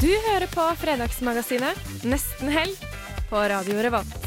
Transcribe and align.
Du 0.00 0.08
hører 0.08 0.48
på 0.48 0.62
Fredagsmagasinet 0.80 2.04
Nesten 2.08 2.48
helg 2.48 2.76
på 3.28 3.40
Radio 3.52 3.82
Revolt. 3.84 4.22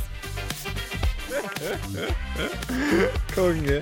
Konge. 3.33 3.79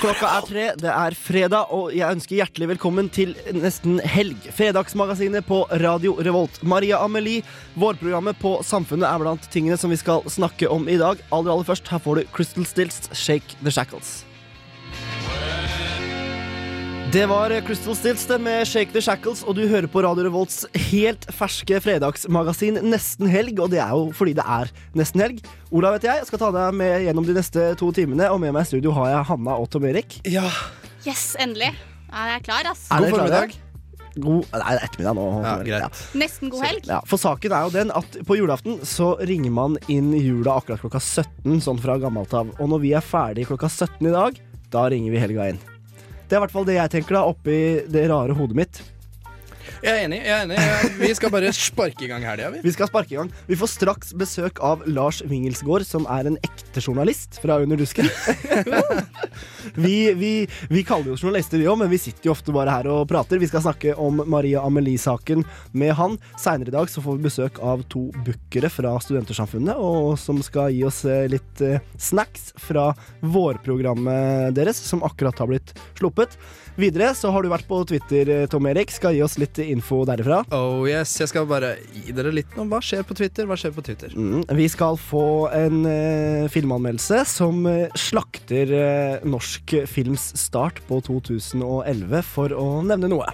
Klokka 0.00 0.30
er 0.30 0.46
tre, 0.48 0.64
det 0.80 0.88
er 0.88 1.16
fredag, 1.20 1.68
og 1.68 1.92
jeg 1.92 2.16
ønsker 2.16 2.38
hjertelig 2.38 2.70
velkommen 2.72 3.10
til 3.12 3.34
nesten 3.52 3.98
helg. 4.08 4.48
Fredagsmagasinet 4.56 5.44
på 5.44 5.66
Radio 5.84 6.14
Revolt. 6.16 6.62
Maria 6.64 7.02
Amelie, 7.04 7.44
vårprogrammet 7.76 8.40
på 8.40 8.54
Samfunnet 8.64 9.10
er 9.10 9.20
blant 9.20 9.50
tingene 9.52 9.76
som 9.76 9.92
vi 9.92 10.00
skal 10.00 10.24
snakke 10.32 10.72
om 10.72 10.88
i 10.88 10.96
dag. 11.02 11.20
Aller, 11.28 11.52
aller 11.52 11.68
først, 11.68 11.92
her 11.92 12.00
får 12.00 12.22
du 12.22 12.32
Crystal 12.32 12.64
Stills, 12.64 13.04
Shake 13.12 13.60
the 13.60 13.74
Shackles. 13.74 14.22
Det 17.16 17.22
var 17.26 17.48
Crystal 17.64 17.96
Stills 17.96 18.26
det 18.28 18.36
med 18.44 18.66
Shake 18.68 18.92
the 18.92 19.00
Shackles, 19.00 19.40
og 19.48 19.54
du 19.56 19.62
hører 19.70 19.86
på 19.88 20.02
Radio 20.04 20.26
Revolts 20.26 20.66
helt 20.90 21.22
ferske 21.32 21.78
fredagsmagasin 21.80 22.76
Nesten 22.84 23.30
helg, 23.32 23.56
og 23.64 23.70
det 23.72 23.78
er 23.80 23.94
jo 23.96 24.10
fordi 24.12 24.34
det 24.36 24.44
er 24.44 24.68
nesten 25.00 25.22
helg. 25.24 25.38
Olav 25.72 25.94
heter 25.96 26.10
jeg, 26.10 26.20
jeg 26.20 26.28
skal 26.28 26.42
ta 26.42 26.50
deg 26.52 26.74
med 26.76 27.06
gjennom 27.06 27.24
de 27.24 27.36
neste 27.38 27.62
to 27.80 27.88
timene, 27.96 28.26
og 28.28 28.42
med 28.42 28.52
meg 28.52 28.66
i 28.66 28.68
studio 28.68 28.92
har 28.98 29.14
jeg 29.14 29.22
Hanna 29.30 29.54
og 29.56 29.64
Tom 29.72 29.86
Erik. 29.88 30.18
Ja. 30.28 30.44
Yes, 31.06 31.22
endelig. 31.40 31.70
Ja, 32.10 32.26
jeg 32.34 32.34
er 32.34 32.44
klar, 32.50 32.68
ass. 32.68 32.82
Er 32.92 33.06
God 33.06 33.14
formiddag. 33.14 33.54
God 34.16 34.50
Nei, 34.52 34.60
det 34.60 34.74
er 34.74 34.84
ettermiddag 34.84 35.16
nå. 35.16 35.24
Ja, 35.46 35.54
greit. 35.70 36.02
Nesten 36.20 36.52
god 36.52 36.66
helg. 36.66 36.90
Ja, 36.90 36.98
for 37.08 37.22
saken 37.22 37.54
er 37.56 37.64
jo 37.64 37.72
den 37.78 37.94
at 37.96 38.18
på 38.28 38.36
julaften 38.36 38.82
så 38.84 39.14
ringer 39.22 39.54
man 39.56 39.78
inn 39.88 40.12
jula 40.18 40.58
akkurat 40.60 40.84
klokka 40.84 41.00
17, 41.00 41.64
sånn 41.64 41.80
fra 41.80 41.96
gammelt 42.02 42.36
av. 42.36 42.52
Og 42.60 42.68
når 42.74 42.84
vi 42.84 42.92
er 43.00 43.08
ferdig 43.08 43.48
klokka 43.48 43.72
17 43.72 44.04
i 44.04 44.12
dag, 44.18 44.42
da 44.76 44.84
ringer 44.92 45.16
vi 45.16 45.24
helga 45.24 45.48
inn. 45.54 45.62
Det 46.26 46.34
er 46.34 46.40
i 46.40 46.42
hvert 46.42 46.54
fall 46.56 46.66
det 46.66 46.74
jeg 46.74 46.90
tenker 46.90 47.14
da, 47.14 47.24
oppi 47.30 47.58
det 47.86 48.08
rare 48.10 48.34
hodet 48.34 48.58
mitt. 48.58 48.82
Jeg 49.84 49.92
er 49.92 50.04
enig. 50.06 50.18
jeg 50.24 50.32
er 50.32 50.44
enig 50.46 50.96
Vi 51.00 51.10
skal 51.18 51.32
bare 51.32 51.50
sparke 51.54 52.06
i 52.06 52.08
gang 52.10 52.24
helga, 52.24 52.48
vi. 52.54 52.62
Vi 52.64 52.72
skal 52.72 52.88
sparke 52.88 53.12
i 53.12 53.18
gang. 53.18 53.30
Vi 53.48 53.58
får 53.58 53.70
straks 53.74 54.12
besøk 54.16 54.60
av 54.64 54.84
Lars 54.88 55.20
Wingelsgaard, 55.28 55.84
som 55.86 56.06
er 56.12 56.30
en 56.30 56.38
ekte 56.46 56.80
journalist 56.80 57.40
fra 57.42 57.58
Under 57.62 57.76
dusken. 57.80 58.08
vi, 59.84 59.96
vi, 60.16 60.32
vi 60.72 60.84
kaller 60.86 61.12
jo 61.12 61.18
journalister, 61.20 61.60
vi 61.60 61.68
òg, 61.68 61.78
men 61.82 61.92
vi 61.92 62.00
sitter 62.00 62.30
jo 62.30 62.34
ofte 62.36 62.54
bare 62.56 62.72
her 62.72 62.88
og 62.92 63.04
prater. 63.10 63.40
Vi 63.42 63.50
skal 63.50 63.64
snakke 63.66 63.96
om 64.00 64.22
Maria 64.24 64.64
Amelie-saken 64.64 65.44
med 65.76 65.94
han. 65.98 66.16
Seinere 66.40 66.72
i 66.72 66.76
dag 66.76 66.92
så 66.92 67.04
får 67.04 67.18
vi 67.18 67.28
besøk 67.28 67.60
av 67.60 67.84
to 67.92 68.06
bookere 68.26 68.72
fra 68.72 68.94
Studentersamfunnet, 69.02 69.76
og 69.76 70.16
som 70.20 70.40
skal 70.44 70.72
gi 70.74 70.84
oss 70.88 71.04
eh, 71.08 71.26
litt 71.32 71.64
eh, 71.64 71.82
snacks 72.00 72.52
fra 72.68 72.88
vårprogrammet 73.20 74.56
deres, 74.56 74.80
som 74.88 75.04
akkurat 75.06 75.44
har 75.44 75.52
blitt 75.52 75.76
sluppet. 75.98 76.38
Videre 76.76 77.14
så 77.16 77.30
har 77.32 77.40
du 77.40 77.48
vært 77.48 77.64
på 77.64 77.78
Twitter, 77.88 78.28
eh, 78.28 78.46
Tom 78.52 78.66
Erik. 78.68 78.90
Skal 78.92 79.14
gi 79.16 79.22
oss 79.24 79.38
litt 79.40 79.56
info 79.64 80.02
derifra. 80.04 80.42
Oh 80.52 80.84
yes, 80.84 81.14
Jeg 81.22 81.30
skal 81.30 81.46
bare 81.48 81.76
gi 81.94 82.12
dere 82.12 82.32
litt 82.36 82.52
om 82.60 82.68
hva 82.68 82.82
skjer 82.84 83.00
på 83.08 83.16
Twitter. 83.16 83.48
Hva 83.48 83.56
skjer 83.56 83.72
på 83.72 83.84
Twitter? 83.86 84.12
Mm, 84.12 84.44
vi 84.58 84.68
skal 84.68 84.98
få 85.00 85.48
en 85.56 85.86
eh, 85.88 86.48
filmanmeldelse 86.52 87.22
som 87.32 87.64
eh, 87.70 87.88
slakter 87.96 88.72
eh, 88.76 89.24
norsk 89.24 89.72
films 89.88 90.28
start 90.36 90.82
på 90.86 91.00
2011, 91.08 92.20
for 92.28 92.52
å 92.52 92.68
nevne 92.84 93.08
noe. 93.08 93.32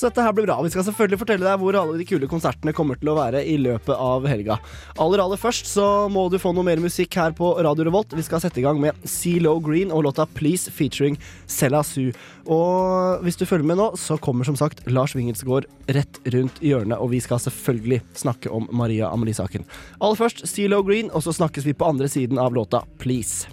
Så 0.00 0.08
dette 0.08 0.22
her 0.24 0.32
blir 0.32 0.46
bra. 0.46 0.54
Vi 0.64 0.70
skal 0.72 0.86
selvfølgelig 0.86 1.20
fortelle 1.20 1.44
deg 1.44 1.60
hvor 1.60 1.76
alle 1.76 1.98
de 2.00 2.06
kule 2.08 2.28
konsertene 2.30 2.72
kommer 2.72 2.96
til 2.96 3.10
å 3.12 3.18
være 3.18 3.42
i 3.44 3.58
løpet 3.60 3.92
av 4.00 4.24
helga. 4.30 4.56
Aller 4.96 5.20
aller 5.20 5.36
først 5.36 5.68
så 5.68 5.84
må 6.08 6.22
du 6.32 6.38
få 6.40 6.54
noe 6.56 6.64
mer 6.64 6.80
musikk 6.80 7.18
her 7.20 7.34
på 7.36 7.50
Radio 7.60 7.84
Revolt. 7.84 8.14
Vi 8.16 8.24
skal 8.24 8.40
sette 8.40 8.62
i 8.62 8.64
gang 8.64 8.80
med 8.80 8.96
CeeLo 9.04 9.58
Green 9.60 9.92
og 9.92 10.06
låta 10.08 10.24
Please 10.24 10.72
featuring 10.72 11.18
Sella 11.44 11.82
Su. 11.84 12.14
Og 12.48 13.20
hvis 13.26 13.36
du 13.36 13.44
følger 13.44 13.68
med 13.68 13.76
nå, 13.82 13.90
så 14.00 14.16
kommer 14.16 14.48
som 14.48 14.56
sagt 14.56 14.80
Lars 14.88 15.12
Wingelsgaard 15.18 15.68
rett 15.92 16.22
rundt 16.32 16.64
hjørnet, 16.64 16.96
og 16.96 17.12
vi 17.12 17.20
skal 17.20 17.42
selvfølgelig 17.44 18.00
snakke 18.16 18.48
om 18.56 18.70
Maria 18.72 19.12
Amelie-saken. 19.12 19.68
Aller 20.00 20.16
først 20.16 20.46
CeeLo 20.48 20.80
Green, 20.86 21.12
og 21.12 21.28
så 21.28 21.36
snakkes 21.36 21.68
vi 21.68 21.76
på 21.76 21.92
andre 21.92 22.08
siden 22.08 22.40
av 22.40 22.56
låta 22.56 22.86
Please. 23.04 23.52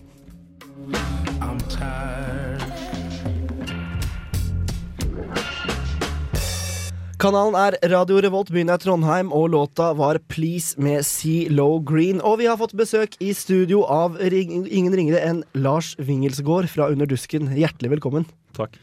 Kanalen 7.17 7.55
er 7.57 7.73
Radio 7.89 8.19
Revolt, 8.21 8.51
byen 8.53 8.69
er 8.69 8.77
Trondheim, 8.77 9.31
og 9.33 9.47
låta 9.49 9.87
var 9.97 10.19
Please 10.29 10.77
med 10.77 11.01
Sea 11.01 11.49
Low 11.49 11.79
Green. 11.81 12.19
Og 12.21 12.35
vi 12.43 12.45
har 12.45 12.59
fått 12.59 12.75
besøk 12.77 13.15
i 13.25 13.31
studio 13.33 13.79
av 13.89 14.19
ring 14.21 14.51
ingen 14.69 14.93
ringere 14.93 15.23
enn 15.25 15.39
Lars 15.57 15.95
Wingelsgård 15.97 16.69
fra 16.69 16.91
Under 16.93 17.09
dusken. 17.09 17.49
Hjertelig 17.57 17.95
velkommen. 17.95 18.27
Takk. 18.53 18.77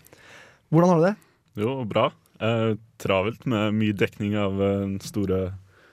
Hvordan 0.74 0.90
har 0.90 0.98
du 0.98 1.06
det? 1.06 1.14
Jo, 1.62 1.76
bra. 1.86 2.08
Eh, 2.42 2.74
travelt 2.98 3.46
med 3.46 3.78
mye 3.78 3.94
dekning 4.02 4.34
av 4.34 4.58
eh, 4.58 4.80
den 4.82 4.98
store, 5.06 5.40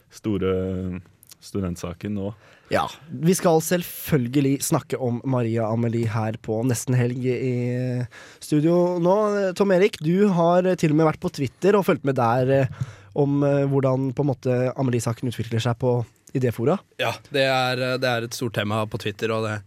store 0.10 0.56
studentsaken 1.46 2.18
nå. 2.18 2.34
Ja, 2.72 2.86
Vi 3.10 3.34
skal 3.36 3.60
selvfølgelig 3.60 4.62
snakke 4.64 4.96
om 4.96 5.18
Maria 5.28 5.66
Amelie 5.68 6.08
her 6.08 6.38
på 6.40 6.62
Nesten 6.64 6.96
helg 6.96 7.26
i 7.28 7.52
studio 8.40 8.96
nå. 9.04 9.16
Tom 9.60 9.74
Erik, 9.76 10.00
du 10.00 10.30
har 10.32 10.70
til 10.80 10.94
og 10.94 11.02
med 11.02 11.10
vært 11.10 11.20
på 11.24 11.34
Twitter 11.36 11.76
og 11.76 11.84
fulgt 11.90 12.08
med 12.08 12.16
der 12.16 12.54
eh, 12.56 12.80
om 13.20 13.44
eh, 13.44 13.68
hvordan 13.68 14.14
på 14.16 14.24
en 14.24 14.32
måte 14.32 14.58
Amelie-saken 14.80 15.28
utvikler 15.34 15.60
seg 15.60 15.76
på 15.84 15.98
idéfora. 16.32 16.80
Ja, 17.02 17.12
det 17.36 17.44
er, 17.44 17.86
det 18.00 18.08
er 18.08 18.30
et 18.30 18.40
stort 18.40 18.56
tema 18.56 18.86
på 18.88 19.04
Twitter, 19.04 19.36
og 19.36 19.50
det, 19.50 19.60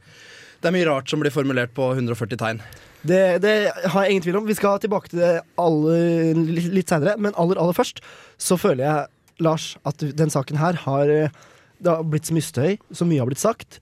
det 0.64 0.70
er 0.70 0.78
mye 0.78 0.88
rart 0.88 1.12
som 1.12 1.20
blir 1.20 1.34
formulert 1.34 1.76
på 1.76 1.92
140 1.92 2.40
tegn. 2.40 2.64
Det, 3.04 3.24
det 3.44 3.56
har 3.84 4.06
jeg 4.06 4.14
ingen 4.14 4.24
tvil 4.24 4.40
om. 4.40 4.48
Vi 4.48 4.56
skal 4.56 4.80
tilbake 4.80 5.12
til 5.12 5.20
det 5.20 5.34
alle, 5.60 5.98
litt, 6.40 6.72
litt 6.72 6.88
seinere. 6.88 7.18
Men 7.20 7.36
aller, 7.36 7.60
aller 7.60 7.76
først 7.76 8.00
så 8.40 8.56
føler 8.56 8.86
jeg, 8.86 9.10
Lars, 9.44 9.74
at 9.84 10.00
den 10.16 10.32
saken 10.32 10.56
her 10.56 10.80
har 10.86 11.12
eh, 11.12 11.42
Det 11.84 11.92
har 11.92 12.06
blitt 12.08 12.30
så 12.30 12.36
mye 12.36 12.46
støy, 12.46 12.72
så 12.96 13.06
mye 13.08 13.20
har 13.20 13.28
blitt 13.28 13.42
sagt. 13.42 13.78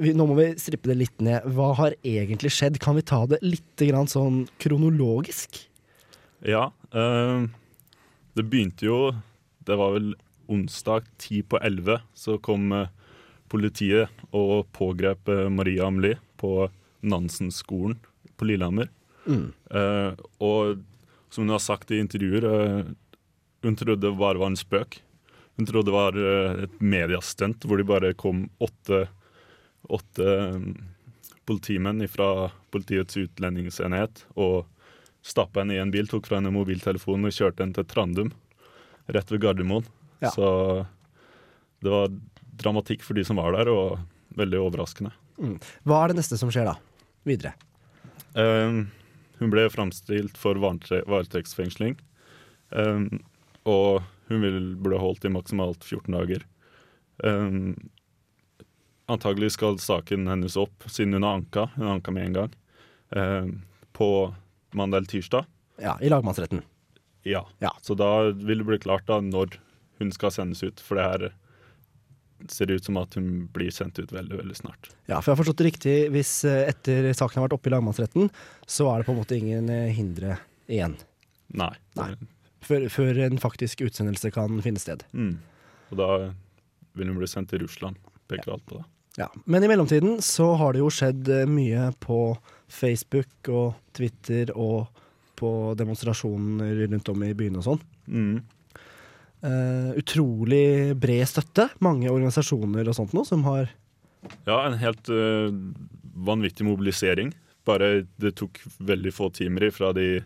Vi, 0.00 0.14
nå 0.16 0.24
må 0.24 0.38
vi 0.38 0.48
strippe 0.60 0.88
det 0.88 0.96
litt 1.02 1.24
ned. 1.24 1.44
Hva 1.52 1.74
har 1.76 1.98
egentlig 2.00 2.54
skjedd? 2.56 2.80
Kan 2.80 2.96
vi 2.96 3.04
ta 3.04 3.26
det 3.28 3.42
litt 3.44 3.84
grann 3.84 4.08
sånn 4.08 4.46
kronologisk? 4.62 5.60
Ja, 6.48 6.70
Øh, 6.92 7.48
det 8.36 8.44
begynte 8.48 8.84
jo 8.84 8.98
Det 9.64 9.76
var 9.78 9.94
vel 9.94 10.14
onsdag 10.50 11.06
ti 11.22 11.40
på 11.42 11.56
elleve, 11.62 12.00
så 12.14 12.36
kom 12.42 12.72
øh, 12.74 12.88
politiet 13.48 14.10
og 14.34 14.66
pågrep 14.74 15.28
øh, 15.30 15.46
Maria 15.48 15.86
Amelie 15.86 16.18
på 16.36 16.68
Nansen-skolen 17.00 18.00
på 18.36 18.44
Lillehammer. 18.44 18.90
Mm. 19.24 19.52
Eh, 19.70 20.18
og 20.42 20.82
som 21.30 21.46
hun 21.46 21.54
har 21.54 21.62
sagt 21.62 21.94
i 21.94 22.00
intervjuer, 22.02 22.90
hun 23.62 23.78
trodde 23.78 24.02
det 24.02 24.18
bare 24.18 24.42
var 24.42 24.50
en 24.50 24.58
spøk. 24.58 24.98
Hun 25.56 25.68
trodde 25.68 25.90
det 25.90 25.94
var 25.96 26.16
eh, 26.16 26.64
et 26.66 26.78
mediestunt 26.80 27.66
hvor 27.68 27.80
de 27.80 27.86
bare 27.88 28.12
kom 28.18 28.46
åtte, 28.62 29.04
åtte 29.92 30.28
eh, 30.36 30.60
politimenn 31.48 32.04
fra 32.08 32.50
politiets 32.72 33.18
utlendingsenhet 33.20 34.24
og 34.34 34.64
stappa 35.22 35.62
henne 35.62 35.76
i 35.76 35.82
en 35.82 35.92
bil, 35.94 36.08
tok 36.10 36.26
fra 36.26 36.40
henne 36.40 36.54
mobiltelefonen 36.54 37.28
og 37.28 37.34
kjørte 37.36 37.62
henne 37.62 37.76
til 37.76 37.86
Trandum, 37.90 38.32
rett 39.12 39.30
ved 39.30 39.42
Gardermoen. 39.44 39.86
Ja. 40.22 40.30
Så 40.34 40.46
det 41.82 41.90
var 41.90 42.08
dramatikk 42.62 43.04
for 43.06 43.18
de 43.18 43.24
som 43.26 43.38
var 43.38 43.54
der, 43.56 43.70
og 43.70 44.00
veldig 44.38 44.60
overraskende. 44.62 45.12
Hva 45.86 46.00
er 46.02 46.12
det 46.12 46.20
neste 46.20 46.38
som 46.40 46.50
skjer 46.52 46.68
da? 46.70 46.76
Videre. 47.26 47.54
Um, 48.34 48.86
hun 49.38 49.52
ble 49.52 49.66
framstilt 49.72 50.38
for 50.38 50.58
varete- 50.62 51.02
varetektsfengsling. 51.10 51.96
Um, 52.70 53.08
og 53.68 54.02
hun 54.32 54.44
vil, 54.44 54.60
burde 54.82 55.00
holdt 55.02 55.26
i 55.28 55.32
maksimalt 55.32 55.84
14 55.84 56.14
dager. 56.14 56.46
Um, 57.22 57.90
antagelig 59.12 59.52
skal 59.56 59.78
saken 59.82 60.28
hennes 60.30 60.56
opp, 60.60 60.88
siden 60.90 61.16
hun 61.18 61.26
har 61.26 61.40
anka. 61.40 61.68
Hun 61.76 61.86
har 61.86 61.98
anka 61.98 62.14
med 62.14 62.30
en 62.30 62.38
gang. 62.40 62.56
Um, 63.12 63.52
på 63.92 64.10
mandag 64.72 65.02
eller 65.02 65.12
tirsdag. 65.12 65.48
Ja, 65.82 65.98
I 66.00 66.08
lagmannsretten. 66.12 66.62
Ja. 67.22 67.46
Ja. 67.58 67.76
Så 67.82 67.94
da 67.94 68.30
vil 68.30 68.58
det 68.62 68.64
bli 68.64 68.78
klart 68.82 69.06
da 69.06 69.20
når 69.22 69.58
hun 70.00 70.12
skal 70.14 70.32
sendes 70.34 70.62
ut. 70.62 70.80
For 70.82 70.98
det 70.98 71.06
her 71.06 71.28
ser 72.50 72.70
ut 72.70 72.84
som 72.84 72.98
at 72.98 73.14
hun 73.14 73.46
blir 73.54 73.70
sendt 73.70 74.00
ut 74.02 74.12
veldig, 74.12 74.40
veldig 74.40 74.56
snart. 74.56 74.90
Ja, 75.06 75.20
for 75.20 75.30
jeg 75.30 75.36
har 75.36 75.42
forstått 75.42 75.62
det 75.62 75.68
riktig. 75.68 75.96
Hvis 76.14 76.32
eh, 76.48 76.64
etter 76.72 77.12
saken 77.14 77.38
har 77.38 77.48
vært 77.48 77.58
oppe 77.58 77.70
i 77.70 77.74
lagmannsretten, 77.74 78.30
så 78.66 78.88
er 78.90 79.00
det 79.00 79.08
på 79.08 79.14
en 79.14 79.20
måte 79.20 79.38
ingen 79.38 79.70
eh, 79.70 79.92
hindre 79.94 80.38
igjen. 80.66 80.96
Nei. 81.54 81.72
Nei. 81.98 82.14
Før, 82.64 82.88
før 82.92 83.20
en 83.26 83.40
faktisk 83.42 83.84
utsendelse 83.86 84.32
kan 84.34 84.62
finne 84.64 84.82
sted. 84.82 85.04
Mm. 85.12 85.36
Og 85.92 86.00
da 86.00 86.08
vil 86.98 87.10
hun 87.10 87.20
bli 87.20 87.28
sendt 87.30 87.52
til 87.52 87.64
Russland. 87.64 87.98
Peker 88.30 88.54
alt 88.54 88.66
på 88.68 88.80
det. 88.80 88.86
Ja. 89.20 89.28
Men 89.44 89.64
i 89.64 89.68
mellomtiden 89.68 90.22
så 90.24 90.54
har 90.56 90.72
det 90.72 90.80
jo 90.80 90.90
skjedd 90.92 91.28
eh, 91.28 91.48
mye 91.48 91.90
på 92.00 92.32
Facebook 92.72 93.50
og 93.52 93.74
Twitter 93.92 94.54
og 94.56 94.88
på 95.36 95.50
demonstrasjoner 95.76 96.86
rundt 96.86 97.10
om 97.12 97.24
i 97.26 97.34
byene 97.36 97.60
og 97.60 97.66
sånn. 97.66 97.82
Mm. 98.06 98.34
Uh, 99.42 99.90
utrolig 99.98 100.94
bred 101.02 101.26
støtte. 101.26 101.66
Mange 101.82 102.10
organisasjoner 102.12 102.86
og 102.86 102.94
sånt 102.94 103.14
nå 103.16 103.24
som 103.26 103.42
har 103.48 103.72
Ja, 104.46 104.60
en 104.62 104.78
helt 104.78 105.10
uh, 105.10 105.50
vanvittig 106.14 106.64
mobilisering. 106.68 107.32
Bare 107.66 108.04
det 108.22 108.36
tok 108.38 108.60
veldig 108.78 109.12
få 109.14 109.32
timer 109.34 109.66
ifra 109.66 109.90
de 109.96 110.22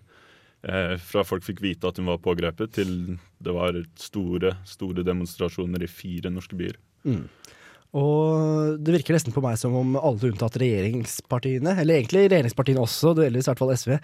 fra 0.67 1.23
folk 1.23 1.45
fikk 1.47 1.61
vite 1.63 1.87
at 1.87 2.01
hun 2.01 2.09
var 2.11 2.19
pågrepet, 2.19 2.73
til 2.75 2.91
det 3.39 3.53
var 3.55 3.77
store, 4.01 4.57
store 4.67 5.05
demonstrasjoner 5.07 5.85
i 5.87 5.91
fire 5.91 6.33
norske 6.35 6.59
byer. 6.59 6.79
Og 7.97 8.81
det 8.83 8.97
virker 8.97 9.17
nesten 9.17 9.35
på 9.35 9.43
meg 9.45 9.59
som 9.61 9.77
om 9.79 9.95
alle 9.97 10.33
unntatt 10.33 10.59
regjeringspartiene, 10.61 11.77
eller 11.81 12.01
egentlig 12.01 12.27
regjeringspartiene 12.27 12.83
også, 12.83 13.15
delvis 13.17 13.47
i 13.47 13.53
hvert 13.53 13.63
fall 13.63 13.73
SV, 13.77 13.95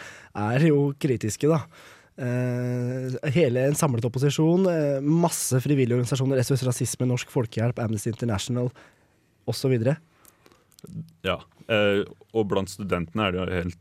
er 0.47 0.69
jo 0.69 0.87
kritiske, 1.03 1.51
da. 1.51 1.65
Uh, 2.13 3.15
hele 3.33 3.65
en 3.67 3.77
samlet 3.77 4.05
opposisjon, 4.05 4.69
uh, 4.69 5.01
masse 5.03 5.57
frivillige 5.65 5.97
organisasjoner, 5.97 6.43
SOS 6.45 6.67
Rasisme, 6.69 7.09
Norsk 7.09 7.33
Folkehjelp, 7.33 7.81
Amnesty 7.83 8.13
International 8.13 8.71
osv. 9.49 9.79
Ja, 11.27 11.41
Uh, 11.71 12.03
og 12.35 12.49
blant 12.51 12.73
studentene 12.73 13.29
er 13.29 13.33
det 13.33 13.39
jo 13.39 13.45
helt 13.55 13.77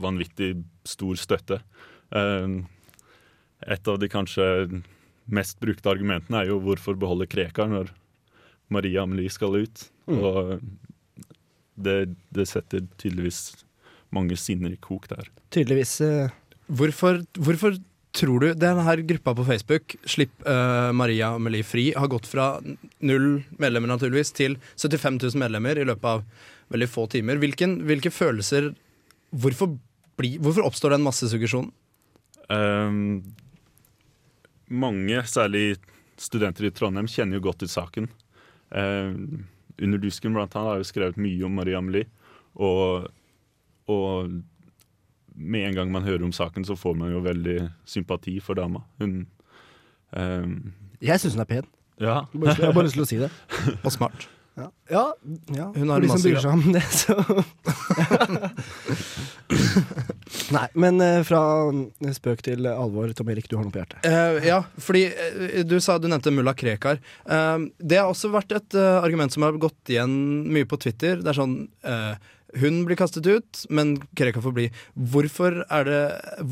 vanvittig 0.00 0.52
stor 0.88 1.18
støtte. 1.20 1.60
Eh, 2.14 2.60
et 3.70 3.88
av 3.88 3.98
de 4.00 4.08
kanskje 4.10 4.44
mest 5.30 5.60
brukte 5.62 5.90
argumentene 5.90 6.40
er 6.40 6.50
jo 6.50 6.60
hvorfor 6.64 6.98
beholde 6.98 7.28
Krekar 7.30 7.70
når 7.70 7.92
Maria 8.72 9.04
Amelie 9.04 9.30
skal 9.32 9.58
ut. 9.60 9.86
Og 10.10 10.58
det, 11.80 12.14
det 12.34 12.48
setter 12.50 12.86
tydeligvis 13.00 13.64
mange 14.14 14.36
sinner 14.40 14.74
i 14.74 14.80
kok 14.80 15.06
der. 15.12 15.28
Tydeligvis 15.54 16.00
eh, 16.04 16.36
Hvorfor, 16.70 17.16
hvorfor 17.34 17.74
tror 18.14 18.42
du 18.42 18.52
denne 18.54 18.94
gruppa 19.06 19.34
på 19.34 19.46
Facebook, 19.46 19.96
Slipp 20.06 20.30
uh, 20.46 20.90
Maria 20.94 21.32
Amelie 21.34 21.66
fri, 21.66 21.88
har 21.96 22.10
gått 22.10 22.28
fra 22.30 22.52
null 23.02 23.42
medlemmer 23.58 23.90
naturligvis 23.90 24.30
til 24.36 24.54
75 24.78 25.18
000 25.18 25.42
medlemmer 25.42 25.78
i 25.78 25.86
løpet 25.88 26.06
av 26.06 26.22
veldig 26.70 26.88
få 26.90 27.08
timer? 27.10 27.40
Hvilken, 27.42 27.80
hvilke 27.88 28.12
følelser 28.14 28.70
Hvorfor, 29.30 29.76
bli, 30.18 30.34
hvorfor 30.42 30.66
oppstår 30.66 30.96
den 30.96 31.06
massesuggesjonen? 31.06 31.70
Um, 32.50 33.22
mange, 34.70 35.22
særlig 35.30 35.78
studenter 36.20 36.66
i 36.66 36.72
Trondheim, 36.74 37.08
kjenner 37.10 37.38
jo 37.38 37.46
godt 37.48 37.62
til 37.62 37.70
saken. 37.70 38.10
Um, 38.70 39.46
under 39.80 39.98
Dusken 40.02 40.34
blant 40.34 40.54
annet 40.54 40.72
har 40.72 40.80
jo 40.82 40.88
skrevet 40.88 41.20
mye 41.20 41.46
om 41.46 41.54
Maria 41.56 41.78
Amelie. 41.80 42.10
Og, 42.60 43.06
og 43.90 44.32
med 45.34 45.68
en 45.68 45.78
gang 45.78 45.92
man 45.94 46.04
hører 46.04 46.26
om 46.26 46.34
saken, 46.34 46.66
så 46.66 46.76
får 46.76 46.98
man 46.98 47.14
jo 47.14 47.22
veldig 47.24 47.58
sympati 47.88 48.38
for 48.44 48.58
dama. 48.58 48.82
Hun 49.00 49.22
um, 50.10 50.58
Jeg 51.00 51.22
syns 51.22 51.38
hun 51.38 51.46
er 51.46 51.50
pen. 51.54 51.70
Ja. 52.00 52.22
Jeg 52.34 52.56
har 52.64 52.76
bare 52.76 52.88
lyst 52.88 52.98
til 52.98 53.06
å 53.06 53.08
si 53.08 53.18
det. 53.20 53.30
Og 53.86 53.92
smart. 53.94 54.28
Ja, 54.58 54.66
ja, 54.90 55.04
ja. 55.54 55.66
Hun 55.72 55.86
for 55.86 55.92
har 55.94 56.02
de 56.02 56.08
som 56.10 56.16
masse 56.18 56.26
bryr 56.26 56.40
seg 56.42 56.52
om 56.52 56.62
det, 56.74 56.82
så 56.90 57.14
Nei, 60.56 60.66
men 60.78 61.00
eh, 61.04 61.20
fra 61.26 61.42
spøk 62.16 62.42
til 62.46 62.68
alvor, 62.70 63.12
Tom 63.16 63.30
Erik, 63.32 63.48
du 63.50 63.56
har 63.58 63.66
noe 63.66 63.74
på 63.74 63.82
hjertet. 63.82 64.02
Eh, 64.06 64.48
ja, 64.48 64.60
fordi 64.80 65.06
eh, 65.10 65.62
du 65.66 65.78
sa 65.82 65.98
du 66.00 66.08
nevnte 66.10 66.32
mulla 66.34 66.54
Krekar. 66.56 67.00
Eh, 67.24 67.64
det 67.78 68.00
har 68.00 68.10
også 68.10 68.32
vært 68.34 68.54
et 68.56 68.78
eh, 68.78 68.98
argument 69.00 69.34
som 69.34 69.46
har 69.46 69.58
gått 69.62 69.92
igjen 69.92 70.12
mye 70.50 70.68
på 70.68 70.80
Twitter. 70.82 71.22
Det 71.22 71.32
er 71.32 71.40
sånn 71.40 71.58
eh, 71.86 72.14
Hun 72.60 72.84
blir 72.86 72.98
kastet 72.98 73.26
ut, 73.30 73.64
men 73.70 73.96
Krekar 74.18 74.44
får 74.44 74.56
bli. 74.56 74.70
Hvorfor, 74.94 75.62
er 75.70 75.86
det, 75.88 76.00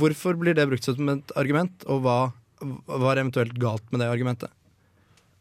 hvorfor 0.00 0.38
blir 0.38 0.58
det 0.58 0.68
brukt 0.70 0.86
som 0.86 1.14
et 1.14 1.38
argument, 1.38 1.86
og 1.90 2.04
hva 2.06 2.20
hva 2.58 3.12
er 3.12 3.22
eventuelt 3.22 3.54
galt 3.60 3.84
med 3.92 4.02
det 4.02 4.08
argumentet? 4.10 4.50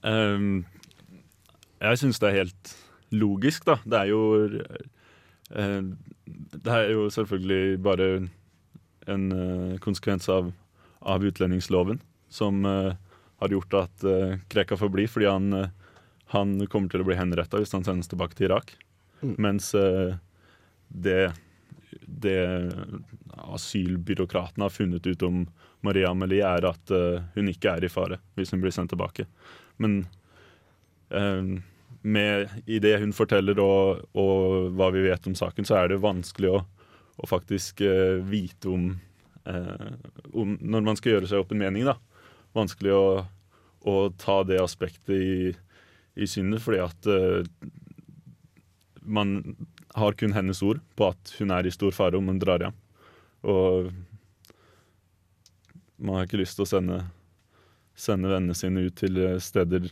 Um, 0.05 0.65
jeg 1.81 2.01
syns 2.01 2.21
det 2.21 2.29
er 2.29 2.39
helt 2.43 2.73
logisk, 3.15 3.65
da. 3.67 3.77
Det 3.85 4.03
er 4.03 4.11
jo 4.11 4.21
eh, 4.45 4.85
Det 5.47 6.73
er 6.73 6.89
jo 6.91 7.05
selvfølgelig 7.13 7.77
bare 7.79 8.07
en 9.07 9.27
eh, 9.31 9.77
konsekvens 9.79 10.27
av, 10.29 10.49
av 10.99 11.23
utlendingsloven 11.23 12.01
som 12.27 12.65
eh, 12.67 12.93
har 13.37 13.53
gjort 13.53 13.73
at 13.73 14.03
uh, 14.03 14.35
Krekar 14.49 14.79
får 14.81 14.89
bli, 14.89 15.07
fordi 15.07 15.29
han, 15.29 15.53
eh, 15.53 15.69
han 16.33 16.55
kommer 16.67 16.91
til 16.91 17.03
å 17.03 17.07
bli 17.07 17.17
henretta 17.17 17.61
hvis 17.61 17.75
han 17.75 17.85
sendes 17.85 18.09
tilbake 18.11 18.37
til 18.37 18.49
Irak. 18.49 18.73
Mens 19.21 19.73
eh, 19.77 20.17
det, 20.87 21.31
det 22.01 22.41
asylbyråkratene 23.37 24.65
har 24.65 24.73
funnet 24.73 25.07
ut 25.07 25.25
om 25.25 25.45
Maria 25.85 26.11
Amelie, 26.11 26.45
er 26.45 26.65
at 26.69 26.93
eh, 26.93 27.23
hun 27.37 27.53
ikke 27.53 27.77
er 27.77 27.85
i 27.85 27.91
fare 27.93 28.19
hvis 28.37 28.53
hun 28.53 28.63
blir 28.63 28.73
sendt 28.73 28.93
tilbake. 28.93 29.27
Men 29.81 29.99
eh, 31.13 31.57
med, 32.07 32.49
i 32.65 32.79
det 32.79 32.97
hun 33.01 33.13
forteller 33.15 33.59
og, 33.59 34.03
og 34.17 34.71
hva 34.77 34.89
vi 34.95 35.05
vet 35.07 35.27
om 35.27 35.35
saken, 35.37 35.67
så 35.67 35.81
er 35.81 35.91
det 35.91 36.03
vanskelig 36.03 36.53
å, 36.55 36.61
å 37.17 37.29
faktisk 37.29 37.83
uh, 37.83 38.23
vite 38.27 38.71
om, 38.71 38.89
uh, 39.49 39.89
om 40.33 40.55
Når 40.61 40.85
man 40.85 40.99
skal 40.99 41.15
gjøre 41.17 41.31
seg 41.31 41.43
opp 41.43 41.51
en 41.55 41.61
mening, 41.61 41.87
da. 41.87 41.97
Vanskelig 42.57 42.93
å, 42.95 43.07
å 43.87 43.95
ta 44.19 44.39
det 44.47 44.61
aspektet 44.63 45.13
i, 45.15 45.51
i 46.15 46.29
synet, 46.29 46.63
fordi 46.63 46.81
at 46.85 47.11
uh, 47.11 47.43
man 49.03 49.39
har 49.97 50.17
kun 50.19 50.35
hennes 50.35 50.61
ord 50.63 50.81
på 50.95 51.11
at 51.11 51.35
hun 51.39 51.51
er 51.55 51.67
i 51.67 51.73
stor 51.73 51.93
fare 51.95 52.19
om 52.19 52.27
hun 52.29 52.39
drar 52.41 52.63
hjem. 52.63 52.75
Og 53.47 53.91
man 55.97 56.19
har 56.19 56.27
ikke 56.27 56.39
lyst 56.39 56.59
til 56.59 56.67
å 56.67 56.69
sende, 56.69 56.99
sende 57.97 58.29
vennene 58.29 58.57
sine 58.57 58.83
ut 58.85 58.99
til 58.99 59.17
steder 59.41 59.87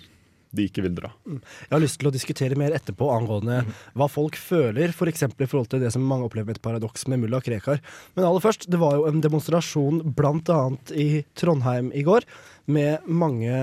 de 0.56 0.68
ikke 0.70 0.84
vil 0.86 0.96
dra. 0.98 1.12
Jeg 1.26 1.74
har 1.74 1.84
lyst 1.84 2.00
til 2.02 2.10
å 2.10 2.14
diskutere 2.14 2.58
mer 2.60 2.76
etterpå 2.78 3.10
angående 3.14 3.62
hva 3.94 4.08
folk 4.12 4.38
føler, 4.40 4.94
f.eks. 4.96 5.26
For 5.36 5.46
i 5.46 5.50
forhold 5.52 5.72
til 5.74 5.84
det 5.84 5.92
som 5.94 6.06
mange 6.06 6.28
opplever 6.28 6.52
med 6.52 6.60
et 6.60 6.66
paradoks 6.66 7.08
med 7.12 7.24
mulla 7.24 7.42
Krekar. 7.44 7.82
Men 8.16 8.28
aller 8.28 8.44
først, 8.44 8.68
det 8.72 8.82
var 8.82 8.98
jo 8.98 9.08
en 9.10 9.24
demonstrasjon 9.24 10.02
bl.a. 10.18 10.60
i 10.96 11.24
Trondheim 11.38 11.92
i 11.96 12.06
går, 12.08 12.28
med 12.66 13.06
mange 13.06 13.54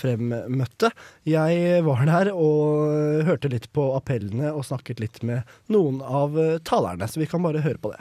fremmøtte. 0.00 0.90
Jeg 1.28 1.84
var 1.84 2.04
der 2.08 2.32
og 2.32 3.24
hørte 3.28 3.52
litt 3.52 3.68
på 3.76 3.90
appellene 3.98 4.54
og 4.54 4.64
snakket 4.64 5.02
litt 5.02 5.22
med 5.26 5.44
noen 5.72 6.00
av 6.00 6.38
talerne, 6.64 7.08
så 7.08 7.20
vi 7.20 7.28
kan 7.30 7.44
bare 7.44 7.64
høre 7.64 7.82
på 7.82 7.92
det. 7.92 8.00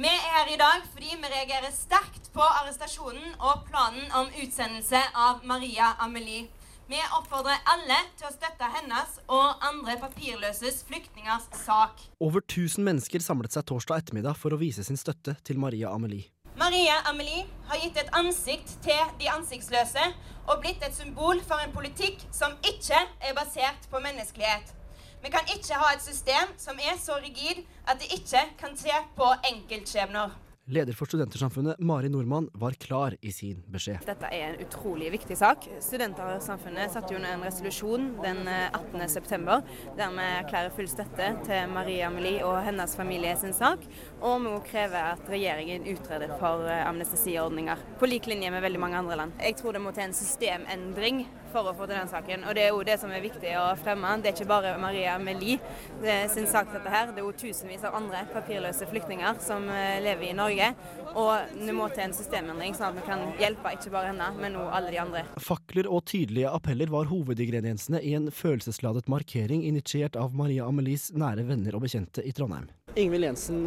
Vi 0.00 0.08
er 0.08 0.30
her 0.32 0.48
i 0.48 0.56
dag 0.56 0.84
fordi 0.94 1.16
vi 1.18 1.28
reagerer 1.28 1.72
sterkt 1.74 2.30
på 2.32 2.40
arrestasjonen 2.40 3.34
og 3.36 3.66
planen 3.66 4.06
om 4.16 4.30
utsendelse 4.32 5.00
av 5.12 5.42
Maria 5.44 5.90
Amelie. 6.00 6.46
Vi 6.90 6.98
oppfordrer 7.14 7.60
alle 7.70 7.96
til 8.18 8.26
å 8.26 8.32
støtte 8.34 8.66
hennes 8.74 9.10
og 9.30 9.60
andre 9.62 9.94
papirløses 10.00 10.80
flyktningers 10.88 11.44
sak. 11.60 12.00
Over 12.18 12.42
1000 12.42 12.82
mennesker 12.82 13.22
samlet 13.22 13.54
seg 13.54 13.68
torsdag 13.70 14.02
ettermiddag 14.02 14.34
for 14.40 14.50
å 14.50 14.58
vise 14.58 14.82
sin 14.82 14.98
støtte 14.98 15.36
til 15.46 15.60
Maria 15.62 15.92
Amelie. 15.94 16.26
Maria 16.58 16.96
Amelie 17.06 17.44
har 17.70 17.78
gitt 17.84 18.02
et 18.02 18.10
ansikt 18.18 18.74
til 18.82 19.14
de 19.22 19.30
ansiktsløse 19.30 20.08
og 20.48 20.58
blitt 20.64 20.82
et 20.82 20.98
symbol 20.98 21.38
for 21.46 21.62
en 21.62 21.70
politikk 21.78 22.26
som 22.34 22.58
ikke 22.66 22.98
er 23.22 23.38
basert 23.38 23.86
på 23.92 24.02
menneskelighet. 24.02 24.74
Vi 25.22 25.30
kan 25.30 25.46
ikke 25.54 25.78
ha 25.78 25.94
et 25.94 26.02
system 26.02 26.58
som 26.58 26.82
er 26.82 26.98
så 26.98 27.22
rigid 27.22 27.62
at 27.86 28.02
det 28.02 28.10
ikke 28.18 28.48
kan 28.58 28.74
se 28.74 28.98
på 29.14 29.30
enkeltskjebner. 29.54 30.34
Leder 30.70 30.94
for 30.94 31.06
Studentersamfunnet, 31.06 31.78
Mari 31.78 32.08
Nordmann, 32.08 32.48
var 32.52 32.72
klar 32.78 33.16
i 33.20 33.32
sin 33.32 33.58
beskjed. 33.74 34.04
Dette 34.06 34.28
er 34.30 34.52
en 34.52 34.60
utrolig 34.62 35.08
viktig 35.10 35.34
sak. 35.38 35.66
Studentersamfunnet 35.82 36.92
satte 36.94 37.18
ned 37.18 37.32
en 37.34 37.42
resolusjon 37.42 38.06
den 38.22 38.44
18.9. 38.46 39.56
der 39.98 40.14
vi 40.14 40.28
erklærer 40.36 40.70
full 40.76 40.86
støtte 40.90 41.32
til 41.48 41.74
Marie 41.74 42.06
Amelie 42.06 42.46
og 42.46 42.60
hennes 42.62 42.94
familie 42.94 43.34
sin 43.40 43.56
sak. 43.56 43.82
Og 44.20 44.38
vi 44.38 44.46
må 44.46 44.62
kreve 44.68 45.02
at 45.16 45.26
regjeringen 45.32 45.90
utreder 45.90 46.36
for 46.38 46.70
amnestesiordninger 46.78 47.82
på 47.98 48.12
lik 48.12 48.30
linje 48.30 48.54
med 48.54 48.62
veldig 48.62 48.84
mange 48.86 49.02
andre 49.02 49.18
land. 49.24 49.34
Jeg 49.42 49.58
tror 49.58 49.74
det 49.74 49.82
må 49.82 49.90
til 49.96 50.06
en 50.06 50.14
systemendring 50.14 51.24
for 51.52 51.70
å 51.70 51.74
få 51.76 51.86
til 51.88 51.96
den 51.98 52.10
saken. 52.10 52.44
Og 52.48 52.56
det 52.56 52.64
er 52.64 52.72
jo 52.72 52.82
det 52.86 52.96
som 53.02 53.12
er 53.14 53.22
viktig 53.24 53.52
å 53.60 53.66
fremme. 53.80 54.12
Det 54.22 54.30
er 54.30 54.36
ikke 54.36 54.48
bare 54.50 54.74
Maria 54.80 55.16
Amelie 55.16 55.58
eh, 56.02 56.26
sin 56.32 56.48
sak 56.50 56.72
dette 56.74 56.92
her. 56.92 57.12
Det 57.14 57.22
er 57.22 57.26
jo 57.26 57.34
tusenvis 57.42 57.84
av 57.88 57.96
andre 57.98 58.22
papirløse 58.32 58.88
flyktninger 58.90 59.40
som 59.44 59.66
eh, 59.72 59.98
lever 60.04 60.30
i 60.30 60.36
Norge. 60.36 60.70
Og 61.10 61.54
det 61.58 61.74
må 61.76 61.88
til 61.90 62.06
en 62.06 62.16
systemendring, 62.16 62.76
sånn 62.78 62.92
at 62.92 63.00
vi 63.00 63.06
kan 63.08 63.24
hjelpe 63.40 63.74
ikke 63.76 63.94
bare 63.94 64.12
henne, 64.12 64.30
men 64.40 64.58
også 64.60 64.76
alle 64.78 64.94
de 64.94 65.00
andre. 65.02 65.24
Fakler 65.42 65.90
og 65.90 66.04
tydelige 66.10 66.52
appeller 66.54 66.92
var 66.92 67.10
hovedingrediensene 67.10 68.02
i 68.06 68.14
en 68.18 68.30
følelsesladet 68.34 69.10
markering 69.10 69.64
initiert 69.66 70.18
av 70.20 70.36
Maria 70.36 70.68
Amelies 70.70 71.10
nære 71.16 71.46
venner 71.48 71.76
og 71.76 71.84
bekjente 71.86 72.24
i 72.26 72.34
Trondheim. 72.36 72.70
Ingvild 72.98 73.28
Jensen, 73.28 73.62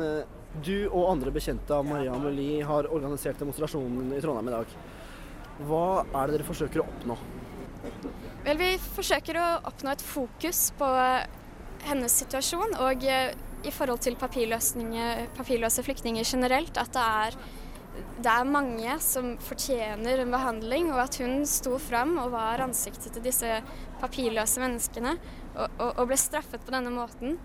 du 0.63 0.75
og 0.89 1.07
andre 1.13 1.31
bekjente 1.33 1.75
av 1.75 1.87
Maria 1.87 2.15
Amelie 2.15 2.63
har 2.67 2.89
organisert 2.91 3.39
demonstrasjonen 3.39 4.11
i 4.13 4.21
Trondheim 4.23 4.51
i 4.51 4.55
dag. 4.57 4.75
Hva 5.67 6.03
er 6.03 6.27
det 6.27 6.39
dere 6.39 6.47
forsøker 6.47 6.81
å 6.81 6.87
oppnå? 6.89 7.17
Vel, 8.43 8.59
vi 8.59 8.73
forsøker 8.95 9.39
å 9.39 9.47
oppnå 9.69 9.93
et 9.93 10.03
fokus 10.03 10.69
på 10.79 10.87
hennes 11.87 12.15
situasjon 12.23 12.77
og 12.83 13.03
eh, 13.07 13.33
i 13.63 13.71
forhold 13.71 14.01
til 14.03 14.17
papirløse 14.19 15.83
flyktninger 15.85 16.27
generelt, 16.27 16.75
at 16.79 16.91
det 16.95 17.03
er, 17.03 17.37
det 18.19 18.31
er 18.33 18.49
mange 18.49 18.97
som 19.03 19.33
fortjener 19.39 20.19
en 20.19 20.33
behandling, 20.33 20.89
og 20.91 20.99
at 21.05 21.19
hun 21.23 21.45
sto 21.47 21.77
fram 21.79 22.17
og 22.19 22.33
var 22.35 22.63
ansiktet 22.65 23.15
til 23.15 23.23
disse 23.23 23.61
papirløse 24.01 24.63
menneskene 24.63 25.15
og, 25.15 25.67
og, 25.79 25.89
og 25.91 26.09
ble 26.11 26.19
straffet 26.19 26.65
på 26.65 26.75
denne 26.75 26.91
måten. 26.91 27.37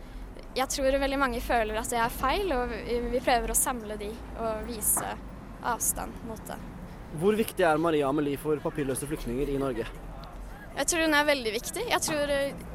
Jeg 0.59 0.67
tror 0.75 0.99
veldig 0.99 1.21
mange 1.21 1.45
føler 1.45 1.79
at 1.79 1.93
det 1.93 2.01
er 2.03 2.19
feil, 2.19 2.51
og 2.57 2.75
vi 3.13 3.23
prøver 3.23 3.55
å 3.55 3.59
samle 3.59 3.99
de 4.01 4.11
og 4.43 4.67
vise 4.67 5.15
avstand 5.63 6.27
mot 6.27 6.43
det. 6.51 6.59
Hvor 7.19 7.39
viktig 7.39 7.65
er 7.65 7.79
Maria 7.81 8.11
Amelie 8.11 8.41
for 8.41 8.59
papirløse 8.63 9.07
flyktninger 9.07 9.55
i 9.55 9.61
Norge? 9.61 9.87
Jeg 10.77 10.91
tror 10.91 11.05
hun 11.07 11.17
er 11.17 11.29
veldig 11.29 11.53
viktig. 11.55 11.85
Jeg 11.91 12.05
tror 12.05 12.33
eh, 12.33 12.67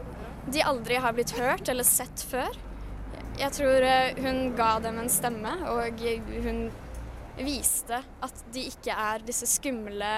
de 0.53 0.63
aldri 0.65 0.99
har 0.99 1.15
blitt 1.15 1.35
hørt 1.37 1.69
eller 1.71 1.87
sett 1.87 2.23
før. 2.29 2.57
Jeg 3.39 3.53
tror 3.55 3.85
eh, 3.87 4.23
hun 4.23 4.55
ga 4.57 4.77
dem 4.83 4.99
en 5.01 5.11
stemme, 5.11 5.53
og 5.71 6.03
hun 6.45 6.65
viste 7.39 7.97
at 7.97 8.43
de 8.53 8.67
ikke 8.69 8.93
er 8.93 9.23
disse 9.25 9.47
skumle, 9.49 10.11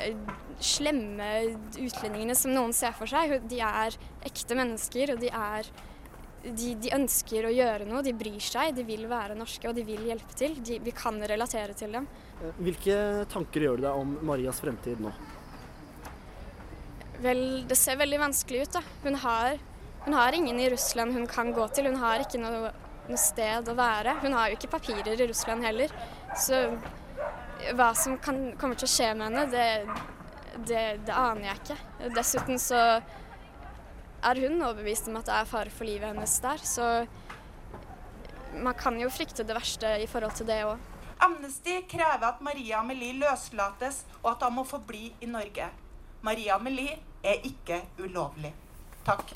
eh, 0.00 0.16
slemme 0.58 1.28
utlendingene 1.76 2.34
som 2.38 2.54
noen 2.54 2.74
ser 2.74 2.96
for 2.98 3.10
seg. 3.10 3.36
De 3.50 3.60
er 3.62 3.98
ekte 4.26 4.58
mennesker, 4.58 5.14
og 5.14 5.22
de 5.22 5.30
er 5.30 5.70
de, 6.42 6.74
de 6.78 6.92
ønsker 6.94 7.48
å 7.48 7.52
gjøre 7.52 7.86
noe, 7.88 8.02
de 8.06 8.14
bryr 8.16 8.42
seg, 8.42 8.70
de 8.76 8.84
vil 8.86 9.08
være 9.10 9.36
norske 9.38 9.68
og 9.68 9.74
de 9.76 9.84
vil 9.86 10.04
hjelpe 10.06 10.36
til. 10.38 10.54
De, 10.64 10.78
vi 10.82 10.94
kan 10.96 11.18
relatere 11.18 11.74
til 11.78 11.94
dem. 11.98 12.06
Hvilke 12.62 13.26
tanker 13.32 13.66
gjør 13.66 13.80
du 13.80 13.86
deg 13.88 14.02
om 14.04 14.14
Marias 14.26 14.62
fremtid 14.62 15.02
nå? 15.02 15.12
Vel, 17.22 17.42
det 17.68 17.76
ser 17.78 17.98
veldig 17.98 18.20
vanskelig 18.22 18.66
ut, 18.66 18.76
da. 18.78 18.82
Hun 19.02 19.18
har, 19.24 19.58
hun 20.04 20.14
har 20.14 20.36
ingen 20.36 20.60
i 20.60 20.70
Russland 20.70 21.16
hun 21.16 21.26
kan 21.26 21.52
gå 21.52 21.66
til. 21.74 21.90
Hun 21.90 21.98
har 22.02 22.22
ikke 22.22 22.40
noe, 22.42 22.70
noe 23.08 23.20
sted 23.20 23.68
å 23.68 23.74
være. 23.78 24.18
Hun 24.22 24.36
har 24.38 24.50
jo 24.50 24.58
ikke 24.58 24.70
papirer 24.76 25.18
i 25.18 25.28
Russland 25.30 25.66
heller. 25.66 25.94
Så 26.38 26.62
hva 27.74 27.92
som 27.98 28.18
kan, 28.22 28.52
kommer 28.58 28.78
til 28.78 28.86
å 28.86 28.92
skje 28.92 29.08
med 29.18 29.28
henne, 29.28 29.46
det, 29.50 30.66
det, 30.68 30.84
det 31.06 31.14
aner 31.14 31.50
jeg 31.50 31.62
ikke. 31.62 31.78
Dessuten 32.14 32.62
så 32.62 32.82
er 34.18 34.42
hun 34.42 34.62
overbevist 34.62 35.10
om 35.10 35.18
at 35.18 35.26
det 35.28 35.34
er 35.40 35.50
fare 35.50 35.74
for 35.74 35.88
livet 35.88 36.10
hennes 36.10 36.38
der, 36.42 36.62
så 36.62 36.86
man 38.58 38.74
kan 38.78 38.96
jo 38.98 39.10
frykte 39.12 39.44
det 39.46 39.54
verste 39.54 39.90
i 40.02 40.06
forhold 40.10 40.34
til 40.38 40.48
det 40.48 40.62
òg. 40.66 40.78
Amnesty 41.22 41.80
krever 41.90 42.28
at 42.30 42.40
Maria 42.46 42.78
Amelie 42.78 43.18
løslates, 43.18 44.04
og 44.22 44.32
at 44.36 44.46
han 44.46 44.54
må 44.54 44.64
forbli 44.66 45.10
i 45.22 45.30
Norge. 45.30 45.66
Maria 46.22 46.56
Amelie 46.58 46.96
er 47.24 47.44
ikke 47.46 47.82
ulovlig. 48.02 48.52
Takk. 49.06 49.32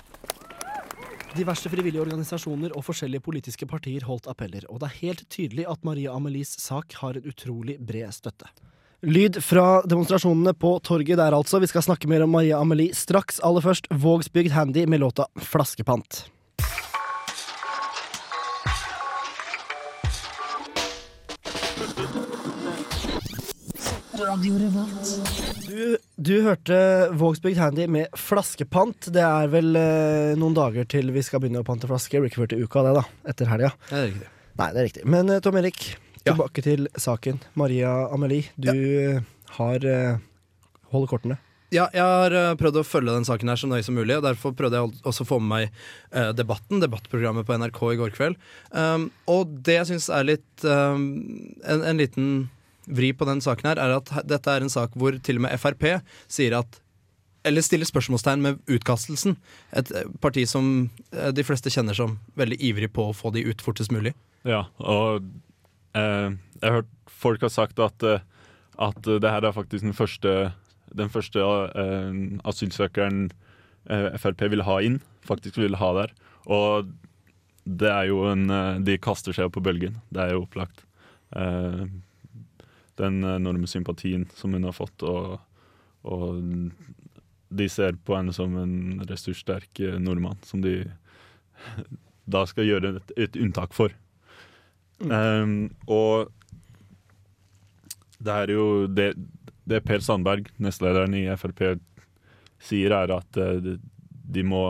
Diverse 1.33 1.71
frivillige 1.73 2.03
organisasjoner 2.03 2.75
og 2.77 2.85
forskjellige 2.85 3.25
politiske 3.25 3.67
partier 3.67 4.05
holdt 4.05 4.29
appeller, 4.29 4.67
og 4.69 4.83
det 4.83 4.91
er 4.91 4.99
helt 5.01 5.25
tydelig 5.33 5.65
at 5.71 5.81
Maria 5.87 6.12
Amelies 6.12 6.53
sak 6.61 6.93
har 7.01 7.17
en 7.17 7.29
utrolig 7.31 7.79
bred 7.81 8.12
støtte. 8.12 8.51
Lyd 9.03 9.41
fra 9.43 9.81
demonstrasjonene 9.89 10.53
på 10.55 10.77
torget 10.87 11.19
der 11.19 11.35
altså. 11.35 11.59
Vi 11.59 11.67
skal 11.67 11.83
snakke 11.83 12.07
mer 12.07 12.23
om 12.23 12.31
Maria 12.31 12.61
Amelie 12.62 12.95
straks. 12.95 13.41
Aller 13.43 13.65
først 13.65 13.89
Vågsbygd 13.91 14.53
Handy 14.55 14.85
med 14.87 15.01
låta 15.03 15.27
'Flaskepant'. 15.35 16.29
Du, 24.23 25.97
du 26.17 26.35
hørte 26.45 26.76
Vågsbygd 27.19 27.59
Handy 27.59 27.87
med 27.91 28.12
flaskepant. 28.19 29.09
Det 29.14 29.23
er 29.25 29.50
vel 29.50 29.75
eh, 29.79 30.33
noen 30.38 30.55
dager 30.55 30.87
til 30.87 31.11
vi 31.14 31.25
skal 31.26 31.43
begynne 31.43 31.64
å 31.64 31.67
pante 31.67 31.91
flasker. 31.91 32.23
Blir 32.23 32.31
ikke 32.31 32.45
før 32.45 32.52
til 32.52 32.62
uka, 32.62 32.85
det, 32.87 32.93
da. 33.00 33.05
Etter 33.33 33.50
helga. 33.50 33.73
Det 33.88 33.99
er 33.99 34.07
riktig. 34.12 34.29
Nei, 34.61 34.69
det 34.69 34.79
er 34.83 34.88
riktig. 34.88 35.07
Men 35.17 35.33
eh, 35.33 35.41
Tom 35.43 35.59
Erik, 35.59 35.87
tilbake 36.23 36.64
til 36.64 36.87
saken. 36.95 37.41
Maria 37.59 37.95
Amelie, 38.14 38.52
du 38.55 38.71
ja. 38.71 39.17
har 39.59 39.88
eh, 39.91 40.21
holder 40.95 41.11
kortene. 41.11 41.41
Ja, 41.73 41.87
jeg 41.97 42.05
har 42.05 42.35
eh, 42.37 42.55
prøvd 42.61 42.83
å 42.83 42.87
følge 42.87 43.14
den 43.17 43.26
saken 43.26 43.49
her 43.49 43.59
så 43.59 43.69
nøye 43.71 43.85
som 43.87 43.97
mulig, 43.97 44.19
og 44.19 44.26
derfor 44.26 44.52
prøvde 44.57 44.79
jeg 44.79 44.97
også 45.09 45.25
å 45.25 45.31
få 45.31 45.38
med 45.41 45.50
meg 45.55 45.85
eh, 46.12 46.31
Debatten, 46.37 46.83
debattprogrammet 46.85 47.49
på 47.49 47.57
NRK 47.59 47.81
i 47.88 48.00
går 48.02 48.12
kveld. 48.14 48.43
Um, 48.71 49.09
og 49.31 49.55
det 49.64 49.79
jeg 49.79 49.95
syns 49.95 50.11
er 50.12 50.29
litt 50.35 50.67
um, 50.69 51.07
en, 51.64 51.87
en 51.88 52.02
liten 52.02 52.29
vri 52.87 53.12
på 53.15 53.29
den 53.29 53.43
saken 53.45 53.73
her, 53.73 53.81
er 53.83 53.97
at 53.99 54.11
dette 54.29 54.51
er 54.51 54.65
en 54.65 54.73
sak 54.73 54.97
hvor 54.99 55.17
til 55.23 55.39
og 55.39 55.47
med 55.47 55.61
Frp 55.61 55.87
sier 56.31 56.59
at 56.59 56.81
eller 57.45 57.65
stiller 57.65 57.89
spørsmålstegn 57.89 58.43
med 58.43 58.59
utkastelsen. 58.71 59.37
Et 59.75 59.89
eh, 59.99 60.11
parti 60.23 60.45
som 60.47 60.69
eh, 61.11 61.31
de 61.35 61.45
fleste 61.47 61.73
kjenner 61.75 61.97
som 61.99 62.17
veldig 62.39 62.59
ivrig 62.62 62.93
på 62.95 63.09
å 63.09 63.17
få 63.17 63.33
de 63.35 63.45
ut 63.49 63.65
fortest 63.65 63.91
mulig. 63.95 64.15
Ja, 64.47 64.65
og 64.79 65.27
eh, 65.99 66.31
jeg 66.31 66.62
har 66.62 66.83
hørt 66.83 66.93
folk 67.23 67.43
har 67.43 67.53
sagt 67.55 67.83
at, 67.83 68.03
eh, 68.07 68.23
at 68.83 69.01
det 69.07 69.31
her 69.31 69.47
er 69.47 69.57
faktisk 69.57 69.85
den 69.87 69.97
første, 69.97 70.53
den 70.95 71.11
første 71.12 71.43
eh, 71.43 72.21
asylsøkeren 72.49 73.25
eh, 73.91 74.12
Frp 74.23 74.47
vil 74.53 74.67
ha 74.67 74.79
inn, 74.87 75.01
faktisk 75.27 75.59
vil 75.62 75.79
ha 75.83 75.93
der. 75.99 76.15
Og 76.47 76.95
det 77.62 77.91
er 77.91 78.09
jo 78.11 78.25
en 78.27 78.49
De 78.83 78.97
kaster 78.99 79.35
seg 79.37 79.53
på 79.55 79.62
bølgen, 79.62 80.01
det 80.11 80.25
er 80.25 80.33
jo 80.35 80.47
opplagt. 80.47 80.83
Eh, 81.39 81.85
den 83.01 83.23
enorme 83.25 83.69
sympatien 83.71 84.27
som 84.37 84.53
hun 84.57 84.67
har 84.69 84.77
fått, 84.77 85.05
og, 85.07 85.39
og 86.03 86.43
de 87.53 87.69
ser 87.69 87.97
på 88.05 88.17
henne 88.17 88.35
som 88.37 88.55
en 88.61 89.03
ressurssterk 89.09 89.81
nordmann 90.01 90.41
som 90.47 90.65
de 90.65 90.83
da 92.33 92.45
skal 92.47 92.69
gjøre 92.69 92.97
et, 92.99 93.13
et 93.27 93.39
unntak 93.41 93.75
for. 93.77 93.95
Um, 95.03 95.73
og 95.91 96.31
det 98.23 98.37
er 98.45 98.53
jo 98.55 98.67
det, 98.87 99.13
det 99.67 99.83
Per 99.87 100.05
Sandberg, 100.05 100.51
nestlederen 100.63 101.17
i 101.19 101.25
Frp, 101.39 101.65
sier, 102.63 102.95
er 102.95 103.11
at 103.17 103.39
eh, 103.41 103.59
de, 103.59 103.77
de 104.07 104.45
må 104.47 104.63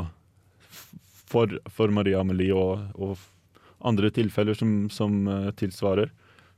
for, 1.32 1.52
for 1.68 1.92
Maria 1.92 2.22
Amelie 2.22 2.56
og, 2.56 2.86
og 2.96 3.20
andre 3.84 4.08
tilfeller 4.14 4.56
som, 4.56 4.86
som 4.92 5.26
eh, 5.28 5.50
tilsvarer, 5.60 6.12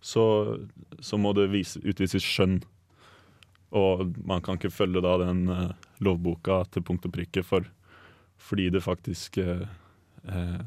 så, 0.04 0.24
så 1.00 1.18
må 1.20 1.32
det 1.36 1.48
vise, 1.54 1.80
utvises 1.80 2.24
skjønn. 2.24 2.58
Og 3.74 4.04
man 4.28 4.44
kan 4.44 4.58
ikke 4.58 4.72
følge 4.74 5.02
da 5.02 5.16
den 5.22 5.46
uh, 5.48 5.70
lovboka 6.04 6.60
til 6.74 6.84
punkt 6.86 7.08
og 7.08 7.14
prikke, 7.16 7.42
for, 7.46 7.64
fordi 8.36 8.68
det 8.74 8.84
faktisk 8.84 9.40
uh, 9.42 9.64
uh, 10.28 10.60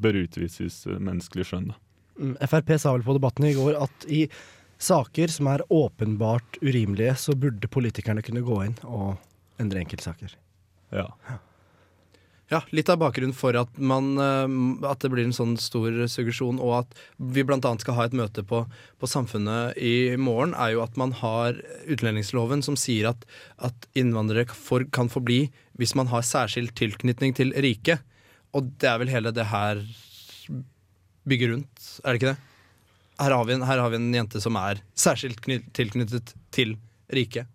bør 0.00 0.22
utvises 0.22 0.84
menneskelig 0.92 1.50
skjønn. 1.50 1.72
Da. 1.72 1.80
Mm, 2.20 2.36
Frp 2.46 2.72
sa 2.78 2.94
vel 2.94 3.04
på 3.04 3.16
debatten 3.18 3.48
i 3.48 3.56
går 3.58 3.76
at 3.80 4.06
i 4.06 4.22
saker 4.80 5.34
som 5.34 5.50
er 5.50 5.66
åpenbart 5.66 6.60
urimelige, 6.62 7.18
så 7.18 7.34
burde 7.36 7.68
politikerne 7.68 8.22
kunne 8.24 8.44
gå 8.46 8.62
inn 8.68 8.78
og 8.86 9.18
endre 9.60 9.82
enkeltsaker. 9.82 10.38
Ja. 10.94 11.10
Ja, 12.50 12.58
litt 12.74 12.88
av 12.90 12.98
bakgrunnen 12.98 13.34
for 13.36 13.54
at, 13.54 13.76
man, 13.78 14.08
eh, 14.18 14.88
at 14.90 15.04
det 15.04 15.10
blir 15.12 15.22
en 15.28 15.34
sånn 15.36 15.52
stor 15.62 15.94
suggesjon, 16.10 16.58
og 16.58 16.80
at 16.80 16.96
vi 17.22 17.44
bl.a. 17.46 17.60
skal 17.78 17.94
ha 17.94 18.06
et 18.08 18.16
møte 18.18 18.42
på, 18.42 18.64
på 18.98 19.06
Samfunnet 19.10 19.78
i 19.78 20.16
morgen, 20.18 20.56
er 20.58 20.72
jo 20.74 20.82
at 20.82 20.98
man 20.98 21.12
har 21.20 21.60
utlendingsloven 21.86 22.64
som 22.66 22.74
sier 22.80 23.12
at, 23.12 23.22
at 23.62 23.86
innvandrere 23.94 24.50
for, 24.50 24.82
kan 24.90 25.08
få 25.12 25.22
bli 25.22 25.44
hvis 25.78 25.94
man 25.94 26.10
har 26.10 26.26
særskilt 26.26 26.74
tilknytning 26.76 27.36
til 27.38 27.54
riket. 27.62 28.02
Og 28.50 28.66
det 28.82 28.90
er 28.90 28.98
vel 28.98 29.12
hele 29.14 29.30
det 29.32 29.46
her 29.52 29.78
bygger 31.30 31.52
rundt, 31.54 31.86
er 32.02 32.10
det 32.10 32.18
ikke 32.20 32.32
det? 32.32 32.40
Her 33.20 33.34
har 33.36 33.44
vi 33.46 33.54
en, 33.54 33.62
har 33.68 33.90
vi 33.92 33.98
en 34.00 34.10
jente 34.16 34.40
som 34.42 34.56
er 34.58 34.78
særskilt 34.98 35.42
kny- 35.44 35.62
tilknyttet 35.76 36.34
til 36.56 36.74
riket. 37.12 37.46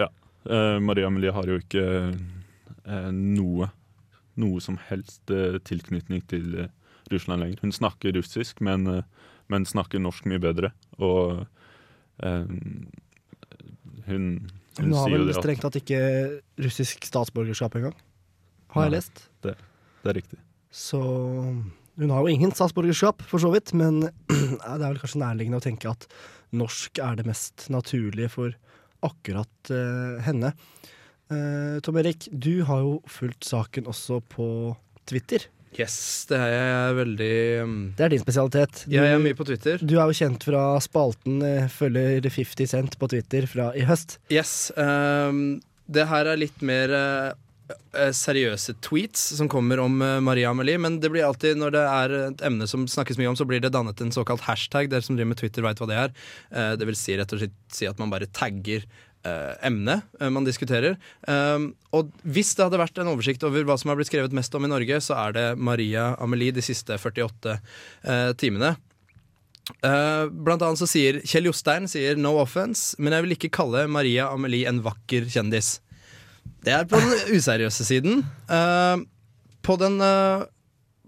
Ja. 0.00 0.08
Eh, 0.48 0.78
Maria 0.82 1.06
Amelie 1.10 1.30
har 1.36 1.46
jo 1.48 1.58
ikke 1.60 1.84
eh, 2.10 3.10
noe, 3.12 3.68
noe 4.40 4.62
som 4.62 4.78
helst 4.88 5.30
eh, 5.32 5.58
tilknytning 5.66 6.24
til 6.30 6.58
eh, 6.64 6.72
Russland 7.12 7.44
lenger. 7.44 7.60
Hun 7.62 7.74
snakker 7.74 8.14
russisk, 8.16 8.62
men, 8.64 8.86
eh, 8.90 9.30
men 9.52 9.66
snakker 9.68 10.02
norsk 10.02 10.26
mye 10.30 10.42
bedre. 10.42 10.72
Og 10.98 11.44
eh, 12.24 12.50
hun, 14.08 14.26
hun, 14.78 14.80
Hun 14.80 14.96
har 14.98 15.14
vel 15.14 15.32
strengt 15.36 15.64
tatt 15.64 15.78
ikke 15.80 16.00
russisk 16.64 17.06
statsborgerskap 17.08 17.78
engang, 17.80 17.96
har 18.74 18.88
jeg 18.88 18.96
lest. 18.98 19.26
Det, 19.44 19.56
det 20.02 20.12
er 20.12 20.20
riktig. 20.22 20.40
Så 20.74 21.00
hun 21.94 22.10
har 22.10 22.24
jo 22.24 22.32
ingen 22.32 22.50
statsborgerskap, 22.50 23.22
for 23.22 23.42
så 23.42 23.52
vidt, 23.54 23.70
men 23.78 24.02
det 24.30 24.58
er 24.66 24.88
vel 24.88 24.98
kanskje 24.98 25.22
nærliggende 25.22 25.60
å 25.60 25.64
tenke 25.64 25.92
at 25.92 26.08
norsk 26.54 26.98
er 27.02 27.20
det 27.20 27.26
mest 27.28 27.68
naturlige 27.70 28.32
for 28.32 28.56
akkurat 29.04 29.70
uh, 29.70 30.18
henne. 30.24 30.54
Eh, 31.32 31.80
Tom 31.80 31.96
Erik, 31.96 32.28
du 32.30 32.62
har 32.68 32.84
jo 32.84 32.96
fulgt 33.08 33.46
saken 33.48 33.88
også 33.90 34.20
på 34.28 34.46
Twitter. 35.08 35.46
Yes, 35.74 35.96
det 36.30 36.38
er 36.38 36.50
jeg 36.54 36.96
veldig 37.00 37.36
um, 37.66 37.78
Det 37.98 38.04
er 38.06 38.12
din 38.12 38.22
spesialitet. 38.22 38.84
Jeg 38.92 39.10
er 39.10 39.22
mye 39.22 39.34
på 39.34 39.46
Twitter. 39.48 39.80
Du 39.82 39.96
er 39.96 40.06
jo 40.06 40.18
kjent 40.20 40.44
fra 40.46 40.66
spalten 40.84 41.40
uh, 41.42 41.70
Følger 41.72 42.28
50 42.30 42.70
Cent 42.70 42.98
på 43.00 43.08
Twitter 43.10 43.48
fra 43.50 43.72
i 43.74 43.82
høst. 43.88 44.20
Yes. 44.30 44.70
Um, 44.78 45.58
det 45.90 46.06
her 46.08 46.30
er 46.30 46.38
litt 46.38 46.62
mer 46.64 46.94
eh, 46.94 48.12
seriøse 48.16 48.76
tweets 48.86 49.24
som 49.36 49.50
kommer 49.52 49.82
om 49.82 49.98
Maria 50.24 50.52
Amelie, 50.54 50.78
men 50.80 50.96
det 51.02 51.10
blir 51.12 51.26
alltid, 51.26 51.58
når 51.60 51.74
det 51.74 51.82
er 51.90 52.14
et 52.30 52.44
emne 52.46 52.68
som 52.70 52.86
snakkes 52.88 53.18
mye 53.20 53.32
om, 53.32 53.36
så 53.36 53.44
blir 53.48 53.60
det 53.60 53.74
dannet 53.74 54.00
en 54.00 54.14
såkalt 54.14 54.46
hashtag. 54.46 54.88
Dere 54.92 55.04
som 55.04 55.18
driver 55.18 55.34
med 55.34 55.42
Twitter, 55.42 55.66
veit 55.66 55.82
hva 55.82 55.90
det 55.90 55.98
er. 56.06 56.14
Det 56.80 56.88
vil 56.88 56.96
si 56.96 57.18
rett 57.20 57.36
og 57.36 57.42
slett 57.42 57.58
si 57.76 57.90
at 57.90 58.00
man 58.00 58.14
bare 58.14 58.30
tagger 58.32 58.86
eh, 59.26 59.52
emnet 59.66 60.04
eh, 60.20 60.30
man 60.32 60.46
diskuterer. 60.46 60.96
Um, 61.28 61.72
og 61.96 62.10
hvis 62.22 62.54
det 62.56 62.66
hadde 62.66 62.80
vært 62.80 62.98
en 63.00 63.12
oversikt 63.12 63.44
over 63.46 63.66
hva 63.66 63.76
som 63.80 63.92
har 63.92 63.98
blitt 63.98 64.10
skrevet 64.10 64.34
mest 64.36 64.54
om 64.56 64.66
i 64.66 64.72
Norge, 64.72 65.00
så 65.04 65.16
er 65.26 65.36
det 65.36 65.46
Maria 65.58 66.12
Amelie 66.22 66.54
de 66.54 66.64
siste 66.64 66.98
48 67.00 67.56
eh, 67.56 68.32
timene. 68.40 68.74
Eh, 69.84 70.26
blant 70.28 70.60
annet 70.60 70.80
så 70.80 70.88
sier 70.88 71.22
Kjell 71.24 71.48
Jostein 71.48 71.88
sier 71.88 72.20
no 72.20 72.36
offense, 72.42 72.98
men 73.00 73.16
jeg 73.16 73.24
vil 73.24 73.36
ikke 73.38 73.54
kalle 73.62 73.86
Maria 73.88 74.28
Amelie 74.32 74.68
en 74.68 74.82
vakker 74.84 75.30
kjendis. 75.32 75.78
Det 76.64 76.72
er 76.72 76.86
på 76.88 77.00
den 77.00 77.36
useriøse 77.36 77.86
siden. 77.88 78.24
Eh, 78.52 79.04
på 79.64 79.76
den, 79.80 80.00
eh, 80.00 80.44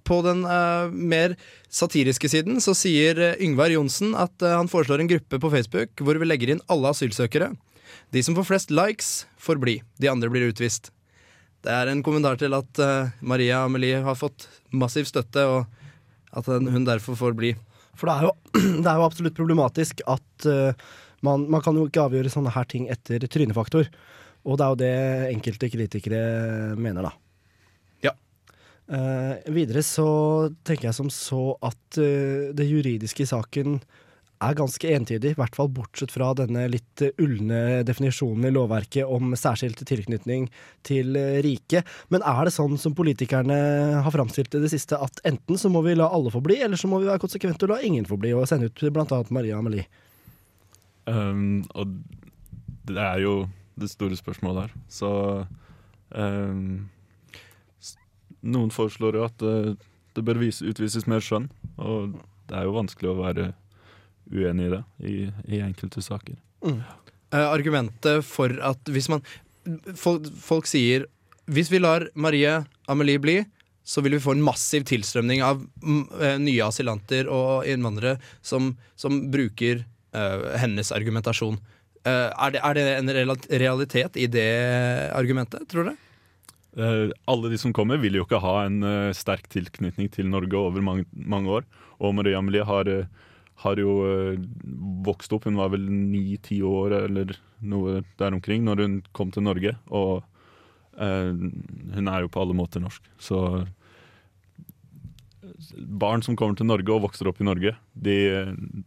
på 0.06 0.22
den 0.24 0.44
uh, 0.46 0.88
mer 0.90 1.34
satiriske 1.72 2.30
siden 2.30 2.60
så 2.62 2.72
sier 2.78 3.18
eh, 3.18 3.40
Yngvar 3.42 3.72
Johnsen 3.74 4.14
at 4.16 4.32
uh, 4.44 4.54
han 4.54 4.70
foreslår 4.70 5.02
en 5.02 5.10
gruppe 5.10 5.40
på 5.42 5.50
Facebook 5.52 5.98
hvor 6.00 6.16
vi 6.20 6.28
legger 6.28 6.54
inn 6.54 6.62
alle 6.72 6.92
asylsøkere. 6.94 7.50
De 8.14 8.22
som 8.22 8.36
får 8.36 8.46
flest 8.46 8.70
likes, 8.70 9.26
får 9.38 9.58
bli. 9.62 9.80
De 9.98 10.08
andre 10.08 10.30
blir 10.30 10.46
utvist. 10.50 10.92
Det 11.66 11.74
er 11.74 11.90
en 11.90 12.02
kommentar 12.06 12.38
til 12.38 12.54
at 12.54 12.78
uh, 12.78 13.10
Maria 13.26 13.64
Amelie 13.66 13.98
har 14.04 14.18
fått 14.18 14.46
massiv 14.70 15.08
støtte, 15.08 15.42
og 15.42 15.66
at 16.36 16.46
hun 16.46 16.86
derfor 16.86 17.18
får 17.18 17.34
bli. 17.38 17.54
For 17.98 18.06
det 18.06 18.14
er 18.14 18.28
jo, 18.28 18.32
det 18.84 18.86
er 18.86 19.00
jo 19.00 19.08
absolutt 19.08 19.38
problematisk 19.38 20.04
at 20.06 20.46
uh, 20.46 20.70
man, 21.26 21.48
man 21.50 21.64
kan 21.64 21.78
jo 21.78 21.88
ikke 21.88 22.06
avgjøre 22.06 22.30
sånne 22.30 22.54
her 22.54 22.68
ting 22.70 22.86
etter 22.92 23.26
trynefaktor. 23.26 23.90
Og 24.46 24.60
det 24.60 24.66
er 24.66 24.70
jo 24.70 24.80
det 24.84 24.96
enkelte 25.32 25.72
kritikere 25.72 26.22
mener, 26.78 27.08
da. 27.08 27.14
Ja. 28.06 28.14
Uh, 28.86 29.34
videre 29.50 29.82
så 29.82 30.08
tenker 30.62 30.92
jeg 30.92 31.00
som 31.00 31.10
så 31.10 31.56
at 31.66 31.98
det 31.98 32.68
juridiske 32.70 33.24
i 33.24 33.30
saken 33.32 33.80
er 34.42 34.56
ganske 34.56 34.90
entydig, 34.92 35.32
i 35.32 35.38
hvert 35.38 35.56
fall 35.56 35.70
bortsett 35.72 36.12
fra 36.12 36.32
denne 36.36 36.66
litt 36.68 37.02
eh, 37.04 37.14
ulne 37.22 37.82
definisjonen 37.86 38.48
i 38.48 38.52
lovverket 38.54 39.08
om 39.08 39.34
særskilt 39.38 39.80
tilknytning 39.88 40.48
til 40.86 41.16
eh, 41.18 41.38
riket. 41.44 41.88
Men 42.12 42.24
er 42.26 42.46
det 42.46 42.54
sånn 42.56 42.76
som 42.80 42.96
politikerne 42.96 43.56
har 44.04 44.14
framstilt 44.14 44.52
det 44.52 44.60
i 44.60 44.66
det 44.66 44.72
siste, 44.74 44.98
at 45.00 45.22
enten 45.28 45.60
så 45.60 45.70
må 45.72 45.82
vi 45.86 45.96
la 45.96 46.10
alle 46.12 46.32
få 46.34 46.42
bli, 46.44 46.60
eller 46.64 46.80
så 46.80 46.90
må 46.90 47.00
vi 47.02 47.10
være 47.10 47.22
konsekvente 47.22 47.66
og 47.66 47.74
la 47.74 47.80
ingen 47.86 48.08
få 48.08 48.20
bli, 48.20 48.34
og 48.36 48.48
sende 48.50 48.68
ut 48.70 48.84
annet 48.86 49.32
Maria 49.34 49.58
Amelie? 49.60 49.86
Um, 51.06 51.62
og 51.78 51.98
det 52.90 53.02
er 53.02 53.22
jo 53.22 53.34
det 53.78 53.90
store 53.92 54.16
spørsmålet 54.18 54.66
her. 54.66 54.78
Så 54.90 55.10
um, 56.10 56.88
Noen 58.46 58.72
foreslår 58.74 59.18
jo 59.18 59.26
at 59.26 59.38
det, 59.42 59.76
det 60.16 60.24
bør 60.26 60.40
vise, 60.40 60.66
utvises 60.66 61.06
mer 61.10 61.24
skjønn, 61.24 61.48
og 61.82 62.18
det 62.46 62.58
er 62.58 62.66
jo 62.66 62.76
vanskelig 62.76 63.10
å 63.10 63.20
være 63.20 63.46
uenig 64.32 64.68
i 64.68 64.72
det 64.72 64.82
i, 64.98 65.16
i 65.56 65.60
enkelte 65.64 66.02
saker. 66.04 66.38
Eh, 66.66 67.42
argumentet 67.42 68.24
for 68.26 68.52
at 68.64 68.90
hvis 68.92 69.10
man 69.12 69.22
folk, 69.98 70.26
folk 70.40 70.70
sier 70.70 71.06
hvis 71.50 71.70
vi 71.70 71.78
lar 71.82 72.08
Marie 72.18 72.58
Amelie 72.90 73.22
bli, 73.22 73.36
så 73.86 74.02
vil 74.02 74.16
vi 74.16 74.22
få 74.22 74.34
en 74.34 74.42
massiv 74.42 74.86
tilstrømning 74.88 75.44
av 75.46 75.60
mm, 75.62 76.02
eh, 76.18 76.38
nye 76.42 76.64
asylanter 76.66 77.30
og 77.30 77.68
innvandrere 77.70 78.16
som, 78.42 78.72
som 78.98 79.20
bruker 79.30 79.84
uh, 80.16 80.58
hennes 80.58 80.90
argumentasjon. 80.94 81.60
Er, 82.06 82.52
det, 82.54 82.60
er 82.62 82.76
det 82.78 82.82
en 83.00 83.10
realitet 83.10 84.14
i 84.14 84.28
det 84.30 84.50
argumentet, 85.10 85.64
tror 85.66 85.88
dere? 85.88 85.96
Alle 87.26 87.50
de 87.50 87.58
som 87.58 87.72
kommer, 87.74 87.98
vil 87.98 88.14
jo 88.14 88.22
ikke 88.22 88.38
ha 88.44 88.60
en 88.62 88.76
sterk 89.10 89.48
tilknytning 89.50 90.12
til 90.14 90.28
Norge 90.30 90.54
over 90.54 90.84
mange, 90.86 91.08
mange 91.18 91.50
år. 91.50 91.66
Og 92.02 92.14
Marie 92.16 92.36
Amelie 92.36 92.64
har, 92.64 92.88
eh, 92.88 93.06
har 93.62 93.80
jo 93.80 93.92
eh, 94.04 94.38
vokst 95.06 95.32
opp, 95.32 95.46
hun 95.48 95.58
var 95.58 95.72
vel 95.72 95.86
ni-ti 95.88 96.60
år 96.66 96.92
eller 97.04 97.36
noe 97.64 98.02
der 98.20 98.36
omkring 98.36 98.66
når 98.66 98.82
hun 98.84 98.96
kom 99.16 99.32
til 99.32 99.46
Norge. 99.46 99.74
Og 99.88 100.22
eh, 101.00 101.32
hun 101.96 102.12
er 102.12 102.24
jo 102.24 102.32
på 102.32 102.44
alle 102.44 102.56
måter 102.58 102.84
norsk. 102.84 103.08
Så 103.18 103.40
barn 105.76 106.24
som 106.26 106.36
kommer 106.36 106.56
til 106.58 106.68
Norge 106.68 106.92
og 106.92 107.04
vokser 107.06 107.28
opp 107.30 107.40
i 107.40 107.46
Norge, 107.48 107.76
de, 107.94 108.16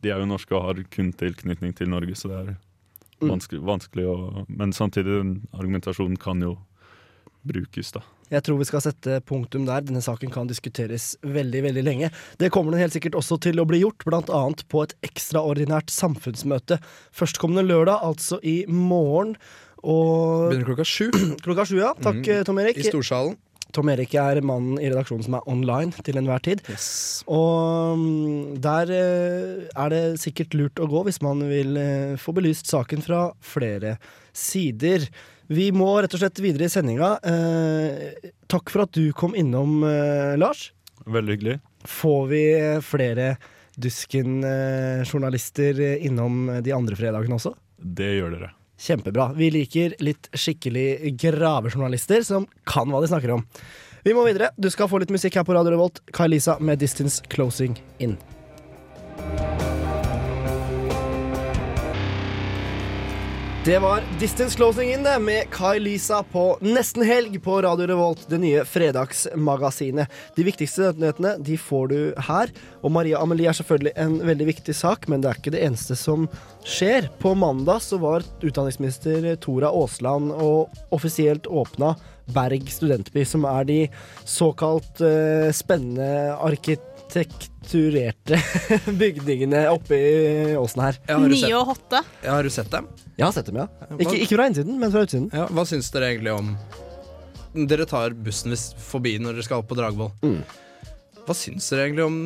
de 0.02 0.12
er 0.12 0.22
jo 0.22 0.30
norske 0.30 0.54
og 0.54 0.66
har 0.68 0.82
kun 0.94 1.14
tilknytning 1.18 1.74
til 1.78 1.90
Norge, 1.90 2.18
så 2.20 2.32
det 2.32 2.42
er 2.44 2.58
Mm. 3.20 3.34
vanskelig, 3.34 3.60
vanskelig 3.68 4.06
å 4.08 4.46
Men 4.48 4.72
samtidig, 4.72 5.42
argumentasjonen 5.52 6.18
kan 6.18 6.40
jo 6.40 6.58
brukes, 7.48 7.94
da. 7.96 8.04
Jeg 8.30 8.46
tror 8.46 8.60
vi 8.60 8.68
skal 8.70 8.84
sette 8.86 9.18
punktum 9.26 9.66
der. 9.66 9.82
Denne 9.88 10.04
saken 10.06 10.30
kan 10.34 10.50
diskuteres 10.50 11.16
veldig 11.26 11.64
veldig 11.66 11.84
lenge. 11.86 12.12
Det 12.38 12.52
kommer 12.54 12.76
den 12.76 12.84
helt 12.84 12.94
sikkert 12.94 13.18
også 13.18 13.40
til 13.42 13.62
å 13.62 13.66
bli 13.70 13.82
gjort, 13.82 14.06
bl.a. 14.06 14.44
på 14.70 14.84
et 14.86 14.94
ekstraordinært 15.08 15.90
samfunnsmøte 15.94 16.78
førstkommende 17.16 17.66
lørdag, 17.66 18.06
altså 18.06 18.38
i 18.46 18.62
morgen. 18.70 19.36
Og 19.82 20.52
Begynner 20.52 20.70
klokka 20.70 20.86
sju. 20.86 21.10
klokka 21.46 21.66
sju, 21.66 21.80
ja. 21.82 21.96
Takk, 21.98 22.22
mm. 22.22 22.44
Tom 22.50 22.62
Erik. 22.62 22.78
I 22.78 22.92
Storsalen. 22.92 23.38
Tom 23.74 23.90
Erik 23.92 24.16
er 24.18 24.40
mannen 24.46 24.80
i 24.82 24.88
redaksjonen 24.90 25.26
som 25.26 25.36
er 25.38 25.50
online 25.50 26.06
til 26.06 26.18
enhver 26.18 26.42
tid. 26.46 26.64
Og 27.30 28.00
mm, 28.02 28.62
der 28.64 28.94
eh, 28.94 29.68
er 29.70 29.92
det 29.94 30.04
sikkert 30.24 30.58
lurt 30.58 30.82
å 30.82 30.90
gå 30.90 31.04
hvis 31.06 31.22
man 31.26 31.44
vil 31.50 31.78
eh, 31.78 32.16
få 32.18 32.34
belyst 32.38 32.70
saken 32.72 33.06
fra 33.06 33.28
flere 33.46 33.98
sider. 34.34 35.06
Vi 35.50 35.72
må 35.74 35.98
rett 35.98 36.14
og 36.14 36.22
slett 36.22 36.38
videre 36.44 36.68
i 36.68 36.70
sendinga. 36.70 37.20
Eh, 37.26 38.14
takk 38.52 38.70
for 38.70 38.82
at 38.86 38.94
du 38.94 39.10
kom 39.18 39.34
innom, 39.34 39.82
eh, 39.84 40.38
Lars. 40.38 40.72
Veldig 41.10 41.34
hyggelig. 41.36 41.60
Får 41.90 42.28
vi 42.30 42.44
flere 42.86 43.38
Dusken-journalister 43.80 45.80
innom 46.06 46.62
de 46.62 46.72
andre 46.76 46.96
fredagene 47.00 47.36
også? 47.40 47.56
Det 47.82 48.20
gjør 48.20 48.32
dere. 48.36 48.50
Kjempebra. 48.80 49.34
Vi 49.36 49.50
liker 49.52 49.96
litt 50.00 50.30
skikkelig 50.32 51.18
gravejournalister 51.20 52.24
som 52.28 52.48
kan 52.68 52.88
hva 52.92 53.02
de 53.02 53.08
snakker 53.12 53.32
om. 53.36 53.44
Vi 54.06 54.16
må 54.16 54.24
videre. 54.28 54.54
Du 54.60 54.70
skal 54.72 54.88
få 54.88 55.02
litt 55.02 55.12
musikk 55.12 55.36
her 55.36 55.48
på 55.48 55.56
Radio 55.56 55.72
Revolt. 55.76 56.00
Kai 56.14 56.28
Lisa 56.28 56.58
med 56.60 56.80
'Distance 56.80 57.22
Closing 57.28 57.78
In'. 58.00 58.18
Det 63.66 63.80
var 63.80 64.04
Distance 64.20 64.56
Closing 64.56 64.94
In 64.94 65.08
med 65.24 65.50
Kai 65.52 65.80
Lisa 65.80 66.24
på 66.24 66.58
nesten 66.64 67.04
helg 67.04 67.42
på 67.44 67.58
Radio 67.62 67.88
Revolt, 67.88 68.22
det 68.32 68.38
nye 68.40 68.62
fredagsmagasinet. 68.64 70.08
De 70.38 70.46
viktigste 70.48 70.94
nyhetene 70.96 71.34
de 71.44 71.58
får 71.60 71.90
du 71.92 71.98
her. 72.30 72.54
Og 72.80 72.94
Maria 72.96 73.20
Amelie 73.20 73.50
er 73.52 73.58
selvfølgelig 73.58 73.92
en 74.00 74.16
veldig 74.24 74.48
viktig 74.54 74.76
sak, 74.80 75.10
men 75.12 75.20
det 75.20 75.28
er 75.34 75.42
ikke 75.42 75.54
det 75.58 75.66
eneste 75.68 76.00
som 76.00 76.30
skjer. 76.64 77.12
På 77.20 77.34
mandag 77.36 77.84
så 77.84 78.00
var 78.00 78.24
utdanningsminister 78.40 79.28
Tora 79.44 79.74
Aasland 79.76 80.32
og 80.32 80.72
offisielt 80.96 81.52
åpna 81.52 81.98
Berg 82.32 82.72
studentby, 82.72 83.26
som 83.26 83.44
er 83.50 83.68
de 83.68 83.80
såkalt 84.24 85.04
uh, 85.04 85.52
spennende 85.56 86.38
arkitekturerte 87.10 88.38
bygningene 89.00 89.64
oppe 89.74 89.96
i 89.98 90.56
åsen 90.60 90.82
her. 90.84 90.96
Ja, 91.08 91.18
har 91.18 91.28
du 91.28 91.34
Nye 91.34 91.40
sett- 91.42 91.56
og 91.58 91.66
hotte. 91.74 92.02
Ja, 92.24 92.32
har 92.38 92.44
du 92.44 92.50
sett 92.54 92.70
dem? 92.74 92.88
Jeg 93.18 93.26
har 93.26 93.34
sett 93.36 93.46
dem, 93.50 93.58
ja. 93.64 93.68
Ikke, 93.98 94.16
ikke 94.24 94.36
fra 94.38 94.46
innsiden, 94.50 94.78
men 94.80 94.92
fra 94.94 95.02
utsiden. 95.08 95.30
Ja, 95.36 95.48
hva 95.52 95.66
syns 95.68 95.90
dere 95.94 96.12
egentlig 96.14 96.34
om 96.38 96.54
Dere 97.66 97.86
tar 97.90 98.14
bussen 98.14 98.52
hvis- 98.54 98.74
forbi 98.78 99.16
når 99.20 99.34
dere 99.40 99.44
skal 99.48 99.64
opp 99.64 99.68
på 99.72 99.76
Dragvoll. 99.80 100.12
Hva 101.26 101.34
syns 101.36 101.70
dere 101.74 101.88
egentlig 101.90 102.06
om 102.06 102.20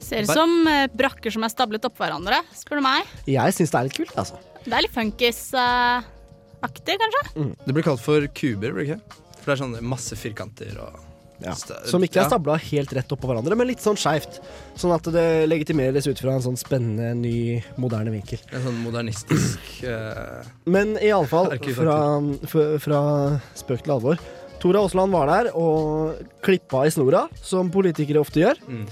Ser 0.00 0.24
ut 0.24 0.32
som 0.32 0.54
eh, 0.66 0.86
brakker 0.96 1.28
som 1.34 1.44
er 1.44 1.50
stablet 1.52 1.84
oppå 1.84 2.00
hverandre, 2.00 2.38
spør 2.56 2.80
du 2.80 2.84
meg. 2.86 3.04
Jeg 3.28 3.52
syns 3.52 3.68
det 3.74 3.76
er 3.76 3.84
litt 3.90 3.98
kult, 3.98 4.14
altså. 4.16 4.38
Det 4.64 4.72
er 4.72 4.80
litt 4.86 4.94
funkis-aktig, 4.96 6.94
kanskje. 7.02 7.22
Det 7.66 7.74
blir 7.76 7.84
kalt 7.84 8.00
for 8.00 8.24
kuber, 8.32 8.72
blir 8.72 8.80
det 8.80 8.88
ikke? 8.94 9.00
For 9.40 9.44
det 9.50 9.54
er 9.58 9.60
sånn 9.60 9.76
masse 9.84 10.16
firkanter 10.16 10.72
og 10.80 10.96
Sta- 11.56 11.80
Som 11.88 12.04
ikke 12.04 12.20
er 12.20 12.26
ja. 12.26 12.30
stabla 12.30 12.56
helt 12.60 12.92
rett 12.96 13.12
oppå 13.14 13.30
hverandre, 13.30 13.56
men 13.58 13.70
litt 13.70 13.82
sånn 13.84 13.98
skeivt. 14.00 14.40
Sånn 14.78 14.92
at 14.94 15.06
det 15.14 15.26
legitimeres 15.48 16.08
ut 16.10 16.20
fra 16.20 16.34
en 16.36 16.44
sånn 16.44 16.58
spennende, 16.60 17.12
ny, 17.16 17.60
moderne 17.80 18.12
vinkel. 18.14 18.42
En 18.52 18.66
sånn 18.66 18.80
modernistisk 18.84 19.84
uh, 19.88 20.44
Men 20.70 20.96
iallfall, 21.00 21.54
fra, 21.76 21.98
fra 22.84 23.00
spøk 23.58 23.86
til 23.86 23.96
alvor. 23.96 24.20
Tora 24.60 24.82
Aasland 24.84 25.14
var 25.16 25.30
der 25.30 25.54
og 25.56 26.18
klippa 26.44 26.84
i 26.84 26.92
snora, 26.92 27.24
som 27.40 27.70
politikere 27.72 28.20
ofte 28.20 28.42
gjør. 28.42 28.60
Mm. 28.68 28.84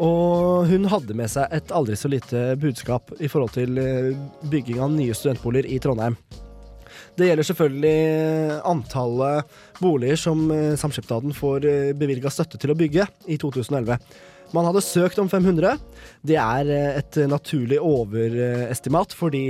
Og 0.00 0.68
hun 0.70 0.86
hadde 0.88 1.16
med 1.18 1.28
seg 1.28 1.50
et 1.52 1.72
aldri 1.76 1.96
så 1.98 2.08
lite 2.08 2.54
budskap 2.60 3.10
i 3.20 3.28
forhold 3.28 3.52
til 3.58 3.80
eh, 3.82 4.14
bygging 4.48 4.78
av 4.80 4.94
nye 4.94 5.16
studentboliger 5.16 5.68
i 5.68 5.80
Trondheim. 5.82 6.16
Det 7.20 7.28
gjelder 7.28 7.44
selvfølgelig 7.44 7.94
antallet 8.64 9.56
boliger 9.80 10.16
som 10.20 10.46
eh, 10.54 10.74
Samskipnaden 10.80 11.36
får 11.36 11.66
bevilga 12.00 12.32
støtte 12.32 12.56
til 12.60 12.72
å 12.72 12.78
bygge 12.78 13.04
i 13.28 13.36
2011. 13.40 13.98
Man 14.50 14.66
hadde 14.66 14.82
søkt 14.82 15.18
om 15.22 15.28
500. 15.30 15.78
Det 16.26 16.38
er 16.40 16.70
eh, 16.74 16.98
et 16.98 17.18
naturlig 17.30 17.78
overestimat, 17.78 19.14
fordi 19.14 19.44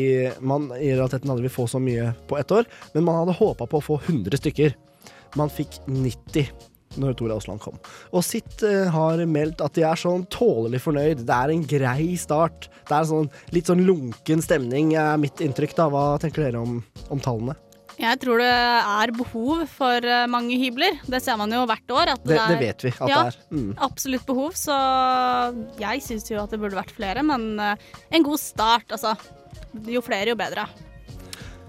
man 0.45 0.69
i 0.77 0.93
realiteten 0.93 1.33
aldri 1.33 1.49
vil 1.49 1.55
få 1.55 1.69
så 1.71 1.81
mye 1.81 2.11
på 2.29 2.37
ett 2.41 2.53
år. 2.53 2.69
Men 2.95 3.07
man 3.09 3.23
hadde 3.23 3.39
håpa 3.39 3.69
på 3.71 3.81
å 3.81 3.87
få 3.87 4.01
100 4.03 4.43
stykker. 4.43 4.77
Man 5.41 5.53
fikk 5.53 5.81
90 5.87 6.70
når 6.99 7.17
Tore 7.19 7.37
Aasland 7.37 7.63
kom. 7.63 7.79
Og 8.11 8.25
Sitt 8.27 8.65
eh, 8.67 8.91
har 8.91 9.23
meldt 9.31 9.63
at 9.63 9.77
de 9.79 9.87
er 9.87 10.01
sånn 10.01 10.27
tålelig 10.33 10.83
fornøyd. 10.83 11.25
Det 11.29 11.37
er 11.37 11.55
en 11.55 11.65
grei 11.71 12.13
start. 12.19 12.71
Det 12.89 12.97
er 12.97 13.09
sånn, 13.11 13.31
litt 13.55 13.71
sånn 13.71 13.85
lunken 13.87 14.43
stemning, 14.43 14.95
er 14.99 15.21
mitt 15.21 15.43
inntrykk. 15.45 15.77
da. 15.79 15.91
Hva 15.93 16.05
tenker 16.23 16.49
dere 16.49 16.63
om, 16.63 16.81
om 17.11 17.23
tallene? 17.23 17.57
Jeg 18.01 18.17
tror 18.23 18.41
det 18.41 18.49
er 18.49 19.13
behov 19.13 19.65
for 19.69 20.07
eh, 20.09 20.27
mange 20.31 20.57
hybler. 20.59 20.99
Det 21.05 21.21
ser 21.23 21.37
man 21.41 21.53
jo 21.53 21.67
hvert 21.69 21.95
år. 21.95 22.15
Det, 22.25 22.39
det, 22.39 22.61
vet 22.63 22.85
vi 22.87 22.95
at 22.97 23.11
ja, 23.13 23.23
det 23.27 23.35
er. 23.35 23.41
Mm. 23.53 23.73
Absolutt 23.87 24.25
behov, 24.29 24.55
så 24.57 24.77
jeg 25.81 26.07
syns 26.07 26.31
jo 26.33 26.41
at 26.41 26.55
det 26.55 26.63
burde 26.63 26.79
vært 26.81 26.95
flere. 26.97 27.25
Men 27.27 27.53
eh, 27.61 27.91
en 28.17 28.25
god 28.27 28.41
start, 28.41 28.97
altså. 28.97 29.15
Jo 29.87 30.03
flere, 30.03 30.33
jo 30.33 30.39
bedre. 30.39 30.65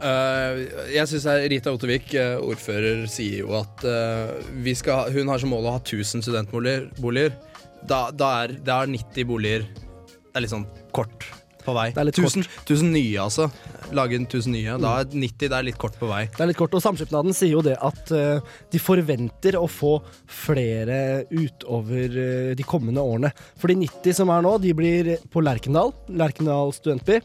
Uh, 0.01 0.63
jeg 0.89 1.09
syns 1.11 1.27
Rita 1.51 1.73
Ottervik, 1.75 2.09
uh, 2.17 2.39
ordfører, 2.41 3.05
sier 3.11 3.43
jo 3.43 3.53
at 3.59 3.85
uh, 3.85 4.73
skal, 4.77 5.11
hun 5.13 5.29
har 5.29 5.41
som 5.41 5.53
mål 5.53 5.69
å 5.69 5.75
ha 5.77 5.81
1000 5.83 6.25
studentboliger. 6.25 7.37
Da, 7.85 8.07
da 8.13 8.31
er, 8.43 8.57
det 8.61 8.73
er 8.73 8.89
90 8.93 9.25
boliger 9.25 9.63
Det 9.65 10.35
er 10.37 10.43
litt 10.43 10.51
sånn 10.53 10.67
kort 10.93 11.25
på 11.61 11.73
vei. 11.75 11.87
Det 11.93 12.01
er 12.01 12.07
litt 12.09 12.19
1000, 12.19 12.47
1000 12.65 12.89
nye, 12.93 13.17
altså. 13.21 13.47
Lage 13.95 14.17
1000 14.17 14.55
nye. 14.55 14.77
Da 14.81 14.95
er 15.01 15.11
90 15.13 15.51
det 15.51 15.57
er 15.57 15.67
litt 15.67 15.77
kort 15.81 15.97
på 15.99 16.09
vei. 16.09 16.23
Det 16.31 16.41
er 16.43 16.49
litt 16.49 16.59
kort, 16.59 16.73
og 16.77 16.83
Samskipnaden 16.83 17.35
sier 17.37 17.53
jo 17.53 17.63
det 17.65 17.77
at 17.77 18.13
uh, 18.15 18.55
de 18.71 18.81
forventer 18.81 19.57
å 19.59 19.67
få 19.69 19.97
flere 20.25 21.27
utover 21.29 22.17
uh, 22.17 22.51
de 22.57 22.65
kommende 22.67 23.03
årene. 23.03 23.33
For 23.61 23.71
de 23.71 23.77
90 23.83 24.17
som 24.21 24.33
er 24.33 24.45
nå, 24.45 24.57
de 24.63 24.73
blir 24.77 25.13
på 25.31 25.45
Lerkendal. 25.45 25.93
Lerkendal 26.09 26.73
studentby. 26.77 27.21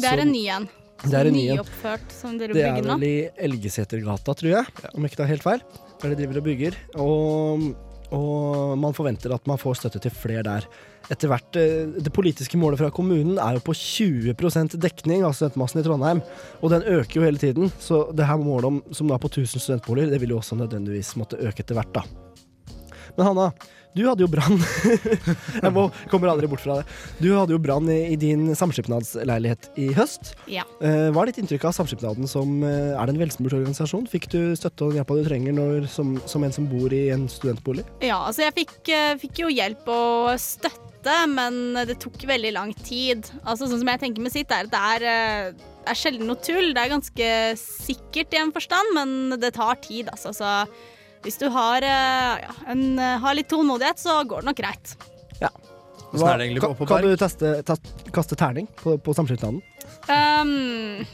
Det 0.00 0.08
er 0.08 0.24
en 0.24 0.34
ny 0.34 0.44
en. 0.56 0.70
Det 1.04 1.16
er 1.16 1.30
en 1.30 1.36
ny 1.36 1.46
oppført 1.60 2.12
som 2.12 2.34
dere 2.40 2.52
det 2.52 2.60
bygger 2.60 2.88
nå. 2.88 2.96
Det 2.96 2.96
er 2.96 2.98
vel 2.98 3.06
i 3.08 3.46
Elgesetergata, 3.48 4.34
tror 4.36 4.50
jeg, 4.52 4.90
om 4.92 5.06
ikke 5.06 5.20
det 5.20 5.24
er 5.26 5.32
helt 5.34 5.46
feil. 5.46 5.62
Der 6.00 6.12
de 6.12 6.18
driver 6.20 6.40
og 6.42 6.50
bygger. 6.50 6.76
Og 7.00 7.70
og 8.10 8.78
man 8.78 8.94
forventer 8.96 9.30
at 9.34 9.46
man 9.46 9.58
får 9.60 9.76
støtte 9.78 10.00
til 10.02 10.14
flere 10.14 10.42
der. 10.42 10.64
Etter 11.10 11.30
hvert, 11.30 11.56
eh, 11.56 11.86
Det 12.02 12.12
politiske 12.12 12.58
målet 12.58 12.78
fra 12.78 12.90
kommunen 12.90 13.38
er 13.38 13.54
jo 13.54 13.60
på 13.60 13.74
20% 13.74 14.76
dekning 14.78 15.24
av 15.24 15.32
studentmassen 15.32 15.80
i 15.80 15.84
Trondheim. 15.84 16.22
Og 16.62 16.70
den 16.70 16.82
øker 16.82 17.20
jo 17.20 17.22
hele 17.22 17.38
tiden, 17.38 17.70
så 17.78 18.12
det 18.14 18.26
her 18.26 18.36
målet 18.36 18.64
om, 18.64 18.82
som 18.92 19.10
er 19.10 19.18
på 19.18 19.30
1000 19.30 19.60
studentboliger, 19.60 20.10
det 20.10 20.20
vil 20.20 20.30
jo 20.30 20.38
også 20.38 20.58
nødvendigvis 20.58 21.16
måtte 21.16 21.38
øke 21.38 21.60
etter 21.62 21.74
hvert. 21.74 21.92
da. 21.94 22.02
Men 23.16 23.26
Hanna, 23.26 23.52
du 23.96 24.04
hadde 24.06 24.22
jo 24.22 24.28
brann. 24.30 24.60
Jeg 25.64 25.72
må, 25.74 25.88
kommer 26.12 26.30
aldri 26.30 26.48
bort 26.50 26.62
fra 26.62 26.80
det. 26.80 26.98
Du 27.18 27.32
hadde 27.34 27.54
jo 27.56 27.60
brann 27.62 27.88
i, 27.90 28.00
i, 28.12 28.18
din 28.20 28.52
samskipnadsleilighet 28.56 29.70
i 29.82 29.88
høst. 29.96 30.34
Ja. 30.50 30.64
Uh, 30.78 31.10
hva 31.10 31.24
er 31.24 31.30
ditt 31.30 31.40
inntrykk 31.42 31.66
av 31.70 31.74
Samskipnaden 31.74 32.30
som 32.30 32.60
uh, 32.62 32.94
er 32.94 33.08
det 33.08 33.16
en 33.16 33.22
velsmurt 33.24 33.56
organisasjon? 33.58 34.06
Fikk 34.10 34.28
du 34.30 34.40
støtte 34.58 34.86
og 34.86 34.98
hjelpa 34.98 35.16
du 35.18 35.24
trenger 35.26 35.56
når, 35.56 35.88
som, 35.90 36.14
som, 36.30 36.46
en 36.46 36.54
som 36.54 36.68
bor 36.70 36.94
i 36.94 37.08
en 37.14 37.26
studentbolig? 37.30 37.86
Ja, 38.04 38.20
altså 38.28 38.46
jeg 38.46 38.60
fikk, 38.60 38.78
uh, 38.92 39.16
fikk 39.20 39.42
jo 39.42 39.50
hjelp 39.50 39.90
og 39.90 40.38
støtte, 40.38 41.16
men 41.32 41.80
det 41.88 41.98
tok 42.02 42.22
veldig 42.30 42.54
lang 42.54 42.72
tid. 42.86 43.26
Altså 43.42 43.66
Sånn 43.66 43.82
som 43.82 43.90
jeg 43.90 44.02
tenker 44.04 44.22
med 44.22 44.34
sitt, 44.34 44.54
er 44.54 44.68
at 44.68 44.72
det 44.72 44.80
er, 44.94 45.06
eh, 45.10 45.68
er 45.88 45.98
sjelden 45.98 46.28
noe 46.28 46.38
tull. 46.44 46.74
Det 46.76 46.82
er 46.82 46.92
ganske 46.92 47.28
sikkert 47.58 48.36
i 48.36 48.42
en 48.42 48.52
forstand, 48.54 48.92
men 48.94 49.40
det 49.40 49.54
tar 49.56 49.80
tid, 49.82 50.12
altså. 50.12 50.34
Så 50.36 50.50
hvis 51.24 51.36
du 51.40 51.48
har, 51.52 51.84
eh, 51.84 52.42
ja, 52.46 52.52
en, 52.72 52.98
eh, 52.98 53.18
har 53.20 53.34
litt 53.36 53.48
tålmodighet, 53.48 53.98
så 54.00 54.22
går 54.24 54.40
det 54.40 54.48
nok 54.50 54.56
greit. 54.56 54.94
Ja. 55.40 55.50
Hva, 56.12 56.34
er 56.34 56.48
det 56.48 56.60
på 56.62 56.86
kan, 56.88 57.04
du 57.04 57.16
teste, 57.16 57.62
test, 57.62 57.90
kaste 58.12 58.36
terning 58.36 58.66
på, 58.80 58.96
på 58.98 59.14
samskipnaden? 59.14 59.60
Um, 60.08 61.04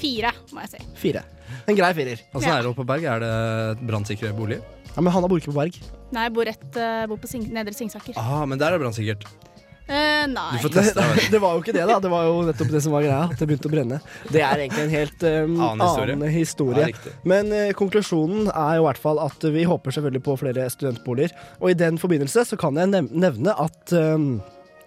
fire, 0.00 0.32
må 0.50 0.64
jeg 0.64 0.72
si. 0.72 0.88
Fire. 0.98 1.22
En 1.68 1.76
grei 1.76 1.92
firer. 1.94 2.24
Åssen 2.32 2.48
ja. 2.48 2.56
er 2.56 2.64
det 2.64 2.72
oppe 2.72 2.82
på 2.82 2.88
Berg? 2.88 3.04
Er 3.04 3.22
det 3.22 3.86
brannsikre 3.86 4.32
boliger? 4.34 4.64
Ja, 4.92 5.04
men 5.04 5.12
Hanna 5.14 5.28
bor 5.30 5.38
ikke 5.38 5.52
på 5.52 5.60
Berg. 5.60 5.78
Nei, 6.12 6.26
jeg 6.26 6.34
bor, 6.34 6.48
rett, 6.48 6.68
uh, 6.74 7.04
bor 7.12 7.20
på 7.20 7.30
Sing 7.30 7.46
Nedre 7.52 7.76
Singsaker. 7.76 8.16
Ah, 8.20 8.42
men 8.48 8.58
der 8.60 8.72
er 8.72 8.80
det 8.80 8.86
brannsikkert. 8.86 9.28
Uh, 9.92 10.24
nei. 10.32 10.46
Du 10.56 10.62
får 10.64 10.72
teste, 10.72 11.04
det, 11.04 11.26
det, 11.34 11.40
var 11.42 11.56
jo 11.56 11.60
ikke 11.60 11.74
det, 11.76 11.82
da. 11.88 11.98
Det 12.00 12.10
var 12.12 12.24
jo 12.24 12.38
nettopp 12.46 12.70
det 12.72 12.80
som 12.84 12.94
var 12.94 13.04
greia. 13.04 13.26
At 13.28 13.42
det 13.42 13.48
begynte 13.50 13.68
å 13.68 13.72
brenne. 13.74 13.98
Det 14.32 14.40
er 14.40 14.64
egentlig 14.64 14.86
en 14.86 14.94
helt 14.94 15.26
um, 15.26 15.52
annen 15.66 15.84
historie. 15.84 16.16
Annen 16.16 16.32
historie. 16.32 16.88
Ja, 16.88 17.12
Men 17.28 17.52
uh, 17.52 17.66
konklusjonen 17.76 18.48
er 18.48 18.78
jo 18.78 18.86
i 18.86 18.88
hvert 18.88 19.02
fall 19.02 19.20
at 19.20 19.46
vi 19.52 19.66
håper 19.68 19.96
selvfølgelig 19.98 20.24
på 20.30 20.38
flere 20.40 20.66
studentboliger. 20.72 21.36
Og 21.60 21.74
i 21.74 21.78
den 21.84 22.00
forbindelse 22.00 22.46
så 22.48 22.58
kan 22.60 22.80
jeg 22.80 22.88
nevne 23.10 23.56
at 23.60 23.92
um, 23.92 24.34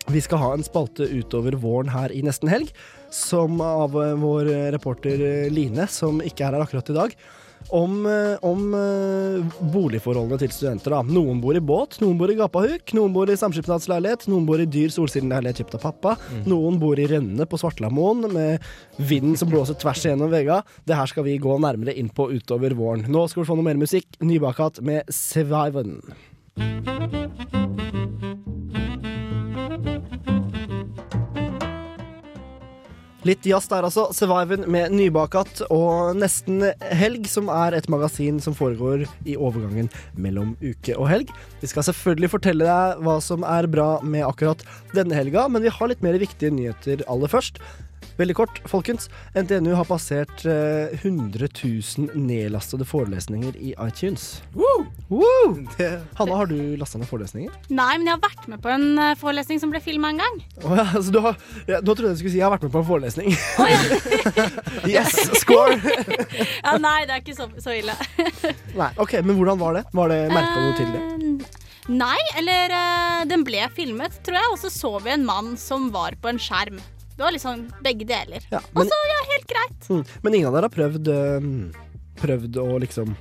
vi 0.09 0.25
skal 0.25 0.41
ha 0.41 0.51
en 0.55 0.65
spalte 0.65 1.05
utover 1.09 1.57
våren 1.61 1.93
her 1.93 2.13
i 2.13 2.25
nesten 2.25 2.49
helg, 2.49 2.73
som 3.13 3.61
av 3.61 3.93
uh, 3.93 4.15
vår 4.17 4.49
reporter 4.73 5.51
Line, 5.53 5.85
som 5.91 6.17
ikke 6.25 6.49
er 6.49 6.57
her 6.57 6.65
akkurat 6.65 6.93
i 6.93 6.99
dag 7.03 7.19
om, 7.69 8.05
eh, 8.05 8.37
om 8.45 8.73
uh, 8.73 9.55
boligforholdene 9.73 10.39
til 10.41 10.53
studenter. 10.53 10.93
Da. 10.95 11.01
Noen 11.07 11.41
bor 11.43 11.57
i 11.57 11.63
båt, 11.63 11.99
noen 12.03 12.17
bor 12.19 12.31
i 12.31 12.37
gapahuk, 12.37 12.93
noen 12.97 13.15
bor 13.15 13.31
i 13.31 13.37
samskipnadsleilighet, 13.39 14.27
noen 14.31 14.45
bor 14.47 14.61
i 14.61 14.67
dyr 14.69 14.93
solsideleilighet 14.93 15.63
kjøpt 15.63 15.77
av 15.79 15.85
pappa, 15.87 16.15
mm. 16.21 16.45
noen 16.51 16.79
bor 16.81 16.99
i 17.01 17.07
Rønne 17.09 17.47
på 17.49 17.59
Svartlamoen 17.61 18.29
med 18.33 18.65
vinden 18.97 19.37
som 19.39 19.51
blåser 19.51 19.79
tvers 19.81 20.05
igjennom 20.05 20.33
vegga. 20.33 20.61
Det 20.85 20.97
her 20.97 21.11
skal 21.11 21.27
vi 21.27 21.39
gå 21.41 21.57
nærmere 21.61 21.95
inn 21.97 22.11
på 22.13 22.29
utover 22.35 22.77
våren. 22.77 23.07
Nå 23.09 23.27
skal 23.31 23.43
vi 23.43 23.49
få 23.51 23.59
noe 23.59 23.69
mer 23.69 23.81
musikk. 23.81 24.17
Nybakat 24.23 24.81
med 24.85 25.13
Seviven. 25.13 25.99
Litt 33.25 33.45
jazz 33.49 33.65
der, 33.71 33.87
altså. 33.87 34.05
Surviven 34.13 34.67
med 34.69 34.93
Nybakat 34.93 35.63
og 35.73 36.13
Nesten 36.19 36.61
helg, 36.93 37.25
som 37.25 37.49
er 37.49 37.73
et 37.73 37.87
magasin 37.89 38.37
som 38.43 38.53
foregår 38.53 39.07
i 39.25 39.33
overgangen 39.33 39.89
mellom 40.13 40.51
uke 40.61 40.93
og 40.93 41.09
helg. 41.09 41.31
Vi 41.63 41.71
skal 41.71 41.87
selvfølgelig 41.87 42.29
fortelle 42.35 42.67
deg 42.67 43.01
hva 43.01 43.15
som 43.25 43.41
er 43.49 43.65
bra 43.71 43.95
med 44.05 44.27
akkurat 44.27 44.61
denne 44.93 45.17
helga, 45.17 45.47
men 45.49 45.65
vi 45.65 45.73
har 45.73 45.89
litt 45.89 46.05
mer 46.05 46.19
viktige 46.21 46.53
nyheter 46.53 47.01
aller 47.09 47.31
først. 47.31 47.57
Veldig 48.15 48.35
kort, 48.37 48.61
folkens. 48.71 49.09
NTNU 49.35 49.73
har 49.75 49.87
passert 49.89 50.45
eh, 50.47 50.93
100 51.01 51.49
000 51.51 52.15
nedlastede 52.15 52.85
forelesninger 52.87 53.57
i 53.59 53.73
iTunes. 53.83 54.41
Woo! 54.55 54.85
Woo! 55.09 55.65
Hanna, 56.15 56.37
har 56.39 56.47
du 56.47 56.77
lasta 56.79 57.01
ned 57.01 57.09
forelesninger? 57.09 57.51
Nei, 57.67 57.89
men 57.97 58.07
jeg 58.07 58.15
har 58.15 58.23
vært 58.23 58.47
med 58.53 58.63
på 58.63 58.71
en 58.71 58.87
uh, 59.01 59.09
forelesning 59.19 59.59
som 59.59 59.73
ble 59.73 59.83
filma 59.83 60.13
en 60.13 60.23
gang. 60.23 60.39
Oh, 60.63 60.77
ja, 60.79 60.87
altså, 60.87 61.11
du 61.11 61.19
har, 61.27 61.35
ja, 61.67 61.81
nå 61.83 61.91
trodde 61.91 62.13
jeg 62.13 62.21
du 62.21 62.23
skulle 62.23 62.33
si 62.37 62.39
jeg 62.39 62.47
har 62.47 62.55
vært 62.55 62.65
med 62.69 62.73
på 62.77 62.85
en 62.85 62.87
forelesning. 62.87 63.35
Oh, 63.59 63.67
ja. 63.67 64.47
yes, 64.95 65.19
score! 65.43 65.75
ja, 66.63 66.77
nei, 66.79 66.97
det 67.03 67.19
er 67.19 67.21
ikke 67.21 67.35
så, 67.35 67.51
så 67.59 67.75
ille. 67.75 67.99
nei, 68.79 68.91
ok, 68.95 69.19
Men 69.27 69.35
hvordan 69.35 69.59
var 69.59 69.81
det? 69.81 69.85
Var 69.91 70.15
det 70.15 70.23
Merka 70.31 70.55
du 70.55 70.65
noe 70.69 70.79
til 70.79 70.95
det? 70.95 71.03
Eh, 71.03 71.61
nei, 71.99 72.17
eller 72.39 72.79
uh, 72.79 73.21
den 73.27 73.43
ble 73.43 73.67
filmet, 73.75 74.23
tror 74.23 74.39
jeg, 74.39 74.55
og 74.55 74.61
så 74.63 74.71
så 74.71 74.97
vi 75.03 75.17
en 75.19 75.27
mann 75.27 75.57
som 75.59 75.91
var 75.91 76.15
på 76.23 76.31
en 76.31 76.39
skjerm. 76.39 76.79
Det 77.15 77.23
var 77.23 77.31
liksom 77.31 77.67
begge 77.83 78.07
deler. 78.09 78.43
Ja, 78.51 78.59
men, 78.71 78.81
og 78.83 78.91
så, 78.91 78.99
ja, 79.11 79.21
helt 79.31 79.47
greit. 79.51 79.87
Mm, 79.89 80.03
men 80.25 80.35
ingen 80.35 80.49
av 80.49 80.57
dere 80.57 80.67
har 80.67 80.75
prøvd, 80.75 81.11
øh, 81.13 81.47
prøvd 82.19 82.59
å 82.59 82.67
liksom 82.83 83.15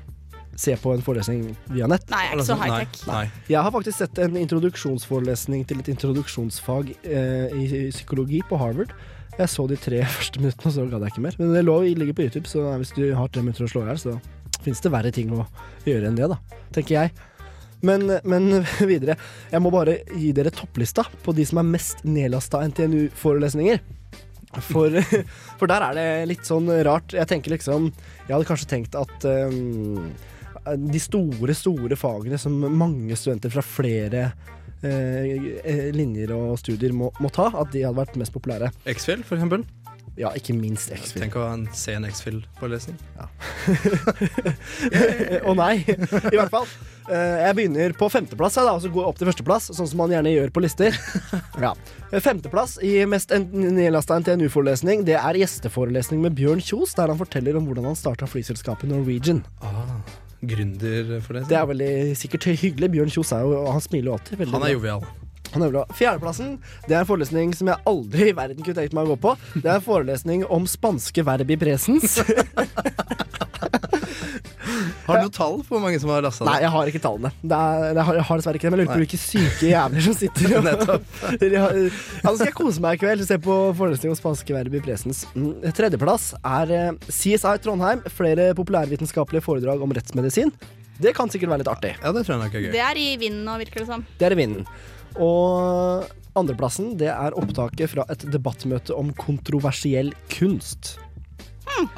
se 0.57 0.77
på 0.79 0.93
en 0.95 1.03
forelesning 1.03 1.49
via 1.75 1.89
nett? 1.91 2.07
Nei, 2.13 2.23
jeg 2.27 2.33
er 2.33 2.39
ikke 2.39 2.47
så 2.47 2.59
high-tech. 2.61 3.33
Jeg 3.51 3.67
har 3.67 3.75
faktisk 3.75 3.99
sett 3.99 4.21
en 4.23 4.39
introduksjonsforelesning 4.39 5.65
til 5.71 5.83
et 5.83 5.91
introduksjonsfag 5.95 6.95
uh, 6.95 7.57
i 7.59 7.67
psykologi 7.91 8.43
på 8.49 8.59
Harvard. 8.61 8.95
Jeg 9.35 9.51
så 9.51 9.67
de 9.71 9.79
tre 9.81 10.03
første 10.17 10.43
minuttene, 10.43 10.71
og 10.71 10.77
så 10.77 10.87
gadd 10.91 11.07
jeg 11.07 11.15
ikke 11.15 11.27
mer. 11.27 11.39
Men 11.41 11.55
det 11.57 11.65
lå, 11.67 11.81
ligger 11.99 12.19
på 12.19 12.29
YouTube, 12.29 12.51
så 12.51 12.77
hvis 12.79 12.95
du 12.97 13.07
har 13.19 13.31
tre 13.31 13.43
minutter 13.43 13.67
å 13.67 13.71
slå 13.71 13.85
i 13.85 13.91
hjel, 13.91 14.03
så 14.05 14.63
fins 14.65 14.83
det 14.85 14.95
verre 14.95 15.15
ting 15.15 15.33
å 15.35 15.45
gjøre 15.89 16.11
enn 16.11 16.19
det, 16.19 16.31
da. 16.31 16.61
Tenker 16.75 17.01
jeg. 17.01 17.15
Men, 17.85 18.09
men, 18.25 18.65
videre. 18.93 19.17
Jeg 19.53 19.63
må 19.63 19.73
bare 19.75 20.01
gi 20.15 20.33
dere 20.37 20.53
topplista 20.55 21.07
på 21.25 21.35
de 21.37 21.47
som 21.49 21.61
er 21.61 21.71
mest 21.75 22.05
nedlasta 22.09 22.63
NTNU-forelesninger. 22.71 23.83
For, 24.55 25.01
for, 25.59 25.67
der 25.71 25.89
er 25.89 25.99
det 25.99 26.09
litt 26.31 26.49
sånn 26.49 26.71
rart. 26.87 27.15
Jeg 27.17 27.27
tenker 27.31 27.57
liksom 27.57 27.89
Jeg 27.91 28.31
hadde 28.31 28.47
kanskje 28.47 28.71
tenkt 28.71 28.95
at 28.99 29.27
um, 29.27 30.13
de 30.79 31.01
store, 31.03 31.57
store 31.59 31.99
fagene 31.99 32.39
som 32.41 32.55
mange 32.55 33.19
studenter 33.19 33.53
fra 33.53 33.65
flere 33.67 34.29
uh, 34.85 35.91
linjer 35.93 36.33
og 36.37 36.55
studier 36.63 36.95
må, 36.97 37.11
må, 37.21 37.33
ta, 37.35 37.51
at 37.53 37.75
de 37.75 37.83
hadde 37.85 37.99
vært 37.99 38.21
mest 38.21 38.35
populære. 38.37 38.71
X-Fill, 38.95 39.27
for 39.27 39.41
eksempel? 39.41 39.67
Ja, 40.15 40.31
ikke 40.39 40.55
minst 40.55 40.93
X-Fill. 40.95 41.25
Tenk 41.25 41.37
å 41.41 41.49
ha 41.49 41.55
en 41.57 41.67
sen 41.75 42.07
X-Fill-forelesning. 42.07 42.99
Ja. 43.19 43.27
Å 45.51 45.55
nei, 45.59 45.81
i 45.83 46.37
hvert 46.39 46.53
fall. 46.55 46.69
Eh, 47.11 47.37
Jeg 47.45 47.57
begynner 47.59 47.93
på 47.99 48.09
femteplass, 48.09 48.57
og 48.63 48.81
så 48.83 48.89
går 48.93 49.03
jeg 49.03 49.11
opp 49.11 49.19
til 49.21 49.29
førsteplass, 49.29 49.71
sånn 49.77 49.89
som 49.91 50.01
man 50.01 50.13
gjerne 50.15 50.33
gjør 50.33 50.53
på 50.55 50.63
lister. 50.65 50.97
Ja. 51.65 51.73
Femteplass 52.25 52.77
i 52.85 52.97
mest 53.11 53.33
nedlasta 53.35 54.17
NTNU-forelesning, 54.23 55.05
det 55.07 55.17
er 55.19 55.39
gjesteforelesning 55.39 56.21
med 56.23 56.37
Bjørn 56.39 56.63
Kjos, 56.63 56.95
der 56.99 57.11
han 57.13 57.19
forteller 57.19 57.59
om 57.59 57.67
hvordan 57.69 57.89
han 57.91 57.99
starta 57.99 58.29
flyselskapet 58.31 58.89
Norwegian. 58.91 59.43
Ah, 59.65 59.99
gründer 60.45 61.19
for 61.25 61.39
det. 61.39 61.45
Det 61.51 61.59
er 61.59 61.69
veldig 61.71 61.93
sikkert 62.21 62.49
hyggelig. 62.53 62.91
Bjørn 62.97 63.13
Kjos 63.15 63.35
er 63.37 63.45
jo, 63.47 63.65
han 63.71 63.85
smiler 63.85 64.13
jo 64.13 64.17
alltid. 64.19 64.47
Han 64.55 64.67
er 64.67 64.75
jovial. 64.77 65.07
Er. 65.55 65.85
Fjerdeplassen 65.95 66.57
det 66.89 66.97
er 66.97 67.05
en 67.05 67.07
forelesning 67.07 67.53
som 67.55 67.69
jeg 67.71 67.79
aldri 67.87 68.31
i 68.33 68.35
verden 68.35 68.65
kunne 68.65 68.75
tenkt 68.81 68.97
meg 68.97 69.07
å 69.07 69.13
gå 69.15 69.21
på. 69.23 69.35
Det 69.61 69.69
er 69.71 69.77
en 69.79 69.85
forelesning 69.87 70.43
om 70.51 70.67
spanske 70.67 71.23
verb 71.27 71.53
i 71.55 71.59
presens. 71.61 72.17
Har 75.05 75.19
du 75.21 75.27
noe 75.27 75.35
tall 75.35 75.59
på 75.65 75.75
hvor 75.75 75.83
mange 75.85 75.99
som 76.01 76.11
har 76.13 76.23
lasta 76.25 76.47
Nei, 76.49 76.57
jeg 76.65 76.73
har 76.75 76.91
ikke 76.91 77.01
tallene. 77.05 77.33
Det 77.43 77.57
er, 77.59 77.83
jeg, 77.91 78.05
har, 78.09 78.19
jeg 78.19 78.27
har 78.29 78.41
dessverre 78.41 78.61
ikke 78.61 78.67
det, 78.69 78.73
men 78.73 78.81
jeg 78.81 78.89
lurer 78.89 78.95
på 78.95 79.03
hvilke 79.05 79.21
syke 79.21 79.69
jævler 79.71 80.07
som 80.07 80.17
sitter 80.19 80.55
og 80.59 80.65
Nettopp. 80.69 81.19
Nå 81.45 82.33
skal 82.39 82.47
jeg 82.49 82.57
kose 82.57 82.85
meg 82.85 82.97
i 82.97 83.03
kveld. 83.05 83.27
Se 83.29 83.39
på 83.45 83.59
forelesning 83.79 84.15
om 84.15 84.19
spanske 84.19 84.57
verb 84.57 84.79
i 84.79 84.83
presens. 84.85 85.25
Mm, 85.37 85.53
Tredjeplass 85.77 86.31
er 86.41 86.75
eh, 86.79 86.89
CSI 87.11 87.55
Trondheim. 87.65 88.03
Flere 88.17 88.51
populærvitenskapelige 88.57 89.45
foredrag 89.45 89.85
om 89.85 89.93
rettsmedisin. 89.97 90.53
Det 91.03 91.13
kan 91.17 91.31
sikkert 91.33 91.53
være 91.53 91.65
litt 91.65 91.73
artig. 91.73 91.95
Ja, 92.01 92.13
det 92.15 92.25
tror 92.25 92.37
jeg 92.37 92.45
nok 92.45 92.55
er 92.55 92.67
gøy. 92.67 92.73
Det 92.75 92.83
er 92.89 93.01
i 93.01 93.09
vinden 93.21 93.45
nå, 93.49 93.57
virker 93.61 93.83
det 93.83 93.89
som. 93.91 94.05
Det 94.21 94.29
er 94.29 94.37
i 94.37 94.39
vinden. 94.39 94.69
Og 95.23 96.07
andreplassen 96.39 96.95
det 96.99 97.11
er 97.13 97.37
opptaket 97.39 97.93
fra 97.93 98.07
et 98.13 98.25
debattmøte 98.33 98.95
om 98.97 99.13
kontroversiell 99.19 100.15
kunst. 100.33 100.97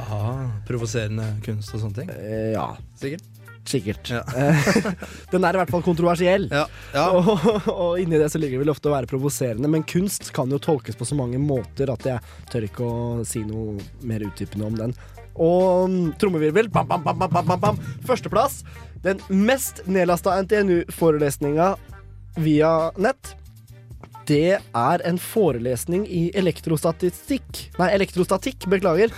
Ah, 0.02 0.46
Provoserende 0.68 1.26
kunst 1.44 1.74
og 1.74 1.82
sånne 1.82 2.02
ting? 2.02 2.12
Eh, 2.16 2.52
ja. 2.54 2.68
Sikkert. 3.00 3.32
Sikkert. 3.66 4.10
Ja. 4.10 4.22
Den 5.32 5.44
er 5.44 5.56
i 5.56 5.60
hvert 5.60 5.72
fall 5.74 5.82
kontroversiell. 5.82 6.46
Ja, 6.54 6.66
ja. 6.94 7.06
Og, 7.18 7.66
og 7.72 7.98
inni 7.98 8.20
det 8.20 8.28
så 8.30 8.38
ligger 8.38 8.60
det 8.60 8.66
vel 8.66 8.70
ofte 8.70 8.90
å 8.90 8.94
være 8.94 9.10
provoserende, 9.10 9.66
men 9.72 9.82
kunst 9.88 10.30
kan 10.36 10.52
jo 10.54 10.60
tolkes 10.62 10.98
på 10.98 11.08
så 11.08 11.18
mange 11.18 11.40
måter 11.42 11.90
at 11.90 12.06
jeg 12.06 12.22
tør 12.52 12.66
ikke 12.68 12.86
å 12.86 13.24
si 13.26 13.42
noe 13.46 13.74
mer 14.06 14.22
utdypende 14.28 14.68
om 14.68 14.78
den. 14.78 14.94
Og 15.34 15.90
mm, 15.90 16.12
trommevirvel, 16.20 16.70
bam, 16.72 16.86
bam, 16.88 17.02
bam, 17.04 17.18
bam, 17.18 17.32
bam, 17.32 17.50
bam, 17.50 17.64
bam. 17.64 17.80
Førsteplass. 18.06 18.62
Den 19.04 19.18
mest 19.28 19.82
nedlasta 19.90 20.38
NTNU-forelesninga 20.46 21.74
via 22.46 22.70
nett. 23.02 23.34
Det 24.26 24.56
er 24.58 25.02
en 25.06 25.18
forelesning 25.22 26.06
i 26.10 26.26
elektrostatistikk 26.34 27.60
Nei, 27.78 27.90
elektrostatikk, 27.94 28.66
beklager. 28.72 29.12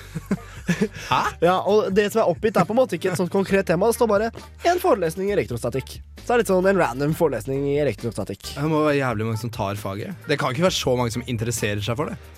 Hæ? 1.10 1.20
Ja, 1.40 1.54
og 1.64 1.88
det 1.96 2.10
som 2.12 2.22
er 2.22 2.28
oppgitt, 2.28 2.58
er 2.58 2.66
på 2.68 2.74
en 2.74 2.80
måte 2.82 2.98
ikke 2.98 3.12
et 3.14 3.20
sånt 3.20 3.32
konkret 3.32 3.68
tema. 3.70 3.88
Det 3.88 3.96
står 3.96 4.10
bare 4.10 4.30
en 4.68 4.82
forelesning 4.82 5.30
i 5.30 5.36
elektrostatikk. 5.36 5.94
Så 6.18 6.26
det 6.26 6.34
er 6.34 6.42
litt 6.42 6.50
sånn 6.50 6.68
en 6.68 6.82
random 6.82 7.14
forelesning 7.16 7.64
i 7.70 7.78
elektrostatikk. 7.80 8.52
Det 8.58 8.68
må 8.68 8.82
være 8.84 8.98
jævlig 8.98 9.30
mange 9.30 9.40
som 9.40 9.54
tar 9.54 9.80
faget. 9.80 10.28
Det 10.28 10.36
kan 10.40 10.52
ikke 10.52 10.66
være 10.66 10.76
så 10.76 10.96
mange 10.98 11.14
som 11.14 11.24
interesserer 11.24 11.80
seg 11.84 11.96
for 11.96 12.12
det. 12.12 12.37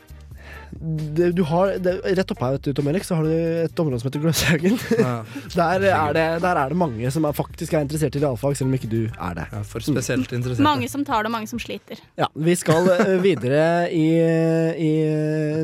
Det, 0.78 1.30
du 1.36 1.42
har, 1.48 1.74
det, 1.82 1.96
rett 2.18 2.32
oppe 2.32 2.46
her 2.46 2.56
vet 2.56 2.68
du, 2.68 2.72
Tom 2.76 2.88
Erik, 2.92 3.04
så 3.06 3.18
har 3.18 3.26
du 3.26 3.32
et 3.64 3.82
område 3.82 4.00
som 4.02 4.10
heter 4.10 4.22
Gløshaugen. 4.22 4.76
Ja. 5.00 5.14
Der, 5.56 5.86
er 5.90 6.14
det, 6.14 6.26
der 6.42 6.56
er 6.56 6.70
det 6.70 6.78
mange 6.78 7.10
som 7.12 7.24
er, 7.26 7.34
faktisk 7.36 7.74
er 7.74 7.84
interessert 7.84 8.16
i 8.16 8.22
realfag, 8.22 8.54
selv 8.58 8.70
om 8.70 8.76
ikke 8.76 8.90
du 8.90 9.00
er 9.08 9.34
det. 9.36 9.46
Ja, 9.52 9.62
for 9.66 9.84
spesielt 9.84 10.32
interessert. 10.36 10.62
Mange 10.64 10.88
som 10.90 11.04
tar 11.06 11.24
det, 11.24 11.30
og 11.30 11.34
mange 11.34 11.50
som 11.50 11.60
sliter. 11.62 12.00
Ja, 12.20 12.28
Vi 12.34 12.54
skal 12.58 12.86
eh, 12.94 13.16
videre 13.22 13.64
i, 13.92 14.06
i 14.78 14.92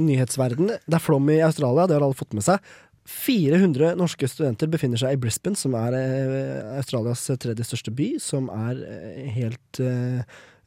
nyhetsverden. 0.03 0.75
Det 0.75 0.99
er 0.99 1.03
flom 1.03 1.31
i 1.33 1.39
Australia, 1.47 1.87
det 1.87 1.99
har 1.99 2.07
alle 2.07 2.19
fått 2.19 2.37
med 2.37 2.47
seg. 2.47 2.75
400 3.07 3.95
norske 3.99 4.27
studenter 4.29 4.71
befinner 4.71 4.99
seg 5.01 5.15
i 5.15 5.21
Brisbane, 5.23 5.59
som 5.59 5.77
er 5.79 5.95
eh, 6.01 6.77
Australias 6.81 7.23
tredje 7.39 7.69
største 7.69 7.95
by, 7.95 8.17
som 8.23 8.51
er 8.53 8.83
eh, 8.83 9.25
helt 9.37 9.83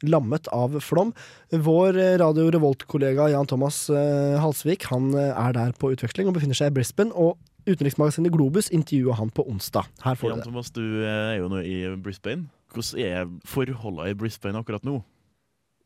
lammet 0.01 0.47
av 0.55 0.79
flom. 0.83 1.13
Vår 1.51 1.97
eh, 1.97 2.15
Radio 2.21 2.49
Revolt-kollega 2.51 3.29
Jan 3.33 3.47
Thomas 3.49 3.89
eh, 3.89 4.39
Halsvik 4.39 4.87
han 4.91 5.11
eh, 5.17 5.33
er 5.33 5.55
der 5.57 5.75
på 5.79 5.91
utveksling 5.93 6.29
og 6.29 6.37
befinner 6.37 6.57
seg 6.57 6.71
i 6.71 6.77
Brisbane. 6.79 7.13
og 7.13 7.37
Utenriksmagasinet 7.69 8.33
Globus 8.33 8.71
intervjua 8.73 9.17
han 9.19 9.29
på 9.35 9.43
onsdag. 9.49 9.89
Her 10.01 10.17
får 10.17 10.31
Jan. 10.33 10.43
Thomas, 10.47 10.71
du 10.73 11.03
er 11.05 11.35
jo 11.37 11.49
nå 11.51 11.61
i 11.61 11.77
Brisbane. 12.01 12.47
Hvordan 12.73 13.01
er 13.03 13.29
forholdene 13.49 14.13
i 14.13 14.17
Brisbane 14.17 14.61
akkurat 14.61 14.85
nå? 14.87 14.99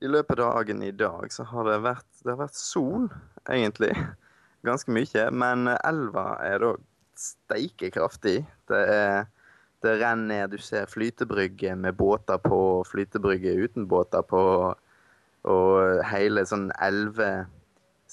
I 0.03 0.11
løpet 0.11 0.39
av 0.43 0.59
dagen 0.59 0.83
i 0.83 0.91
dag 0.95 1.31
så 1.31 1.45
har 1.47 1.67
det 1.67 1.79
vært, 1.83 2.07
det 2.23 2.33
har 2.33 2.41
vært 2.43 2.59
sol, 2.59 3.07
egentlig. 3.49 3.93
Ganske 4.67 4.91
mye. 4.95 5.27
Men 5.35 5.71
elva 5.75 6.33
er 6.43 6.63
da 6.63 6.73
steike 7.19 7.91
kraftig. 7.93 8.41
Det, 8.69 8.79
er, 8.79 9.25
det 9.83 9.97
renner 10.01 10.29
ned. 10.29 10.55
Du 10.55 10.63
ser 10.63 10.89
flytebrygge 10.89 11.75
med 11.75 11.97
båter 11.99 12.39
på, 12.41 12.59
flytebrygge 12.89 13.55
uten 13.65 13.87
båter 13.91 14.23
på. 14.27 14.43
Og 15.43 16.03
hele 16.07 16.45
sånn 16.47 16.69
elve 16.81 17.45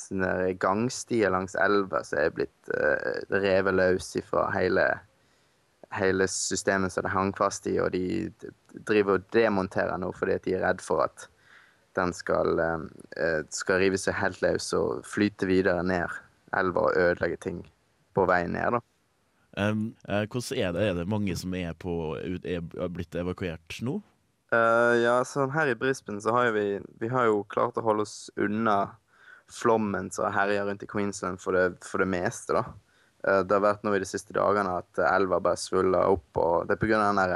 sånne 0.00 0.54
gangstier 0.60 1.32
langs 1.32 1.54
elva 1.60 2.02
som 2.06 2.22
er 2.22 2.34
blitt 2.34 2.72
uh, 2.72 3.20
revet 3.34 3.76
løs 3.76 4.08
ifra 4.18 4.46
hele, 4.54 4.86
hele 5.94 6.28
systemet 6.30 6.94
som 6.94 7.06
det 7.06 7.12
hang 7.14 7.34
fast 7.36 7.68
i, 7.70 7.76
og 7.82 7.92
de 7.94 8.30
driver 8.88 9.18
og 9.18 9.28
demonterer 9.34 10.00
nå 10.00 10.12
fordi 10.16 10.38
de 10.46 10.56
er 10.56 10.64
redd 10.64 10.84
for 10.84 11.04
at 11.04 11.28
den 11.98 12.12
skal, 12.14 12.60
eh, 12.62 13.40
skal 13.50 13.80
rive 13.82 13.98
seg 13.98 14.14
helt 14.14 14.38
løs 14.44 14.68
og 14.78 15.02
flyte 15.10 15.48
videre 15.50 15.82
ned 15.82 16.12
elva 16.54 16.84
og 16.86 16.98
ødelegge 16.98 17.40
ting 17.42 17.64
på 18.14 18.26
vei 18.30 18.44
ned. 18.46 18.76
da. 18.76 18.80
Um, 19.60 19.94
uh, 20.08 20.24
hvordan 20.30 20.58
er 20.58 20.72
det? 20.72 20.82
Er 20.88 20.94
det 20.94 21.08
mange 21.10 21.36
som 21.36 21.54
er, 21.54 21.72
på, 21.78 22.16
er 22.16 22.60
blitt 22.92 23.14
evakuert 23.18 23.80
nå? 23.84 24.00
Uh, 24.54 24.94
ja, 24.98 25.24
sånn 25.26 25.52
her 25.54 25.70
i 25.70 25.78
Brisbane 25.78 26.20
så 26.22 26.32
har 26.34 26.48
jo 26.48 26.52
vi, 26.56 26.66
vi 27.02 27.08
har 27.12 27.24
jo 27.28 27.44
klart 27.52 27.78
å 27.78 27.86
holde 27.86 28.02
oss 28.06 28.30
unna 28.40 28.76
flommen 29.50 30.10
som 30.14 30.32
herjer 30.34 30.66
rundt 30.66 30.82
i 30.86 30.90
Queensland 30.90 31.40
for 31.42 31.52
det, 31.58 31.66
for 31.86 31.98
det 32.02 32.08
meste, 32.10 32.52
da. 32.56 32.64
Uh, 33.26 33.42
det 33.44 33.54
har 33.56 33.66
vært 33.66 33.84
nå 33.84 33.90
i 33.94 34.02
de 34.02 34.08
siste 34.08 34.32
dagene 34.36 34.78
at 34.80 34.92
elva 35.10 35.42
bare 35.42 35.60
svuller 35.60 36.04
opp, 36.14 36.30
og 36.38 36.66
det 36.70 36.74
er 36.78 36.94
av 36.96 37.04
den 37.04 37.20
der 37.20 37.34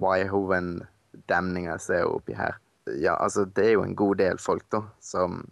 Waihoven-demninga 0.00 1.74
som 1.82 1.94
er 1.98 2.06
oppi 2.08 2.34
her. 2.38 2.54
Ja, 2.96 3.14
altså, 3.18 3.44
det 3.44 3.64
er 3.66 3.72
jo 3.76 3.86
en 3.86 3.98
god 3.98 4.16
del 4.22 4.38
folk, 4.40 4.66
da, 4.72 4.80
som 5.04 5.44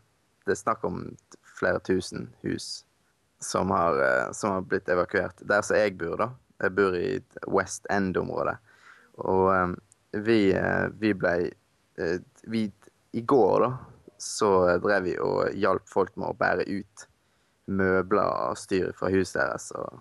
Det 0.47 0.55
er 0.55 0.65
snakk 0.65 0.85
om 0.89 1.03
flere 1.59 1.81
tusen 1.85 2.31
hus 2.41 2.88
som 3.39 3.71
har, 3.71 4.03
eh, 4.03 4.33
som 4.33 4.51
har 4.51 4.61
blitt 4.61 4.89
evakuert. 4.89 5.35
Der 5.41 5.63
som 5.63 5.77
jeg 5.77 5.99
bor, 5.99 6.17
da. 6.17 6.31
Jeg 6.63 6.75
bor 6.75 6.97
i 6.97 7.21
West 7.47 7.87
End-området. 7.91 8.57
Og 9.19 9.55
eh, 9.55 9.75
vi, 10.13 10.41
eh, 10.55 10.89
vi 10.99 11.15
ble 11.15 11.51
vi, 12.47 12.69
I 13.13 13.21
går, 13.21 13.65
da, 13.65 13.73
så 14.23 14.51
drev 14.79 15.03
vi 15.03 15.17
og 15.19 15.55
hjalp 15.59 15.89
folk 15.91 16.13
med 16.15 16.29
å 16.31 16.37
bære 16.39 16.67
ut 16.71 17.07
møbler 17.67 18.29
og 18.51 18.59
styr 18.59 18.93
fra 18.95 19.11
huset 19.11 19.41
deres. 19.41 19.73
Og, 19.75 19.99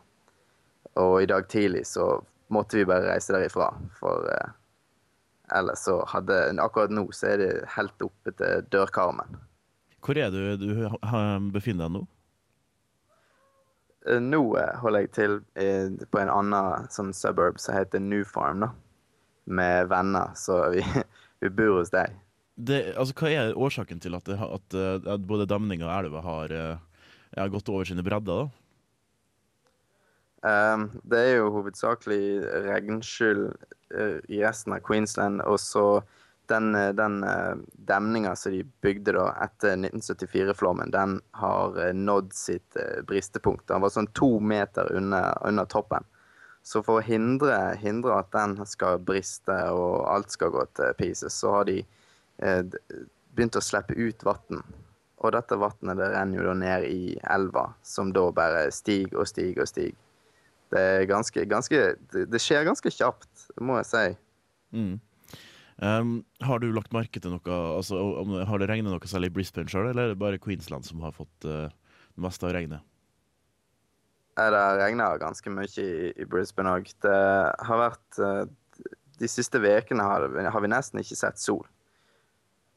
og 1.02 1.16
i 1.24 1.30
dag 1.30 1.48
tidlig 1.50 1.88
så 1.90 2.20
måtte 2.54 2.78
vi 2.78 2.86
bare 2.86 3.10
reise 3.10 3.34
derifra, 3.34 3.72
for 3.98 4.30
ellers 5.58 5.88
så 5.88 5.98
hadde 6.14 6.38
Akkurat 6.62 6.94
nå 6.94 7.08
så 7.16 7.32
er 7.32 7.42
det 7.42 7.50
helt 7.74 8.06
oppe 8.06 8.36
til 8.38 8.70
dørkarmen. 8.70 9.42
Hvor 10.06 10.22
er 10.22 10.30
du 10.30 10.54
du 10.62 10.70
befinner 11.56 11.88
deg 11.88 11.98
nå? 11.98 12.06
Eh, 14.08 14.22
Nå 14.24 14.42
eh, 14.60 14.76
holder 14.82 15.06
jeg 15.06 15.14
til 15.16 15.40
eh, 15.60 15.90
på 16.12 16.22
en 16.22 16.32
annen 16.32 16.88
sånn 16.94 17.14
suburb 17.16 17.60
som 17.62 17.76
heter 17.78 18.04
New 18.04 18.24
Farm, 18.28 18.64
da. 18.66 18.72
Med 19.48 19.88
venner, 19.92 20.34
så 20.36 20.66
vi, 20.74 20.84
vi 21.44 21.52
bor 21.54 21.80
hos 21.80 21.94
deg. 21.94 22.16
Det, 22.58 22.82
altså, 22.98 23.16
hva 23.20 23.32
er 23.32 23.58
årsaken 23.58 24.02
til 24.02 24.18
at, 24.18 24.26
det, 24.28 24.38
at, 24.42 24.78
at 25.14 25.26
både 25.30 25.46
demninga 25.50 25.86
og 25.86 25.94
elva 26.00 26.24
har, 26.26 26.56
har 27.38 27.52
gått 27.54 27.70
over 27.70 27.86
sine 27.86 28.06
bredder? 28.06 28.48
da? 28.48 28.64
Um, 30.48 30.88
det 31.06 31.20
er 31.20 31.32
jo 31.40 31.52
hovedsakelig 31.54 32.22
regnskyld 32.66 33.52
i 34.30 34.42
resten 34.42 34.74
av 34.76 34.82
Queensland, 34.86 35.42
og 35.46 35.60
så 35.62 35.86
den, 36.48 36.76
eh, 36.76 36.90
den 36.96 37.24
uh, 37.24 37.56
demninga 37.88 38.36
som 38.36 38.52
de 38.52 38.64
bygde 38.82 39.14
da 39.16 39.28
etter 39.44 39.76
1974-flommen, 39.76 40.92
den 40.92 41.20
har 41.32 41.88
eh, 41.88 41.94
nådd 41.94 42.34
sitt 42.34 42.76
eh, 42.76 43.04
bristepunkt. 43.08 43.68
Den 43.68 43.84
var 43.84 43.94
sånn 43.94 44.10
to 44.18 44.40
meter 44.40 44.92
under, 44.96 45.66
toppen. 45.66 46.08
Så 46.64 46.84
for 46.84 47.00
å 47.00 47.06
hindre, 47.06 47.76
hindre 47.80 48.18
at 48.20 48.32
den 48.36 48.58
skal 48.68 49.00
briste 49.00 49.56
og 49.72 50.08
alt 50.12 50.34
skal 50.36 50.52
gå 50.52 50.66
til 50.76 50.98
pieces, 51.00 51.38
så 51.40 51.54
har 51.60 51.70
de 51.70 51.80
eh, 52.44 52.64
begynt 53.36 53.56
å 53.56 53.64
slippe 53.64 53.96
ut 53.96 54.28
vann. 54.28 54.66
Og 55.18 55.34
dette 55.34 55.58
vannet 55.58 55.98
det 55.98 56.12
renner 56.14 56.42
jo 56.42 56.50
da 56.50 56.58
ned 56.60 56.90
i 56.92 57.16
elva, 57.24 57.72
som 57.82 58.12
da 58.14 58.28
bare 58.36 58.68
stiger 58.76 59.24
og 59.24 59.30
stiger 59.32 59.64
og 59.64 59.72
stiger. 59.72 59.98
Det 60.76 61.08
ganske, 61.08 61.46
ganske 61.48 61.84
det 62.12 62.40
skjer 62.44 62.68
ganske 62.68 62.92
kjapt, 62.92 63.48
må 63.64 63.80
jeg 63.80 63.88
si. 63.88 64.08
Mm. 64.76 64.98
Um, 65.78 66.24
har 66.42 66.58
du 66.60 66.72
lagt 66.74 66.94
merke 66.96 67.22
til 67.22 67.36
noe 67.36 67.58
altså, 67.78 68.00
om, 68.24 68.32
Har 68.50 68.58
det 68.58 68.66
regnet 68.72 68.90
noe 68.90 69.10
særlig 69.10 69.30
i 69.30 69.36
Brisbane 69.36 69.70
sjøl, 69.70 69.92
eller 69.92 70.08
er 70.08 70.16
det 70.16 70.22
bare 70.22 70.40
Queensland 70.42 70.88
som 70.88 71.04
har 71.06 71.14
fått 71.14 71.46
uh, 71.46 71.68
det 71.70 72.24
meste 72.26 72.48
av 72.48 72.56
regnet? 72.58 72.86
Det 74.38 74.50
Det 74.54 74.64
regnet 74.78 75.22
ganske 75.22 75.54
mye 75.54 75.82
i, 75.82 76.14
i 76.14 76.26
Brisbane 76.30 76.74
òg. 76.78 76.90
Det 77.02 77.18
har 77.70 77.80
vært 77.82 78.20
eh, 78.22 78.44
de 79.18 79.30
siste 79.30 79.58
ukene 79.58 80.06
har, 80.06 80.28
har 80.30 80.62
vi 80.62 80.70
nesten 80.70 81.02
ikke 81.02 81.18
sett 81.18 81.42
sol. 81.42 81.64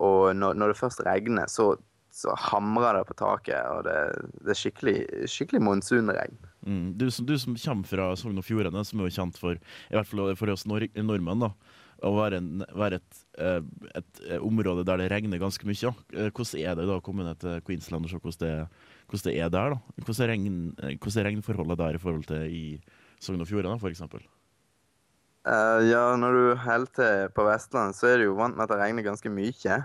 Og 0.00 0.32
når, 0.36 0.56
når 0.56 0.72
det 0.72 0.78
først 0.78 1.02
regner, 1.04 1.50
så, 1.52 1.74
så 2.08 2.32
hamrer 2.48 2.96
det 2.96 3.02
på 3.10 3.18
taket, 3.20 3.60
og 3.68 3.84
det, 3.84 3.96
det 4.40 4.54
er 4.54 4.60
skikkelig, 4.62 4.96
skikkelig 5.28 5.60
monsunregn. 5.66 6.40
Mm. 6.64 6.94
Du, 6.96 7.10
som, 7.12 7.28
du 7.28 7.36
som 7.40 7.56
kommer 7.60 7.88
fra 7.88 8.08
Sogn 8.16 8.40
og 8.40 8.46
Fjordane, 8.46 8.84
som 8.88 9.00
er 9.00 9.10
jo 9.10 9.18
kjent 9.20 9.36
for 9.40 9.60
i 9.60 9.98
hvert 9.98 10.08
fall 10.08 10.32
for 10.40 10.52
oss 10.54 10.64
nor 10.68 10.88
nordmenn, 10.96 11.44
da, 11.44 11.52
å 12.06 12.10
være, 12.16 12.40
en, 12.40 12.64
være 12.76 12.98
et, 13.00 13.20
eh, 13.40 13.60
et, 13.98 14.22
eh, 14.26 14.42
område 14.44 14.84
der 14.88 15.02
det 15.02 15.10
regner 15.12 15.40
ganske 15.42 15.66
mye. 15.68 15.92
Eh, 16.14 16.30
Hvordan 16.30 16.62
er 16.62 16.78
det 16.78 16.88
da 16.88 16.98
å 16.98 17.04
komme 17.04 17.26
ned 17.26 17.40
til 17.42 17.60
Queensland 17.66 18.06
og 18.06 18.12
se 18.12 18.20
hvordan 18.20 18.40
det, 18.42 18.54
hvordan 19.10 19.26
det 19.26 19.36
er 19.36 19.52
der? 19.52 19.74
da? 19.74 20.04
Hvordan 20.06 20.24
er, 20.24 20.32
regn, 20.34 20.58
hvordan 20.96 21.20
er 21.20 21.28
regnforholdet 21.30 21.80
der 21.82 21.96
i 21.98 22.02
forhold 22.02 22.28
til 22.30 22.44
i 22.48 22.64
Sogn 23.20 23.44
og 23.44 23.50
Fjordane, 23.50 23.80
f.eks.? 23.80 24.28
Uh, 25.40 25.80
ja, 25.88 26.04
når 26.20 26.36
du 26.36 26.44
holder 26.60 26.96
til 26.96 27.30
på 27.36 27.44
Vestlandet, 27.48 27.96
så 27.96 28.10
er 28.10 28.20
du 28.20 28.28
jo 28.28 28.36
vant 28.36 28.56
med 28.56 28.66
at 28.66 28.74
det 28.74 28.80
regner 28.80 29.06
ganske 29.06 29.32
mye. 29.32 29.78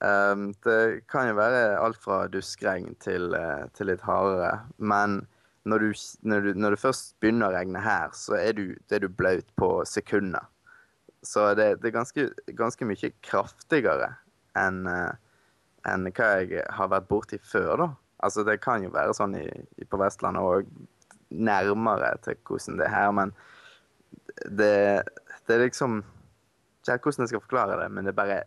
Um, 0.00 0.52
det 0.64 1.08
kan 1.10 1.28
jo 1.28 1.36
være 1.36 1.80
alt 1.80 1.98
fra 2.00 2.22
duskregn 2.32 2.94
til, 3.02 3.34
uh, 3.36 3.66
til 3.76 3.90
litt 3.90 4.04
hardere. 4.06 4.62
Men 4.78 5.20
når 5.68 5.84
du, 5.84 5.88
når, 6.22 6.40
du, 6.40 6.60
når 6.60 6.76
det 6.76 6.80
først 6.80 7.16
begynner 7.20 7.50
å 7.50 7.56
regne 7.56 7.82
her, 7.84 8.14
så 8.16 8.38
er 8.38 8.56
du, 8.56 8.64
er 8.92 9.04
du 9.04 9.10
blaut 9.12 9.48
på 9.60 9.70
sekunder. 9.88 10.48
Så 11.26 11.48
det, 11.58 11.80
det 11.82 11.90
er 11.90 11.96
ganske, 11.96 12.28
ganske 12.58 12.86
mye 12.86 13.10
kraftigere 13.26 14.12
enn 14.58 14.84
eh, 14.90 15.16
enn 15.86 16.08
hva 16.10 16.28
jeg 16.42 16.62
har 16.74 16.90
vært 16.92 17.08
borti 17.10 17.38
før, 17.42 17.72
da. 17.80 17.88
Altså, 18.26 18.44
det 18.46 18.58
kan 18.64 18.82
jo 18.82 18.90
være 18.94 19.14
sånn 19.14 19.36
i, 19.38 19.46
i, 19.78 19.86
på 19.86 19.98
Vestlandet 20.00 20.42
og 20.42 20.70
nærmere 21.28 22.14
til 22.24 22.38
hvordan 22.48 22.78
det 22.80 22.86
er 22.88 22.94
her, 22.94 23.10
men 23.14 23.32
det, 24.58 25.02
det 25.46 25.56
er 25.56 25.64
liksom 25.66 26.00
Ikke 26.00 26.94
helt 26.94 27.04
hvordan 27.04 27.24
jeg 27.24 27.32
skal 27.32 27.42
forklare 27.42 27.78
det, 27.82 27.88
men 27.92 28.06
det 28.06 28.12
er 28.12 28.18
bare 28.18 28.38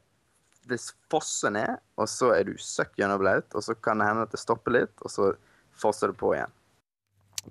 Det 0.70 0.80
fosser 1.12 1.54
ned, 1.56 1.82
og 2.00 2.10
så 2.10 2.32
er 2.36 2.48
du 2.48 2.56
søkk 2.58 2.96
gjennom 3.00 3.22
blaut, 3.22 3.48
og 3.56 3.64
så 3.66 3.76
kan 3.76 4.02
det 4.02 4.08
hende 4.10 4.26
at 4.28 4.34
det 4.34 4.42
stopper 4.42 4.76
litt, 4.76 4.94
og 5.02 5.12
så 5.12 5.32
fosser 5.78 6.12
det 6.12 6.20
på 6.20 6.36
igjen. 6.36 6.52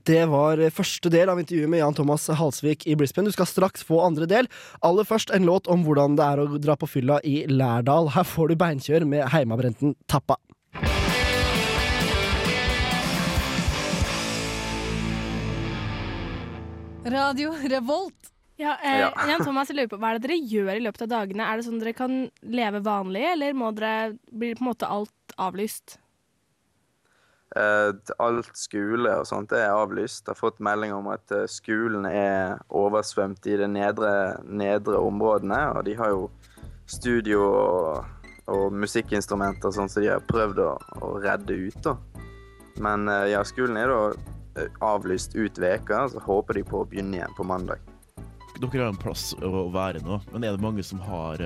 Det 0.06 0.22
var 0.30 0.60
første 0.70 1.10
del 1.12 1.28
av 1.32 1.40
intervjuet 1.42 1.70
med 1.70 1.82
Jan 1.82 1.96
Thomas 1.98 2.28
Halsvik 2.38 2.86
i 2.86 2.94
Brisbane. 2.96 3.28
Du 3.28 3.34
skal 3.34 3.48
straks 3.50 3.82
få 3.84 4.00
andre 4.04 4.28
del. 4.30 4.48
Aller 4.86 5.04
først 5.08 5.32
en 5.34 5.48
låt 5.48 5.66
om 5.70 5.82
hvordan 5.84 6.16
det 6.18 6.26
er 6.26 6.42
å 6.42 6.60
dra 6.62 6.76
på 6.78 6.88
fylla 6.88 7.18
i 7.26 7.42
Lærdal. 7.50 8.12
Her 8.14 8.26
får 8.26 8.52
du 8.52 8.60
beinkjør 8.60 9.06
med 9.10 9.26
heimabrenten 9.34 9.96
Tappa. 10.08 10.38
Radio 17.10 17.54
Revolt. 17.66 18.30
Ja, 18.60 18.76
eh, 18.84 19.06
Jan 19.30 19.44
Thomas, 19.44 19.70
jeg 19.70 19.78
lurer 19.78 19.90
på, 19.90 19.98
Hva 20.00 20.12
er 20.12 20.20
det 20.20 20.28
dere 20.28 20.38
gjør 20.52 20.74
i 20.74 20.84
løpet 20.84 21.06
av 21.06 21.12
dagene? 21.14 21.46
Er 21.48 21.58
det 21.58 21.66
sånn 21.66 21.80
dere 21.80 21.96
kan 21.96 22.22
leve 22.44 22.82
vanlig, 22.84 23.24
eller 23.32 23.56
må 23.56 23.72
dere, 23.76 24.14
blir 24.28 24.58
på 24.58 24.64
en 24.64 24.70
måte 24.70 24.90
alt 24.90 25.36
avlyst? 25.40 25.99
Eh, 27.56 27.94
alt 28.22 28.50
skole 28.54 29.10
og 29.18 29.26
sånt 29.26 29.50
er 29.56 29.72
avlyst. 29.74 30.22
Jeg 30.22 30.30
har 30.30 30.38
fått 30.38 30.60
melding 30.62 30.92
om 30.94 31.08
at 31.10 31.32
eh, 31.34 31.48
skolen 31.50 32.06
er 32.06 32.60
oversvømt 32.68 33.46
i 33.50 33.56
de 33.58 33.66
nedre, 33.66 34.12
nedre 34.46 35.00
områdene. 35.02 35.58
Og 35.74 35.88
de 35.88 35.96
har 35.98 36.12
jo 36.14 36.28
studio 36.90 37.42
og, 37.48 38.28
og 38.54 38.76
musikkinstrumenter 38.78 39.74
sånn 39.74 39.90
som 39.90 40.04
de 40.04 40.12
har 40.12 40.22
prøvd 40.30 40.62
å, 40.62 40.72
å 41.02 41.12
redde 41.24 41.58
ut. 41.66 41.80
da. 41.82 41.96
Men 42.78 43.10
eh, 43.10 43.32
ja, 43.34 43.42
skolen 43.46 43.80
er 43.80 43.90
da 43.90 44.68
avlyst 44.84 45.34
ut 45.34 45.58
veka, 45.62 46.04
så 46.12 46.22
håper 46.22 46.58
de 46.58 46.64
på 46.66 46.82
å 46.82 46.86
begynne 46.86 47.18
igjen 47.18 47.34
på 47.34 47.46
mandag. 47.46 47.82
Dere 48.60 48.82
har 48.82 48.90
en 48.92 48.98
plass 49.00 49.30
å 49.40 49.70
være 49.72 50.02
nå, 50.04 50.18
men 50.34 50.44
er 50.44 50.52
det 50.52 50.62
mange 50.62 50.84
som 50.84 51.00
har 51.00 51.40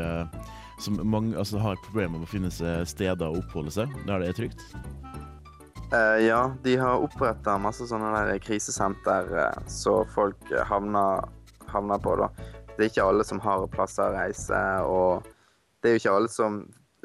som 0.82 0.96
mange, 1.06 1.36
altså, 1.38 1.60
har 1.62 1.78
problemer 1.84 2.16
med 2.16 2.26
å 2.26 2.32
finne 2.32 2.50
seg 2.50 2.88
steder 2.90 3.28
å 3.28 3.38
oppholde 3.38 3.70
seg 3.70 3.92
der 4.08 4.24
det 4.24 4.32
er 4.32 4.38
trygt? 4.40 4.64
Eh, 5.94 6.26
ja, 6.26 6.54
de 6.62 6.76
har 6.76 7.02
oppretta 7.02 7.54
masse 7.60 7.86
sånne 7.86 8.10
der 8.14 8.38
krisesenter 8.42 9.28
uh, 9.30 9.66
så 9.70 10.00
folk 10.10 10.50
eh, 10.50 10.64
havner, 10.66 11.28
havner 11.70 12.00
på, 12.02 12.16
da. 12.18 12.30
Det 12.74 12.80
er 12.80 12.90
ikke 12.90 13.04
alle 13.10 13.26
som 13.26 13.42
har 13.44 13.66
plasser 13.70 14.08
å 14.08 14.14
reise, 14.16 14.62
og 14.90 15.28
det 15.82 15.90
er 15.90 15.94
jo 15.94 16.00
ikke 16.02 16.14
alle 16.16 16.32
som, 16.32 16.56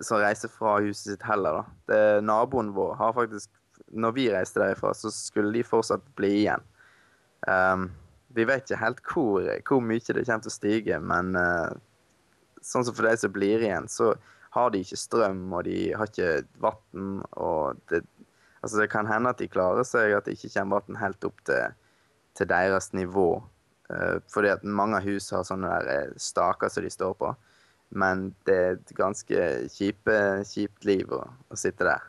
som 0.01 0.21
reiser 0.23 0.49
fra 0.53 0.79
huset 0.81 1.11
sitt 1.11 1.27
heller, 1.27 1.59
da. 1.59 1.75
Det, 1.91 2.01
naboen 2.25 2.71
vår 2.77 2.95
har 3.01 3.13
faktisk 3.17 3.51
Når 3.89 4.11
vi 4.13 4.25
reiste 4.29 4.59
derifra, 4.61 4.91
så 4.93 5.09
skulle 5.09 5.53
de 5.55 5.63
fortsatt 5.65 6.03
bli 6.17 6.29
igjen. 6.43 6.65
Um, 7.47 7.87
vi 8.37 8.45
vet 8.45 8.67
ikke 8.67 8.81
helt 8.83 8.99
hvor, 9.07 9.47
hvor 9.65 9.81
mye 9.81 10.01
det 10.03 10.25
kommer 10.27 10.43
til 10.43 10.51
å 10.51 10.53
stige, 10.53 10.99
men 11.01 11.31
uh, 11.37 11.71
sånn 12.61 12.85
som 12.85 12.93
for 12.93 13.07
de 13.07 13.15
som 13.17 13.33
blir 13.33 13.63
igjen, 13.65 13.87
så 13.89 14.11
har 14.53 14.73
de 14.73 14.81
ikke 14.83 14.99
strøm, 14.99 15.47
og 15.53 15.65
de 15.65 15.91
har 15.97 16.11
ikke 16.11 16.43
vann, 16.61 17.21
og 17.37 17.81
det 17.89 18.03
Altså, 18.61 18.79
det 18.81 18.89
kan 18.91 19.07
hende 19.07 19.31
at 19.31 19.39
de 19.39 19.47
klarer 19.51 19.87
seg, 19.87 20.13
at 20.15 20.27
det 20.27 20.35
ikke 20.35 20.51
kommer 20.57 20.83
vann 20.83 20.99
helt 20.99 21.25
opp 21.27 21.39
til, 21.47 21.77
til 22.37 22.49
deres 22.49 22.91
nivå. 22.93 23.29
Uh, 23.89 24.19
fordi 24.29 24.51
at 24.53 24.63
mange 24.63 24.99
hus 25.07 25.31
har 25.33 25.45
sånne 25.47 25.69
der 25.69 25.87
eh, 25.93 26.17
staker 26.21 26.69
som 26.69 26.85
de 26.85 26.91
står 26.93 27.15
på. 27.17 27.33
Men 27.89 28.29
det 28.45 28.55
er 28.55 28.75
et 28.75 28.91
ganske 28.93 29.45
kjipe, 29.73 30.17
kjipt 30.45 30.85
liv 30.85 31.09
å, 31.15 31.23
å 31.25 31.57
sitte 31.57 31.87
der. 31.87 32.03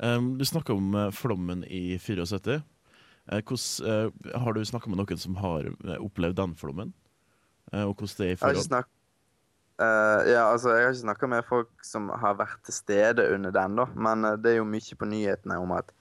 Um, 0.00 0.38
du 0.40 0.46
snakka 0.48 0.72
om 0.72 0.94
eh, 0.96 1.10
flommen 1.12 1.66
i 1.68 1.98
74. 2.00 2.62
Uh, 3.28 3.42
hos, 3.50 3.66
uh, 3.84 4.08
har 4.32 4.56
du 4.56 4.62
snakka 4.64 4.88
med 4.88 5.02
noen 5.02 5.20
som 5.20 5.36
har 5.42 5.68
opplevd 5.98 6.38
den 6.40 6.56
flommen? 6.56 6.94
Og 7.70 7.92
hvordan 8.00 8.16
det 8.18 8.26
er 8.26 8.32
i 8.32 8.38
forhold? 8.40 8.86
Eh, 9.80 10.32
ja, 10.32 10.42
altså, 10.44 10.74
jeg 10.74 10.84
har 10.84 10.92
ikke 10.92 11.00
snakka 11.06 11.28
med 11.32 11.46
folk 11.48 11.84
som 11.86 12.10
har 12.20 12.36
vært 12.36 12.58
til 12.68 12.76
stede 12.76 13.24
under 13.32 13.52
den, 13.54 13.78
da. 13.78 13.86
Men 13.96 14.26
uh, 14.28 14.34
det 14.36 14.52
er 14.52 14.58
jo 14.58 14.68
mye 14.68 14.96
på 15.00 15.08
nyhetene 15.08 15.56
om 15.62 15.72
at 15.72 15.94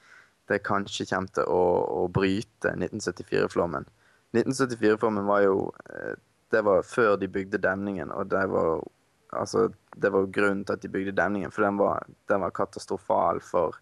det 0.52 0.66
kanskje 0.68 1.06
kommer 1.08 1.32
til 1.38 1.48
å, 1.48 1.62
å 2.02 2.08
bryte 2.12 2.74
1974-flommen. 2.76 3.88
1974-flommen 4.36 5.30
var 5.30 5.46
jo 5.46 5.70
uh, 5.94 6.16
Det 6.52 6.64
var 6.66 6.84
før 6.84 7.16
de 7.22 7.30
bygde 7.30 7.62
demningen, 7.62 8.12
og 8.12 8.32
det 8.34 8.48
var 8.52 8.82
Altså, 9.30 9.68
det 10.02 10.10
var 10.10 10.26
grunnen 10.34 10.64
til 10.66 10.74
at 10.74 10.82
de 10.82 10.90
bygde 10.90 11.12
demningen, 11.14 11.52
for 11.54 11.62
den 11.62 11.76
var, 11.78 12.08
den 12.32 12.42
var 12.42 12.50
katastrofal 12.50 13.38
for, 13.46 13.76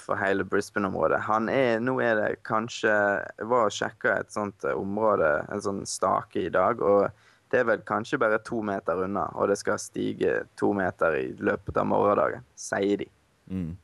for 0.00 0.16
hele 0.16 0.46
Brisbane-området. 0.48 1.18
Han 1.26 1.50
er, 1.52 1.76
Nå 1.84 1.98
er 2.00 2.14
det 2.16 2.30
kanskje 2.48 2.88
Jeg 2.88 3.50
var 3.50 3.66
og 3.68 3.74
sjekka 3.76 4.14
et 4.14 4.32
sånt 4.32 4.64
område, 4.70 5.28
en 5.52 5.60
sånn 5.60 5.82
stake 5.84 6.46
i 6.46 6.54
dag, 6.54 6.80
og 6.80 7.12
det 7.52 7.60
er 7.60 7.66
vel 7.68 7.82
kanskje 7.86 8.18
bare 8.20 8.38
to 8.44 8.60
meter 8.66 9.04
unna, 9.06 9.28
og 9.38 9.50
det 9.50 9.58
skal 9.60 9.78
stige 9.78 10.40
to 10.58 10.72
meter 10.76 11.14
i 11.18 11.26
løpet 11.38 11.76
av 11.78 11.86
morgendagen, 11.90 12.46
sier 12.58 13.04
de. 13.04 13.06
Mm. 13.50 13.76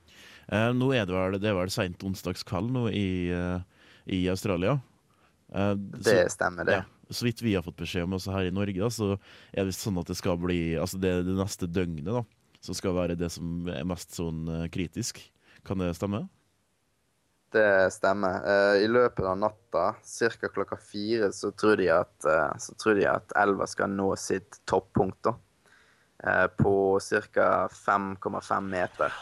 Eh, 0.52 0.70
nå 0.74 0.90
er 0.96 1.06
det 1.06 1.14
vel, 1.14 1.38
det 1.40 1.50
er 1.52 1.58
vel 1.58 1.70
sent 1.72 2.02
onsdagskveld 2.06 2.72
nå 2.74 2.88
i, 2.90 3.30
eh, 3.30 3.86
i 4.10 4.24
Australia. 4.32 4.80
Eh, 5.54 5.74
Det 5.74 6.30
stemmer, 6.32 6.64
det. 6.66 6.80
Ja, 6.80 6.84
så 7.10 7.24
vidt 7.28 7.42
vi 7.42 7.54
har 7.54 7.62
fått 7.62 7.78
beskjed 7.78 8.04
om 8.08 8.18
også 8.18 8.32
her 8.34 8.50
i 8.50 8.54
Norge, 8.54 8.78
da, 8.80 8.90
så 8.90 9.18
er 9.54 9.68
det 9.68 9.76
sånn 9.76 10.00
at 10.00 10.10
det 10.10 10.16
skal 10.18 10.38
bli 10.40 10.74
Altså 10.80 10.98
det, 10.98 11.24
det 11.28 11.36
neste 11.38 11.68
døgnet, 11.70 12.04
da, 12.08 12.24
som 12.60 12.74
skal 12.74 12.94
være 12.94 13.18
det 13.18 13.30
som 13.30 13.68
er 13.68 13.84
mest 13.84 14.16
sånn 14.18 14.48
eh, 14.48 14.68
kritisk. 14.72 15.22
Kan 15.64 15.78
det 15.78 15.94
stemme? 15.94 16.26
Det 17.52 17.92
stemmer. 17.92 18.40
Eh, 18.48 18.82
I 18.84 18.88
løpet 18.88 19.26
av 19.28 19.36
natta, 19.38 19.94
ca. 20.40 20.48
klokka 20.48 20.76
fire, 20.76 21.32
så 21.32 21.50
tror 21.52 21.76
de 21.76 21.90
at, 21.92 22.24
eh, 22.24 22.68
tror 22.80 22.94
de 22.96 23.06
at 23.10 23.32
elva 23.36 23.66
skal 23.66 23.92
nå 23.92 24.16
sitt 24.16 24.62
toppunkt, 24.64 25.20
da. 25.22 25.34
Eh, 26.24 26.46
på 26.46 26.98
ca. 27.34 27.68
5,5 27.68 28.70
meter. 28.70 29.12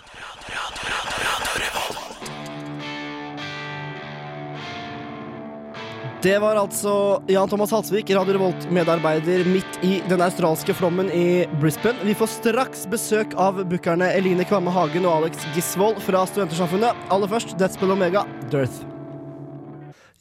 Det 6.23 6.39
var 6.39 6.59
altså 6.61 7.23
Jan 7.33 7.49
Thomas 7.49 7.71
Halsvik, 7.73 8.11
Radio 8.13 8.35
Revolt-medarbeider 8.37 9.41
midt 9.49 9.79
i 9.81 10.03
den 10.09 10.21
australske 10.21 10.75
flommen 10.77 11.09
i 11.17 11.47
Brisbane. 11.63 12.05
Vi 12.05 12.13
får 12.13 12.29
straks 12.35 12.85
besøk 12.93 13.33
av 13.41 13.63
bookerne 13.71 14.11
Eline 14.19 14.45
Kvamme 14.45 14.75
Hagen 14.75 15.09
og 15.09 15.23
Alex 15.23 15.49
Gisvold 15.57 16.05
fra 16.05 16.27
Studentersamfunnet. 16.29 17.09
Aller 17.09 17.33
først 17.33 17.57
Deathspell 17.57 17.97
Omega, 17.97 18.29
Dearth. 18.53 19.00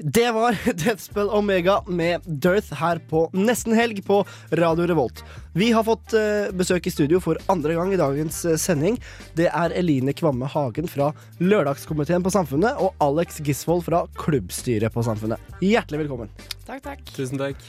Det 0.01 0.31
var 0.31 0.55
Deathspell 0.73 1.29
Omega 1.29 1.83
med 1.87 2.21
Dearth 2.25 2.73
her 2.73 3.01
på 3.09 3.25
nesten 3.35 3.73
helg 3.75 3.99
på 4.07 4.21
Radio 4.55 4.85
Revolt. 4.87 5.23
Vi 5.53 5.73
har 5.75 5.83
fått 5.83 6.13
eh, 6.15 6.47
besøk 6.55 6.87
i 6.87 6.91
studio 6.93 7.19
for 7.19 7.35
andre 7.51 7.73
gang 7.75 7.91
i 7.91 7.97
dagens 7.99 8.37
eh, 8.47 8.55
sending. 8.55 8.95
Det 9.35 9.49
er 9.51 9.73
Eline 9.75 10.13
Kvamme 10.15 10.47
Hagen 10.47 10.87
fra 10.87 11.09
Lørdagskomiteen 11.43 12.23
på 12.23 12.31
Samfunnet 12.31 12.79
og 12.79 12.95
Alex 13.03 13.41
Gisvold 13.43 13.83
fra 13.89 14.05
klubbstyret 14.15 14.95
på 14.95 15.03
Samfunnet. 15.03 15.51
Hjertelig 15.59 16.05
velkommen. 16.05 16.31
Takk, 16.63 16.79
takk. 16.85 17.03
Tusen 17.11 17.41
takk. 17.41 17.59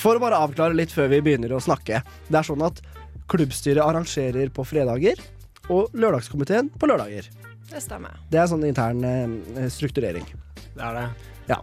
For 0.00 0.16
å 0.16 0.22
bare 0.22 0.40
avklare 0.40 0.78
litt 0.78 0.94
før 0.96 1.12
vi 1.12 1.20
begynner 1.26 1.52
å 1.52 1.60
snakke. 1.60 2.00
Det 2.30 2.40
er 2.40 2.48
sånn 2.48 2.64
at 2.64 2.80
klubbstyret 3.28 3.84
arrangerer 3.84 4.48
på 4.48 4.64
fredager, 4.64 5.20
og 5.68 5.92
lørdagskomiteen 5.92 6.72
på 6.72 6.88
lørdager. 6.88 7.28
Det 7.68 7.84
stemmer. 7.84 8.16
Det 8.32 8.40
er 8.40 8.48
sånn 8.48 8.64
intern 8.64 9.04
eh, 9.04 9.68
strukturering. 9.68 10.24
Det 10.72 10.88
er 10.88 10.96
det. 11.02 11.04
Ja. 11.50 11.58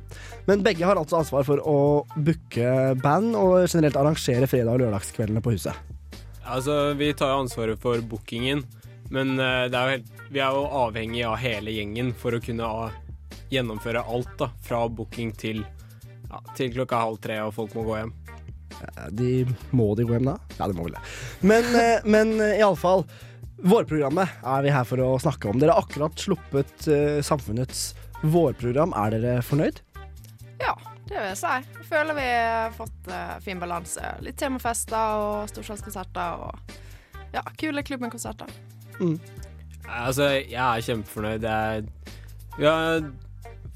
Men 0.48 0.64
begge 0.66 0.84
har 0.88 1.00
altså 1.00 1.22
ansvar 1.22 1.46
for 1.48 1.62
å 1.64 1.78
booke 2.16 2.72
band 3.00 3.36
og 3.40 3.62
generelt 3.70 3.96
arrangere 4.00 4.50
fredag- 4.52 4.76
og 4.76 4.84
lørdagskveldene 4.84 5.44
på 5.46 5.54
huset. 5.56 5.76
Altså, 6.48 6.94
vi 7.00 7.10
tar 7.16 7.34
jo 7.34 7.42
ansvaret 7.46 7.80
for 7.84 8.00
bookingen, 8.08 8.62
men 9.12 9.34
eh, 9.40 9.66
det 9.72 9.76
er 9.80 9.84
jo 9.90 9.96
helt, 9.98 10.14
vi 10.32 10.40
er 10.44 10.56
jo 10.56 10.68
avhengig 10.84 11.26
av 11.28 11.36
hele 11.40 11.74
gjengen 11.76 12.14
for 12.16 12.36
å 12.36 12.44
kunne 12.44 12.68
ah, 12.68 12.96
gjennomføre 13.52 14.04
alt, 14.04 14.32
da. 14.40 14.50
Fra 14.64 14.86
booking 14.92 15.34
til, 15.40 15.64
ja, 16.30 16.40
til 16.56 16.72
klokka 16.76 17.00
halv 17.04 17.20
tre, 17.24 17.42
og 17.48 17.54
folk 17.56 17.76
må 17.76 17.84
gå 17.88 17.98
hjem. 18.02 18.14
Eh, 18.80 19.06
De, 19.12 19.32
må 19.76 19.90
de 20.00 20.08
gå 20.08 20.16
hjem 20.18 20.32
da? 20.32 20.38
Ja, 20.60 20.68
de 20.72 20.76
må 20.80 20.88
vel 20.88 20.96
det. 20.96 21.04
Men, 21.52 21.72
eh, 21.80 22.08
men 22.08 22.36
eh, 22.40 22.58
iallfall. 22.62 23.04
Vårprogrammet 23.58 24.44
er 24.46 24.66
vi 24.66 24.74
her 24.74 24.86
for 24.86 25.02
å 25.02 25.16
snakke 25.22 25.50
om. 25.50 25.58
Dere 25.62 25.74
har 25.74 25.86
akkurat 25.86 26.20
sluppet 26.22 26.88
eh, 26.94 27.20
Samfunnets 27.26 27.96
vårprogram. 28.22 28.94
Er 28.98 29.16
dere 29.16 29.42
fornøyd? 29.46 29.82
Ja, 30.62 30.76
det 31.08 31.16
vil 31.16 31.30
jeg 31.32 31.40
si. 31.40 31.54
Jeg 31.80 31.88
føler 31.90 32.18
vi 32.18 32.28
har 32.30 32.76
fått 32.78 33.10
eh, 33.10 33.34
fin 33.46 33.62
balanse. 33.62 34.14
Litt 34.26 34.38
temafester 34.38 35.24
og 35.24 35.50
storslagskonserter 35.52 36.46
og 36.46 36.78
ja, 37.34 37.42
kule 37.58 37.82
klubbenkonserter. 37.86 38.52
Mm. 39.02 39.18
Altså, 39.88 40.30
jeg 40.44 40.62
er 40.62 40.86
kjempefornøyd. 40.86 41.50
Jeg, 41.50 42.14
vi 42.60 42.70
har 42.70 43.10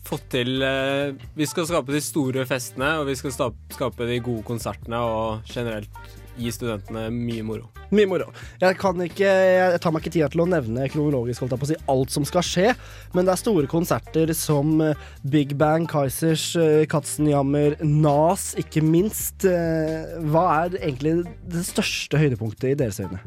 fått 0.06 0.30
til 0.34 0.64
eh, 0.66 1.18
Vi 1.38 1.46
skal 1.50 1.68
skape 1.70 1.94
de 1.94 2.02
store 2.06 2.46
festene, 2.50 3.00
og 3.02 3.10
vi 3.10 3.18
skal 3.18 3.34
skape 3.34 4.10
de 4.10 4.22
gode 4.22 4.46
konsertene 4.46 5.02
og 5.02 5.50
generelt 5.50 6.21
gi 6.40 6.52
studentene 6.54 7.08
mye 7.14 7.44
moro. 7.46 7.70
Mye 7.92 8.08
moro. 8.10 8.30
Jeg, 8.62 8.78
kan 8.80 9.00
ikke, 9.04 9.28
jeg 9.28 9.82
tar 9.84 9.94
meg 9.94 10.04
ikke 10.04 10.14
tida 10.16 10.30
til 10.32 10.44
å 10.44 10.48
nevne 10.50 10.88
kronologisk 10.92 11.44
holdt 11.44 11.56
jeg 11.56 11.62
på 11.62 11.68
å 11.68 11.72
si, 11.72 11.80
alt 11.94 12.14
som 12.16 12.28
skal 12.28 12.46
skje, 12.46 12.68
men 13.16 13.28
det 13.28 13.34
er 13.34 13.42
store 13.42 13.70
konserter 13.72 14.32
som 14.38 14.74
eh, 14.86 15.06
Big 15.34 15.56
Bang, 15.60 15.88
Kaizers, 15.92 16.52
eh, 16.60 16.86
Katzenjammer, 16.92 17.78
Nas, 17.84 18.52
ikke 18.62 18.84
minst. 18.86 19.46
Eh, 19.48 20.18
Hva 20.32 20.48
er 20.62 20.80
egentlig 20.82 21.22
det 21.52 21.66
største 21.68 22.22
høydepunktet 22.22 22.74
i 22.74 22.80
deres 22.80 23.02
øyne? 23.04 23.22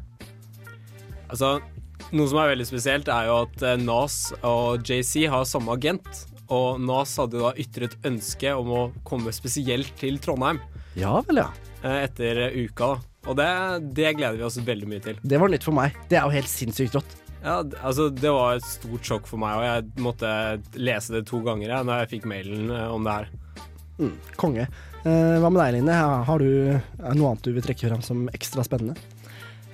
Altså, 1.28 1.56
noe 2.14 2.30
som 2.30 2.40
er 2.40 2.52
veldig 2.54 2.68
spesielt, 2.68 3.10
er 3.10 3.28
jo 3.28 3.40
at 3.44 3.66
Nas 3.82 4.28
og 4.44 4.86
JC 4.86 5.26
har 5.32 5.48
samme 5.48 5.74
agent. 5.74 6.24
Og 6.52 6.80
Nas 6.82 7.14
hadde 7.20 7.40
da 7.40 7.54
ytret 7.60 7.96
ønske 8.04 8.52
om 8.52 8.72
å 8.72 8.82
komme 9.08 9.32
spesielt 9.32 9.94
til 10.00 10.18
Trondheim 10.20 10.60
Ja 10.98 11.16
vel, 11.24 11.40
ja. 11.40 11.48
Eh, 11.84 12.00
etter 12.06 12.46
eh, 12.48 12.64
uka. 12.64 12.94
da. 12.94 13.10
Og 13.24 13.36
det, 13.38 13.50
det 13.96 14.16
gleder 14.18 14.40
vi 14.40 14.46
oss 14.46 14.58
veldig 14.60 14.88
mye 14.88 15.04
til. 15.04 15.20
Det 15.22 15.38
var 15.40 15.52
nytt 15.52 15.64
for 15.64 15.76
meg. 15.76 15.94
Det 16.10 16.18
er 16.20 16.26
jo 16.26 16.34
helt 16.34 16.50
sinnssykt 16.50 16.98
rått. 16.98 17.20
Ja, 17.44 17.58
altså 17.84 18.08
Det 18.08 18.30
var 18.32 18.56
et 18.56 18.64
stort 18.64 19.04
sjokk 19.04 19.26
for 19.28 19.40
meg, 19.40 19.58
og 19.60 19.64
jeg 19.66 20.04
måtte 20.04 20.28
lese 20.80 21.18
det 21.18 21.26
to 21.28 21.42
ganger 21.44 21.68
jeg, 21.68 21.86
når 21.86 22.02
jeg 22.02 22.12
fikk 22.16 22.28
mailen 22.30 22.72
eh, 22.72 22.90
om 22.92 23.04
det 23.04 23.18
her. 23.18 23.32
Mm, 24.00 24.14
konge. 24.40 24.68
Eh, 25.04 25.36
hva 25.40 25.50
med 25.52 25.60
deg, 25.60 25.74
Line? 25.76 25.98
Har 26.28 26.40
du 26.40 26.48
noe 26.48 27.34
annet 27.34 27.44
du 27.44 27.52
vil 27.52 27.64
trekke 27.64 27.90
fram 27.90 28.04
som 28.04 28.24
ekstra 28.32 28.64
spennende? 28.66 28.96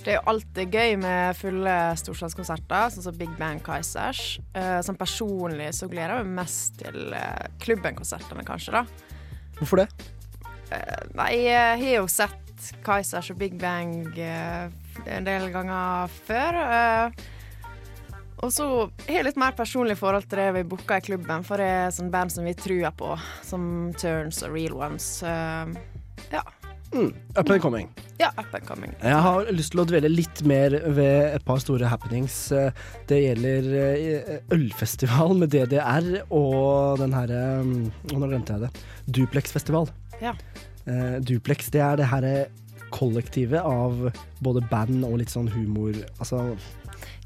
Det 0.01 0.15
er 0.15 0.17
jo 0.17 0.29
alltid 0.33 0.75
gøy 0.75 0.95
med 1.03 1.37
fulle 1.37 1.75
storslagskonserter, 2.01 2.87
sånn 2.95 3.05
som 3.05 3.17
Big 3.19 3.33
Bang 3.39 3.61
Kaizers. 3.63 4.39
Eh, 4.57 4.79
sånn 4.87 4.99
personlig 4.99 5.75
så 5.77 5.91
gleder 5.93 6.17
jeg 6.17 6.27
meg 6.31 6.39
mest 6.41 6.79
til 6.81 7.13
uh, 7.13 7.45
klubben-konsertene, 7.61 8.47
kanskje, 8.49 8.81
da. 8.81 8.87
Hvorfor 9.61 9.83
det? 9.83 9.91
Eh, 10.71 11.03
nei, 11.19 11.33
jeg 11.49 11.83
har 11.83 11.97
jo 12.03 12.07
sett 12.11 12.71
Kaizers 12.85 13.31
og 13.33 13.39
Big 13.41 13.57
Bang 13.59 14.07
eh, 14.21 14.71
en 15.11 15.27
del 15.27 15.49
ganger 15.55 16.11
før. 16.29 16.59
eh, 16.61 17.29
og 18.41 18.53
så 18.57 18.67
har 19.05 19.19
jeg 19.19 19.27
litt 19.27 19.41
mer 19.41 19.53
personlig 19.53 19.99
forhold 20.01 20.25
til 20.31 20.41
det 20.41 20.47
vi 20.57 20.63
booka 20.71 20.97
i 20.97 21.05
klubben, 21.05 21.43
for 21.45 21.61
det 21.61 21.67
er 21.69 21.91
sånn 21.93 22.09
band 22.13 22.33
som 22.33 22.47
vi 22.49 22.55
truer 22.57 22.95
på, 22.97 23.11
som 23.45 23.91
Turns 24.01 24.41
og 24.47 24.55
Real 24.55 24.79
Ones. 24.81 25.11
Eh, 25.23 25.75
ja. 26.33 26.41
Mm, 26.91 27.13
up 27.39 27.51
and 27.51 27.61
coming. 27.63 27.91
ja, 28.19 28.33
up 28.41 28.55
and 28.57 28.65
coming. 28.67 28.95
Jeg 28.99 29.15
har 29.23 29.47
lyst 29.55 29.71
til 29.77 29.83
å 29.83 29.85
dvele 29.87 30.09
litt 30.11 30.41
mer 30.43 30.75
ved 30.91 31.37
et 31.37 31.45
par 31.47 31.61
store 31.63 31.87
happenings. 31.87 32.49
Det 33.07 33.21
gjelder 33.21 34.41
ølfestival 34.57 35.37
med 35.39 35.53
DDR 35.55 36.09
og 36.35 36.99
den 36.99 37.15
herre 37.15 37.45
Nå 37.63 38.25
glemte 38.27 38.57
jeg 38.57 38.65
det. 38.67 38.73
Duplex-festival. 39.21 39.87
Ja. 40.21 40.35
Uh, 40.87 41.19
Duplex, 41.21 41.71
det 41.73 41.83
er 41.85 42.01
det 42.01 42.09
herre 42.11 42.35
kollektivet 42.91 43.63
av 43.63 44.11
både 44.43 44.63
band 44.71 45.05
og 45.07 45.21
litt 45.21 45.31
sånn 45.31 45.47
humor 45.53 45.95
Altså 46.19 46.41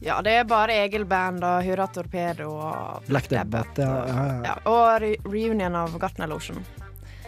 Ja, 0.05 0.19
det 0.25 0.35
er 0.37 0.49
bare 0.49 0.75
Egil 0.83 1.07
Band 1.09 1.45
og 1.47 1.63
Hurra 1.65 1.87
Torpedo 1.89 2.51
og 2.53 3.07
Black 3.09 3.31
Debbath. 3.33 3.81
Ja, 3.81 3.95
ja, 4.11 4.27
ja. 4.45 4.59
Og 4.69 5.01
re 5.01 5.15
reunion 5.25 5.79
av 5.81 5.97
Gartner 6.03 6.29
Lotion. 6.29 6.61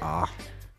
Ah. 0.05 0.29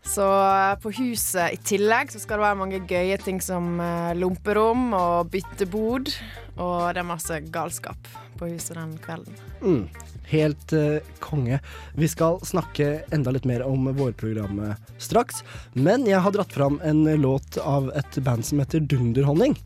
Så 0.08 0.24
eh, 0.24 0.76
på 0.80 0.92
huset 1.02 1.56
i 1.56 1.60
tillegg 1.68 2.12
så 2.14 2.22
skal 2.22 2.40
det 2.40 2.46
være 2.46 2.60
mange 2.62 2.82
gøye 2.88 3.18
ting 3.20 3.42
som 3.44 3.80
eh, 3.84 4.14
lomperom 4.16 4.92
og 4.96 5.32
byttebod. 5.34 6.14
Og 6.58 6.78
det 6.94 7.02
er 7.02 7.10
masse 7.10 7.42
galskap 7.54 8.12
på 8.38 8.52
huset 8.54 8.78
den 8.78 8.96
kvelden. 9.04 9.42
Mm, 9.62 9.84
helt 10.32 10.74
eh, 10.76 11.00
konge. 11.24 11.60
Vi 11.96 12.10
skal 12.12 12.40
snakke 12.46 13.04
enda 13.16 13.34
litt 13.36 13.48
mer 13.48 13.64
om 13.66 13.90
vårprogrammet 13.98 14.94
straks. 15.02 15.44
Men 15.74 16.06
jeg 16.10 16.22
har 16.24 16.36
dratt 16.36 16.54
fram 16.54 16.82
en 16.84 17.06
låt 17.22 17.58
av 17.64 17.92
et 17.98 18.20
band 18.26 18.46
som 18.46 18.62
heter 18.64 18.84
Dunderhonning. 18.84 19.58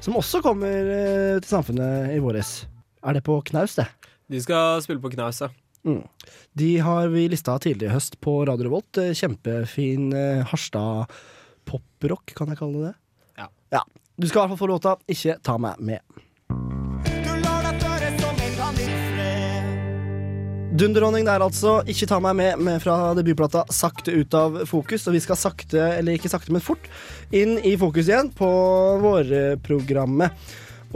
Som 0.00 0.18
også 0.18 0.42
kommer 0.44 0.90
eh, 0.92 1.38
til 1.40 1.50
Samfunnet 1.50 2.12
i 2.14 2.20
våres. 2.22 2.64
Er 3.06 3.16
det 3.16 3.24
på 3.26 3.38
knaus, 3.46 3.76
det? 3.78 3.86
De 4.30 4.40
skal 4.42 4.82
spille 4.84 5.02
på 5.02 5.12
knaus, 5.14 5.40
ja. 5.44 5.52
Mm. 5.86 6.02
De 6.58 6.78
har 6.82 7.08
vi 7.12 7.28
lista 7.30 7.54
tidlig 7.62 7.86
i 7.86 7.94
høst 7.94 8.18
på 8.24 8.40
Radio 8.48 8.66
Revolt. 8.68 8.98
Eh, 9.02 9.14
Kjempefin 9.14 10.10
eh, 10.16 10.46
Harstad 10.50 11.12
poprock, 11.66 12.34
kan 12.38 12.50
jeg 12.50 12.60
kalle 12.60 12.80
det 12.80 12.90
det? 12.90 12.94
Ja. 13.42 13.48
ja. 13.78 13.82
Du 14.16 14.26
skal 14.26 14.40
i 14.40 14.42
hvert 14.42 14.54
fall 14.54 14.62
få 14.64 14.70
låta 14.70 14.96
'Ikke 15.06 15.38
ta 15.42 15.58
meg 15.58 15.78
med'. 15.78 16.22
Dunderhonning 20.76 21.24
der 21.24 21.40
altså. 21.40 21.78
Ikke 21.88 22.08
ta 22.10 22.18
meg 22.20 22.34
med, 22.36 22.60
med 22.60 22.82
fra 22.84 23.14
debutplata 23.16 23.62
Sakte 23.72 24.12
ut 24.12 24.34
av 24.36 24.58
fokus. 24.68 25.06
Og 25.08 25.14
vi 25.16 25.22
skal 25.24 25.38
sakte, 25.40 25.80
eller 25.96 26.18
ikke 26.18 26.28
sakte, 26.28 26.52
men 26.52 26.64
fort 26.64 26.84
inn 27.32 27.56
i 27.64 27.72
fokus 27.80 28.10
igjen 28.10 28.28
på 28.36 28.48
vårprogrammet. 29.00 30.36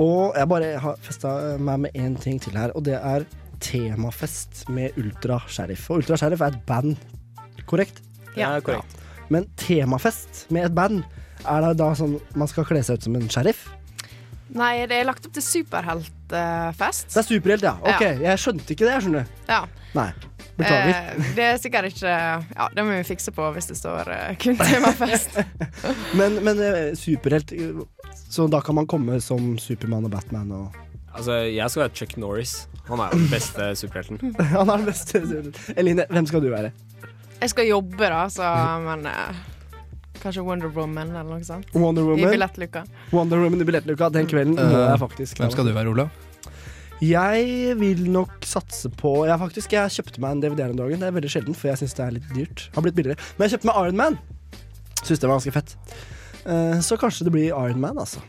Og 0.00 0.36
jeg 0.36 0.50
bare 0.52 0.74
har 0.84 1.00
festa 1.04 1.32
meg 1.56 1.86
med 1.86 1.96
én 1.96 2.18
ting 2.20 2.36
til 2.42 2.58
her, 2.60 2.74
og 2.76 2.84
det 2.86 2.98
er 2.98 3.24
temafest 3.64 4.66
med 4.68 4.96
Ultra 5.00 5.40
Sheriff. 5.48 5.88
Og 5.88 6.02
Ultra 6.02 6.20
Sheriff 6.20 6.44
er 6.44 6.52
et 6.52 6.62
band, 6.68 7.00
korrekt? 7.64 8.04
Ja, 8.36 8.52
korrekt. 8.60 8.84
korrekt. 8.84 9.28
Men 9.32 9.48
temafest 9.60 10.44
med 10.52 10.68
et 10.68 10.76
band, 10.76 11.04
er 11.48 11.64
det 11.64 11.76
da 11.80 11.92
sånn 11.96 12.18
man 12.36 12.52
skal 12.52 12.68
kle 12.68 12.84
seg 12.84 13.00
ut 13.00 13.08
som 13.08 13.16
en 13.16 13.28
sheriff? 13.32 13.64
Nei, 14.56 14.86
det 14.90 14.96
er 14.98 15.06
lagt 15.06 15.26
opp 15.28 15.32
til 15.36 15.44
superheltfest. 15.46 17.12
Det 17.12 17.20
er 17.22 17.26
superhelt, 17.28 17.62
ja. 17.62 17.76
Ok, 17.82 18.00
Ja. 18.02 18.12
jeg 18.30 18.38
skjønte 18.42 18.74
ikke 18.74 18.86
det, 18.86 18.92
jeg 18.96 19.02
skjønner. 19.06 19.26
Ja. 19.48 19.60
Nei. 19.94 20.08
Beklager. 20.60 20.90
Eh, 20.90 21.30
det 21.36 21.44
er 21.46 21.56
sikkert 21.56 21.86
ikke 21.88 22.10
Ja, 22.10 22.66
det 22.74 22.82
må 22.84 22.92
vi 22.98 23.04
fikse 23.08 23.32
på 23.32 23.46
hvis 23.54 23.66
det 23.70 23.76
står 23.78 24.10
eh, 24.12 24.34
kun 24.42 24.58
temafest. 24.58 25.38
Men, 26.18 26.36
men 26.44 26.60
eh, 26.60 26.90
superhelt 26.98 27.54
Så 28.28 28.44
da 28.50 28.60
kan 28.60 28.76
man 28.76 28.86
komme 28.90 29.20
som 29.24 29.54
Supermann 29.58 30.04
og 30.04 30.10
Batman 30.12 30.52
og 30.52 30.76
Altså, 31.16 31.40
jeg 31.50 31.66
skal 31.70 31.82
være 31.82 31.94
Chuck 31.98 32.12
Norris. 32.22 32.68
Han 32.86 33.00
er 33.02 33.10
jo 33.10 33.18
den 33.18 33.30
beste 33.32 33.64
superhelten. 33.74 34.20
Han 34.54 34.68
er 34.70 34.76
den 34.76 34.86
beste 34.86 35.18
superhelten. 35.26 35.74
Eline, 35.76 36.04
hvem 36.10 36.26
skal 36.30 36.44
du 36.44 36.50
være? 36.52 36.70
Jeg 37.40 37.50
skal 37.50 37.66
jobbe, 37.66 37.98
da, 38.12 38.20
så 38.30 38.46
men 38.84 39.02
eh, 39.10 39.40
Kanskje 40.22 40.42
Wonder 40.44 40.68
Woman 40.74 41.10
eller 41.14 41.24
noe 41.38 41.44
sånt. 41.46 41.70
Wonder 41.74 42.04
Woman. 42.04 42.26
I 42.28 42.32
billettluka. 42.34 42.82
Wonder 43.12 43.40
Woman 43.40 43.60
i 43.60 43.66
billettluka. 43.68 44.10
Den 44.12 44.26
kvelden 44.28 44.56
må 44.58 44.66
Eh, 44.66 44.90
jeg 44.90 45.00
faktisk 45.00 45.38
Hvem 45.40 45.50
skal 45.54 45.64
du 45.70 45.72
være, 45.72 45.88
Olav? 45.94 46.10
Jeg 47.00 47.76
vil 47.80 48.02
nok 48.12 48.42
satse 48.44 48.90
på 48.92 49.24
Jeg 49.24 49.38
faktisk, 49.40 49.72
jeg 49.72 49.88
kjøpte 49.94 50.20
meg 50.20 50.34
en 50.36 50.40
DVD 50.44 50.60
her 50.66 50.74
om 50.74 50.76
dagen. 50.82 51.00
Det 51.00 51.08
er 51.08 51.14
veldig 51.16 51.30
sjelden, 51.32 51.56
for 51.56 51.70
jeg 51.72 51.80
syns 51.80 51.94
det 51.96 52.04
er 52.06 52.10
litt 52.18 52.28
dyrt. 52.36 52.66
Har 52.74 52.84
blitt 52.84 52.94
billigere. 52.98 53.16
Men 53.38 53.48
jeg 53.48 53.54
kjøpte 53.58 53.70
meg 53.70 53.80
Iron 53.86 53.96
Man. 53.96 54.18
Syns 55.00 55.18
det 55.22 55.28
var 55.30 55.38
ganske 55.38 55.54
fett. 55.56 55.76
Eh, 56.44 56.76
så 56.84 56.98
kanskje 57.00 57.24
det 57.24 57.32
blir 57.32 57.48
Iron 57.56 57.80
Man, 57.80 57.96
altså. 57.96 58.20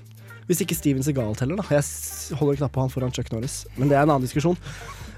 Hvis 0.48 0.62
ikke 0.64 0.76
Steven 0.76 1.04
Segal 1.04 1.36
teller, 1.36 1.60
da. 1.60 1.68
Jeg 1.76 2.38
holder 2.40 2.58
knapp 2.62 2.72
på 2.76 2.82
han 2.86 2.90
foran 2.92 3.12
Chuck 3.16 3.30
Norris. 3.32 3.66
Men 3.78 3.92
det 3.92 3.98
er 4.00 4.04
en 4.08 4.10
annen 4.16 4.24
diskusjon. 4.28 4.56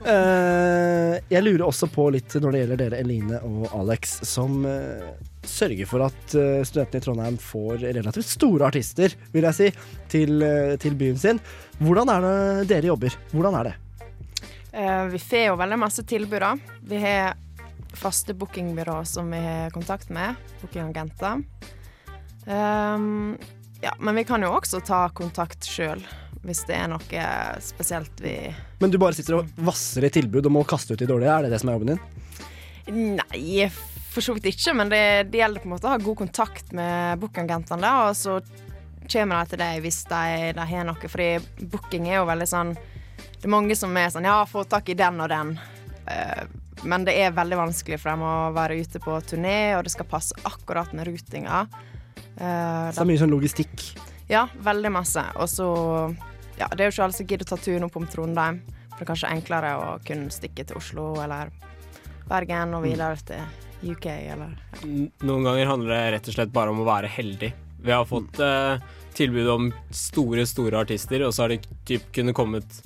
Eh, 0.04 1.20
jeg 1.32 1.44
lurer 1.46 1.64
også 1.68 1.88
på 1.94 2.10
litt 2.12 2.34
når 2.42 2.52
det 2.52 2.60
gjelder 2.64 2.82
dere, 2.82 3.00
Eline 3.06 3.40
og 3.46 3.70
Alex, 3.78 4.18
som 4.28 4.66
sørger 5.48 5.88
for 5.90 6.06
at 6.06 6.36
eh, 6.38 6.64
studentene 6.68 7.02
i 7.02 7.06
Trondheim 7.06 7.38
får 7.42 7.86
relativt 7.86 8.30
store 8.30 8.68
artister, 8.70 9.16
vil 9.34 9.48
jeg 9.50 9.58
si, 9.58 9.70
til, 10.12 10.42
eh, 10.46 10.76
til 10.82 10.98
byen 11.00 11.20
sin. 11.20 11.42
Hvordan 11.84 12.12
er 12.14 12.26
det 12.26 12.68
dere 12.72 12.92
jobber? 12.92 13.18
Hvordan 13.34 13.60
er 13.60 13.70
det? 13.70 13.76
Eh, 14.74 15.06
vi 15.14 15.22
får 15.22 15.48
jo 15.50 15.58
veldig 15.62 15.80
masse 15.80 16.06
tilbud, 16.10 16.40
da. 16.42 16.54
Vi 16.90 17.02
har 17.04 17.36
faste 17.94 18.34
bookingbyrå 18.34 19.04
som 19.06 19.30
vi 19.32 19.42
har 19.44 19.74
kontakt 19.76 20.10
med. 20.14 20.40
Bookingagenter. 20.62 21.44
Um, 22.44 23.38
ja, 23.84 23.94
men 24.00 24.18
vi 24.18 24.26
kan 24.28 24.44
jo 24.44 24.50
også 24.52 24.82
ta 24.84 25.06
kontakt 25.16 25.64
sjøl 25.64 26.02
hvis 26.44 26.66
det 26.68 26.76
er 26.76 26.90
noe 26.92 27.28
spesielt 27.64 28.20
vi 28.20 28.34
Men 28.84 28.92
du 28.92 28.98
bare 29.00 29.16
sitter 29.16 29.38
og 29.38 29.62
vasser 29.64 30.04
i 30.04 30.12
tilbud 30.12 30.50
og 30.50 30.52
må 30.52 30.66
kaste 30.68 30.92
ut 30.92 31.00
de 31.00 31.08
dårlige, 31.08 31.32
er 31.32 31.46
det 31.46 31.54
det 31.54 31.62
som 31.62 31.72
er 31.72 31.78
jobben 31.78 31.94
din? 31.94 33.16
Nei, 33.16 33.70
for 34.14 34.26
så 34.26 34.36
vidt 34.38 34.52
ikke, 34.52 34.76
men 34.78 34.92
det, 34.92 35.04
det 35.34 35.42
gjelder 35.42 35.64
på 35.64 35.70
en 35.70 35.74
måte 35.76 35.90
å 35.90 35.94
ha 35.96 36.02
god 36.02 36.20
kontakt 36.22 36.74
med 36.76 37.20
bookagentene, 37.22 37.94
og 38.06 38.18
så 38.18 38.40
kommer 39.10 39.42
de 39.42 39.54
til 39.54 39.62
deg 39.62 39.82
hvis 39.84 40.04
de, 40.10 40.26
de 40.56 40.66
har 40.70 40.86
noe, 40.88 41.10
fordi 41.12 41.66
booking 41.70 42.08
er 42.10 42.22
jo 42.22 42.28
veldig 42.30 42.48
sånn 42.48 42.70
Det 42.74 43.48
er 43.50 43.52
mange 43.52 43.76
som 43.76 43.98
er 44.00 44.14
sånn 44.14 44.28
Ja, 44.30 44.38
få 44.48 44.64
tak 44.70 44.88
i 44.90 44.96
den 44.98 45.20
og 45.20 45.28
den. 45.32 45.58
Uh, 46.08 46.46
men 46.88 47.04
det 47.08 47.16
er 47.20 47.36
veldig 47.36 47.60
vanskelig 47.60 48.00
for 48.00 48.14
dem 48.14 48.24
å 48.28 48.36
være 48.56 48.78
ute 48.80 49.02
på 49.04 49.18
turné, 49.28 49.76
og 49.78 49.84
det 49.86 49.94
skal 49.94 50.08
passe 50.10 50.36
akkurat 50.48 50.92
med 50.96 51.08
rutinga. 51.08 51.66
Uh, 52.40 52.92
Så 52.92 53.02
det 53.02 53.04
er 53.04 53.10
mye 53.12 53.24
sånn 53.24 53.36
logistikk. 53.36 53.84
ja, 54.32 54.46
veldig 54.64 54.92
masse. 54.92 55.26
Og 55.36 55.50
så 55.52 55.68
Ja, 56.54 56.68
det 56.70 56.84
er 56.84 56.90
jo 56.90 56.94
ikke 56.94 57.06
alle 57.08 57.18
som 57.18 57.28
gidder 57.28 57.48
å 57.48 57.50
ta 57.50 57.58
turen 57.58 57.84
opp 57.88 57.96
om 57.98 58.08
Trondheim. 58.08 58.62
For 58.94 59.00
det 59.00 59.06
er 59.08 59.10
kanskje 59.10 59.32
enklere 59.34 59.76
å 59.80 59.88
kunne 60.06 60.32
stikke 60.32 60.68
til 60.70 60.78
Oslo 60.78 61.16
eller 61.24 61.50
Bergen 62.30 62.76
og 62.78 62.84
videre 62.86 63.18
til 63.26 63.42
UK 63.84 64.06
eller 64.06 64.56
Noen 64.84 65.44
ganger 65.48 65.70
handler 65.70 65.94
det 65.94 66.02
rett 66.16 66.30
og 66.32 66.38
slett 66.38 66.54
bare 66.56 66.74
om 66.74 66.82
å 66.84 66.88
være 66.88 67.12
heldig. 67.12 67.52
Vi 67.84 67.92
har 67.92 68.08
fått 68.08 68.40
eh, 68.40 68.80
tilbud 69.14 69.50
om 69.50 69.70
store, 69.92 70.46
store 70.48 70.80
artister, 70.86 71.26
og 71.28 71.34
så 71.36 71.46
har 71.46 71.54
de 71.54 71.60
typ 71.86 72.08
kunnet 72.16 72.36
kommet 72.36 72.82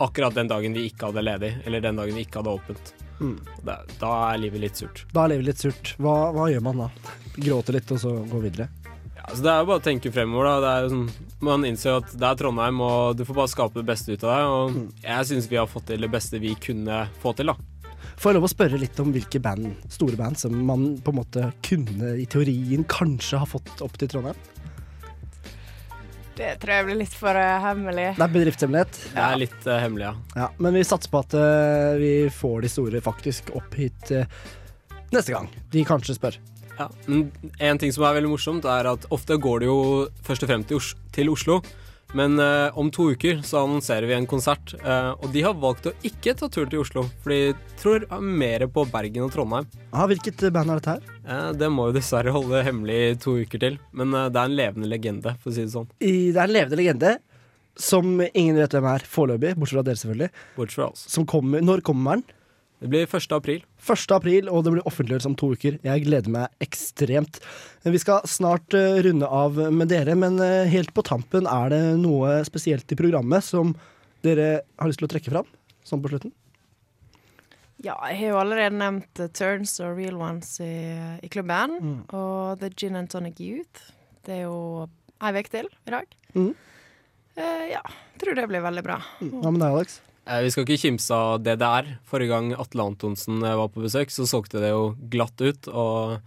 akkurat 0.00 0.34
den 0.34 0.48
dagen 0.48 0.72
vi 0.72 0.86
ikke 0.88 1.10
hadde 1.10 1.24
ledig, 1.24 1.52
eller 1.64 1.84
den 1.84 2.00
dagen 2.00 2.16
vi 2.16 2.24
ikke 2.24 2.40
hadde 2.40 2.56
åpent. 2.56 2.92
Mm. 3.20 3.36
Da, 3.62 3.82
da 4.00 4.12
er 4.30 4.40
livet 4.40 4.62
litt 4.64 4.80
surt. 4.80 5.04
Da 5.12 5.26
er 5.26 5.34
livet 5.34 5.50
litt 5.50 5.64
surt. 5.64 5.94
Hva, 6.00 6.30
hva 6.32 6.48
gjør 6.48 6.64
man 6.64 6.86
da? 6.86 7.16
Gråter 7.36 7.76
litt, 7.76 7.92
og 7.92 8.00
så 8.00 8.14
gå 8.30 8.40
videre? 8.40 8.70
Ja, 9.12 9.26
altså 9.26 9.44
det 9.44 9.52
er 9.52 9.60
jo 9.60 9.68
bare 9.68 9.82
å 9.82 9.84
tenke 9.84 10.12
fremover, 10.14 10.48
da. 10.48 10.54
Det 10.64 10.70
er 10.70 10.86
jo 10.86 10.92
sånn, 10.94 11.34
man 11.50 11.66
innser 11.68 11.92
jo 11.92 11.98
at 12.00 12.14
det 12.16 12.30
er 12.30 12.40
Trondheim, 12.40 12.80
og 12.86 13.20
du 13.20 13.26
får 13.28 13.40
bare 13.42 13.52
skape 13.52 13.82
det 13.82 13.88
beste 13.92 14.16
ut 14.16 14.24
av 14.24 14.32
det. 14.32 14.40
Og 14.54 15.04
jeg 15.04 15.28
syns 15.32 15.50
vi 15.52 15.60
har 15.60 15.68
fått 15.68 15.90
til 15.92 16.08
det 16.08 16.12
beste 16.16 16.40
vi 16.40 16.54
kunne 16.68 17.04
få 17.20 17.36
til, 17.36 17.52
da. 17.52 17.69
Får 18.20 18.30
jeg 18.30 18.38
lov 18.38 18.46
å 18.46 18.52
spørre 18.52 18.80
litt 18.80 18.98
om 19.02 19.12
hvilke 19.14 19.40
band, 19.42 19.72
store 19.92 20.18
band 20.18 20.38
som 20.40 20.54
man 20.66 20.94
på 21.02 21.12
en 21.12 21.20
måte 21.20 21.50
kunne 21.66 22.14
i 22.20 22.26
teorien 22.30 22.84
kanskje 22.90 23.40
ha 23.40 23.48
fått 23.48 23.80
opp 23.84 23.96
til 24.00 24.10
Trondheim? 24.12 24.38
Det 26.40 26.54
tror 26.62 26.72
jeg 26.72 26.86
blir 26.86 26.98
litt 27.02 27.16
for 27.16 27.36
uh, 27.36 27.58
hemmelig. 27.66 28.06
Det 28.16 28.24
er 28.24 28.32
bedriftshemmelighet. 28.32 29.00
Det 29.12 29.24
er 29.26 29.40
litt 29.42 29.66
uh, 29.66 29.74
hemmelig, 29.82 30.06
ja. 30.06 30.44
Ja, 30.44 30.46
men 30.62 30.78
vi 30.78 30.84
satser 30.88 31.12
på 31.12 31.20
at 31.20 31.36
uh, 31.36 31.98
vi 32.00 32.14
får 32.32 32.62
de 32.64 32.70
store 32.72 33.02
faktisk 33.04 33.52
opp 33.58 33.76
hit 33.76 34.14
neste 35.10 35.34
gang 35.34 35.50
de 35.74 35.84
kanskje 35.84 36.16
spør. 36.16 36.38
Ja, 36.78 36.86
men 37.10 37.26
en 37.60 37.80
ting 37.82 37.92
som 37.92 38.06
er 38.08 38.16
veldig 38.16 38.30
morsomt, 38.32 38.64
er 38.64 38.88
at 38.88 39.04
ofte 39.12 39.36
går 39.36 39.60
det 39.60 39.68
jo 39.68 39.80
først 40.24 40.46
og 40.46 40.52
fremst 40.52 40.94
til 41.12 41.32
Oslo. 41.32 41.58
Men 42.12 42.38
eh, 42.42 42.78
om 42.78 42.90
to 42.90 43.10
uker 43.12 43.38
så 43.46 43.62
annonserer 43.62 44.08
vi 44.08 44.16
en 44.16 44.26
konsert, 44.26 44.74
eh, 44.82 45.10
og 45.14 45.30
de 45.34 45.44
har 45.46 45.54
valgt 45.62 45.86
å 45.86 45.92
ikke 46.06 46.34
ta 46.38 46.48
turen 46.50 46.70
til 46.72 46.82
Oslo. 46.82 47.04
For 47.22 47.34
de 47.34 47.74
tror 47.78 48.06
mer 48.20 48.66
på 48.72 48.84
Bergen 48.90 49.28
og 49.28 49.34
Trondheim. 49.34 49.68
Ah, 49.94 50.08
hvilket 50.10 50.42
band 50.50 50.74
er 50.74 50.80
dette 50.80 50.96
her? 50.96 51.16
Eh, 51.22 51.50
det 51.60 51.70
må 51.70 51.88
jo 51.88 51.96
dessverre 52.00 52.34
holde 52.34 52.64
hemmelig 52.66 52.98
i 52.98 53.16
to 53.22 53.36
uker 53.44 53.62
til, 53.62 53.78
men 53.94 54.14
eh, 54.16 54.30
det 54.32 54.42
er 54.42 54.50
en 54.50 54.58
levende 54.58 54.90
legende, 54.90 55.36
for 55.38 55.52
å 55.52 55.56
si 55.56 55.66
det 55.66 55.74
sånn. 55.76 55.90
I, 56.02 56.14
det 56.34 56.40
er 56.40 56.48
en 56.48 56.56
levende 56.56 56.80
legende 56.82 57.14
som 57.80 58.10
ingen 58.34 58.58
vet 58.58 58.74
hvem 58.74 58.90
er 58.90 59.06
foreløpig, 59.08 59.54
bortsett 59.56 59.78
fra 59.78 59.86
dere 59.86 60.02
selvfølgelig. 60.02 60.30
Bortsett 60.58 60.80
fra 60.80 60.90
oss. 60.90 61.06
Som 61.14 61.26
kommer, 61.30 61.62
når 61.64 61.84
kommer 61.86 62.18
den? 62.18 62.26
Det 62.80 62.88
blir 62.88 63.04
1. 63.04 63.32
april. 63.36 63.60
1. 63.84 64.12
april, 64.16 64.48
og 64.48 64.64
det 64.64 64.72
blir 64.72 64.86
offentliggjort 64.88 65.28
om 65.28 65.36
to 65.36 65.50
uker. 65.52 65.76
Jeg 65.84 66.04
gleder 66.06 66.32
meg 66.32 66.64
ekstremt. 66.64 67.42
Vi 67.84 68.00
skal 68.00 68.24
snart 68.28 68.72
eh, 68.76 69.02
runde 69.04 69.28
av 69.28 69.58
med 69.68 69.92
dere, 69.92 70.16
men 70.16 70.40
eh, 70.40 70.68
helt 70.72 70.94
på 70.96 71.04
tampen, 71.04 71.44
er 71.44 71.74
det 71.74 71.82
noe 72.00 72.38
spesielt 72.48 72.88
i 72.88 72.96
programmet 72.96 73.44
som 73.44 73.74
dere 74.24 74.62
har 74.80 74.88
lyst 74.88 75.02
til 75.04 75.10
å 75.10 75.12
trekke 75.12 75.34
fram? 75.34 75.52
Sånn 75.84 76.00
på 76.00 76.12
slutten? 76.12 76.32
Ja, 77.80 77.94
jeg 78.08 78.18
har 78.22 78.34
jo 78.34 78.40
allerede 78.40 78.80
nevnt 78.80 79.20
eh, 79.20 79.28
Turns 79.36 79.76
og 79.84 80.00
Real 80.00 80.16
Ones 80.20 80.56
i, 80.64 80.72
i 81.20 81.28
klubben. 81.32 81.76
Mm. 81.84 82.02
Og 82.16 82.60
The 82.64 82.72
Gin 82.72 82.96
and 82.96 83.12
Tonic 83.12 83.40
Youth. 83.44 83.90
Det 84.24 84.40
er 84.40 84.46
jo 84.48 84.88
ei 85.20 85.36
uke 85.36 85.52
til 85.52 85.68
i 85.68 85.98
dag. 85.98 86.20
Mm. 86.32 86.52
Uh, 87.40 87.64
ja, 87.70 87.80
tror 88.20 88.36
det 88.36 88.48
blir 88.50 88.64
veldig 88.64 88.84
bra. 88.84 88.98
Hva 89.20 89.52
med 89.52 89.62
deg, 89.62 89.68
Alex? 89.70 90.00
Eh, 90.30 90.44
Vi 90.46 90.52
skal 90.54 90.66
ikke 90.66 90.82
kimse 90.84 91.16
av 91.16 91.40
DDR. 91.42 91.96
Forrige 92.06 92.30
gang 92.30 92.52
Atle 92.54 92.86
Antonsen 92.92 93.42
eh, 93.42 93.56
var 93.58 93.72
på 93.74 93.82
besøk, 93.82 94.12
så 94.14 94.28
solgte 94.28 94.62
det 94.62 94.70
jo 94.70 94.92
glatt 95.10 95.42
ut. 95.42 95.70
Og 95.72 96.20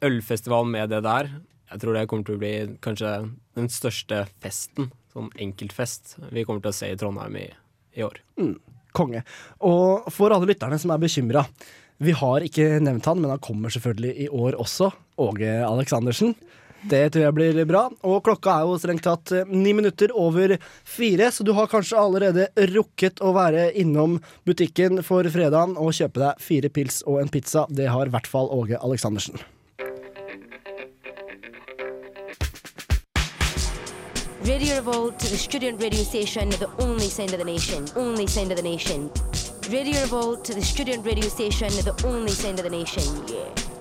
ølfestivalen 0.00 0.72
med 0.72 0.90
DDR, 0.90 1.28
jeg 1.70 1.82
tror 1.82 1.96
det 1.96 2.06
kommer 2.08 2.26
til 2.26 2.38
å 2.38 2.40
bli 2.40 2.52
kanskje 2.82 3.10
den 3.58 3.68
største 3.68 4.22
festen, 4.40 4.88
sånn 5.12 5.28
enkeltfest, 5.44 6.14
vi 6.32 6.44
kommer 6.46 6.64
til 6.64 6.72
å 6.72 6.78
se 6.78 6.88
i 6.88 6.96
Trondheim 6.98 7.36
i, 7.36 7.44
i 8.00 8.06
år. 8.06 8.16
Mm, 8.40 8.54
konge. 8.96 9.20
Og 9.66 10.08
for 10.14 10.32
alle 10.32 10.48
lytterne 10.48 10.78
som 10.80 10.94
er 10.94 11.02
bekymra, 11.02 11.44
vi 12.00 12.14
har 12.16 12.46
ikke 12.46 12.78
nevnt 12.80 13.10
han, 13.10 13.20
men 13.20 13.34
han 13.34 13.44
kommer 13.44 13.72
selvfølgelig 13.74 14.14
i 14.24 14.30
år 14.32 14.56
også. 14.62 14.88
Åge 15.20 15.52
Aleksandersen. 15.66 16.32
Det 16.82 17.10
tror 17.12 17.26
jeg 17.26 17.36
blir 17.36 17.60
bra. 17.68 17.84
Og 18.08 18.22
klokka 18.24 18.54
er 18.56 18.68
jo 18.68 18.78
strengt 18.80 19.04
tatt 19.04 19.34
eh, 19.36 19.48
ni 19.48 19.74
minutter 19.76 20.12
over 20.16 20.56
fire, 20.88 21.30
så 21.32 21.44
du 21.44 21.52
har 21.56 21.68
kanskje 21.70 22.00
allerede 22.00 22.48
rukket 22.72 23.20
å 23.20 23.34
være 23.36 23.70
innom 23.80 24.18
butikken 24.48 25.02
for 25.04 25.28
fredagen 25.28 25.76
og 25.76 25.92
kjøpe 25.96 26.22
deg 26.22 26.44
fire 26.44 26.72
pils 26.72 27.02
og 27.06 27.20
en 27.20 27.32
pizza. 27.32 27.66
Det 27.68 27.90
har 27.92 28.08
i 28.08 28.14
hvert 28.14 28.30
fall 28.30 28.48
Åge 28.54 28.80
Aleksandersen. 28.80 29.40
Radio 34.40 34.76
Revolt, 34.76 35.18
the 35.18 35.36
student 35.36 35.82
radio 35.82 36.02
station, 36.02 36.48
the 36.48 36.70
only 36.78 37.10
sound 37.10 37.34
of 37.34 37.38
the 37.38 37.44
nation. 37.44 37.86
Only 37.94 38.26
sound 38.26 38.50
of 38.50 38.56
the 38.56 38.62
nation. 38.62 39.10
Radio 39.70 40.00
Revolt, 40.00 40.44
the 40.44 40.62
student 40.62 41.04
radio 41.04 41.28
station, 41.28 41.68
the 41.68 41.94
only 42.06 42.32
sound 42.32 42.58
of 42.58 42.64
the 42.64 42.70
nation. 42.70 43.04
Yeah. 43.28 43.79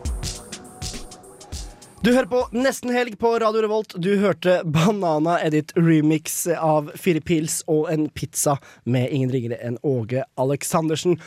Du 2.02 2.14
hører 2.16 2.30
på 2.32 2.40
Nesten 2.56 2.94
Helg 2.96 3.18
på 3.20 3.34
Radio 3.44 3.62
Revolt. 3.66 3.94
Du 4.00 4.14
hørte 4.22 4.62
Banana 4.64 5.36
Edit 5.44 5.74
remix 5.76 6.46
av 6.56 6.92
Fire 6.96 7.20
pils 7.22 7.60
og 7.68 7.90
en 7.92 8.06
pizza 8.16 8.56
med 8.88 9.12
ingen 9.12 9.32
ringere 9.34 9.58
enn 9.68 9.76
Åge 9.84 10.24
Aleksandersen. 10.40 11.18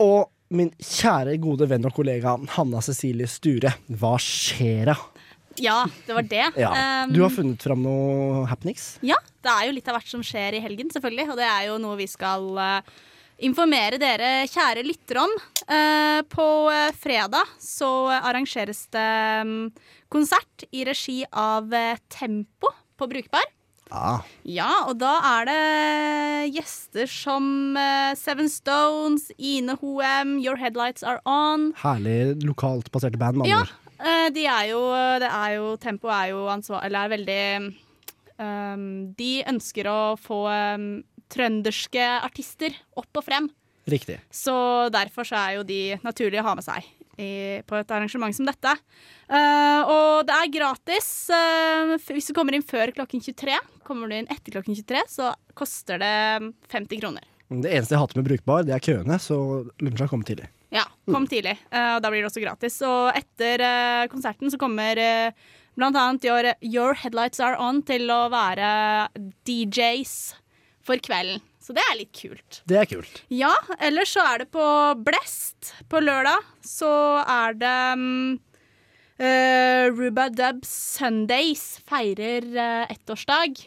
Og 0.00 0.30
min 0.56 0.72
kjære, 0.80 1.36
gode 1.44 1.68
venn 1.70 1.84
og 1.86 1.92
kollega 1.98 2.32
Hanna 2.56 2.80
Cecilie 2.82 3.28
Sture, 3.30 3.74
hva 4.00 4.14
skjer 4.24 4.88
da? 4.90 4.96
Ja, 5.60 5.82
det 6.06 6.16
var 6.16 6.24
det. 6.30 6.46
Ja. 6.56 6.72
Um, 7.04 7.12
Du 7.12 7.20
har 7.20 7.34
funnet 7.34 7.62
fram 7.68 7.84
noe 7.84 8.46
happenings? 8.48 8.94
Ja, 9.04 9.20
det 9.44 9.52
er 9.52 9.68
jo 9.68 9.76
litt 9.76 9.92
av 9.92 9.98
hvert 9.98 10.08
som 10.10 10.24
skjer 10.24 10.56
i 10.56 10.64
helgen, 10.64 10.88
selvfølgelig. 10.94 11.28
Og 11.34 11.40
det 11.42 11.48
er 11.50 11.68
jo 11.68 11.76
noe 11.82 12.00
vi 12.00 12.08
skal 12.08 12.48
eh, 12.56 12.94
informere 13.46 13.98
dere 14.00 14.48
kjære 14.50 14.84
lyttere 14.86 15.24
om. 15.24 15.32
Eh, 15.70 16.20
på 16.30 16.46
eh, 16.72 16.90
fredag 16.98 17.54
så 17.62 18.10
arrangeres 18.18 18.86
det 18.94 19.12
mm, 19.46 19.70
konsert 20.12 20.66
i 20.74 20.84
regi 20.88 21.22
av 21.30 21.72
eh, 21.74 21.98
Tempo 22.12 22.72
på 22.98 23.08
Brukbar. 23.10 23.46
Ah. 23.90 24.22
Ja, 24.46 24.86
og 24.86 25.00
da 25.00 25.16
er 25.32 25.48
det 25.48 26.54
gjester 26.54 27.10
som 27.10 27.74
Seven 28.14 28.46
Stones, 28.52 29.32
Ine 29.34 29.74
Hoem, 29.80 30.36
Your 30.38 30.60
Headlights 30.60 31.02
Are 31.02 31.18
On. 31.26 31.72
Herlig 31.80 32.38
lokalt 32.46 32.92
baserte 32.94 33.18
band, 33.18 33.42
Ja, 33.50 33.64
eh, 33.98 34.28
de 34.30 34.46
er 34.46 34.70
jo, 34.70 34.84
det 35.22 35.30
er 35.30 35.56
jo 35.58 35.74
Tempo 35.82 36.12
er 36.14 36.30
jo 36.30 36.46
ansvar... 36.52 36.86
Eller 36.86 37.02
er 37.02 37.14
veldig 37.16 37.42
um, 38.38 38.86
De 39.18 39.32
ønsker 39.50 39.90
å 39.90 40.00
få 40.20 40.44
um, 40.46 40.92
trønderske 41.30 42.06
artister 42.20 42.74
opp 42.98 43.20
og 43.20 43.26
frem. 43.26 43.50
Riktig. 43.90 44.20
Så 44.30 44.54
derfor 44.92 45.26
så 45.26 45.38
er 45.40 45.58
jo 45.58 45.66
de 45.66 45.82
naturlige 46.04 46.42
å 46.42 46.50
ha 46.50 46.56
med 46.58 46.66
seg 46.66 46.86
i, 47.20 47.60
på 47.66 47.78
et 47.80 47.92
arrangement 47.94 48.34
som 48.36 48.48
dette. 48.48 48.74
Uh, 49.30 49.82
og 49.84 50.28
det 50.28 50.36
er 50.36 50.54
gratis 50.58 51.08
Uh, 51.30 51.94
hvis 52.10 52.30
du 52.30 52.34
kommer 52.34 52.56
inn 52.56 52.64
før 52.66 52.90
klokken 52.94 53.22
23. 53.22 53.54
Kommer 53.86 54.10
du 54.10 54.16
inn 54.16 54.28
etter 54.32 54.54
klokken 54.54 54.74
23, 54.76 55.02
så 55.10 55.28
koster 55.58 56.00
det 56.00 56.14
50 56.72 57.00
kroner. 57.02 57.26
Det 57.50 57.70
eneste 57.70 57.94
jeg 57.94 58.02
hater 58.02 58.18
med 58.18 58.28
Brukbar, 58.28 58.64
det 58.66 58.74
er 58.74 58.82
køene, 58.82 59.18
så 59.22 59.36
lunsja 59.82 60.08
kommer 60.10 60.26
tidlig. 60.26 60.48
Ja, 60.74 60.84
kom 61.10 61.26
tidlig. 61.30 61.56
Uh, 61.70 61.96
og 61.96 62.02
da 62.04 62.10
blir 62.10 62.22
det 62.22 62.30
også 62.30 62.42
gratis. 62.42 62.80
Og 62.86 63.14
etter 63.18 63.64
konserten 64.12 64.52
så 64.52 64.58
kommer 64.60 65.00
blant 65.78 65.98
annet 65.98 66.26
Your, 66.26 66.50
Your 66.66 66.98
Headlights 66.98 67.42
Are 67.42 67.58
On 67.62 67.82
til 67.86 68.10
å 68.10 68.24
være 68.32 68.70
DJs 69.46 70.16
for 70.86 70.96
kvelden. 71.02 71.40
Så 71.60 71.74
det 71.76 71.82
er 71.90 71.98
litt 72.00 72.12
kult. 72.16 72.62
Det 72.66 72.78
er 72.80 72.86
kult. 72.88 73.20
Ja, 73.30 73.52
ellers 73.84 74.14
så 74.16 74.22
er 74.32 74.42
det 74.44 74.48
på 74.54 74.64
Blest 75.04 75.74
på 75.92 76.00
lørdag. 76.02 76.40
Så 76.66 76.88
er 77.28 77.54
det 77.60 77.74
um, 77.94 78.38
Ruba 79.98 80.28
Dub 80.32 80.64
Sundays 80.64 81.80
feirer 81.88 82.46
uh, 82.56 82.86
ettårsdag. 82.90 83.60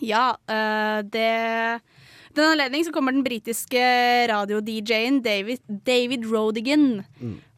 Ja, 0.00 0.30
uh, 0.48 1.02
det 1.04 1.28
den 2.36 2.44
anledning 2.52 2.82
så 2.84 2.92
kommer 2.92 3.14
den 3.16 3.24
britiske 3.24 3.80
radio-DJ-en 4.28 5.22
David, 5.24 5.62
David 5.88 6.26
Rodigan 6.28 6.98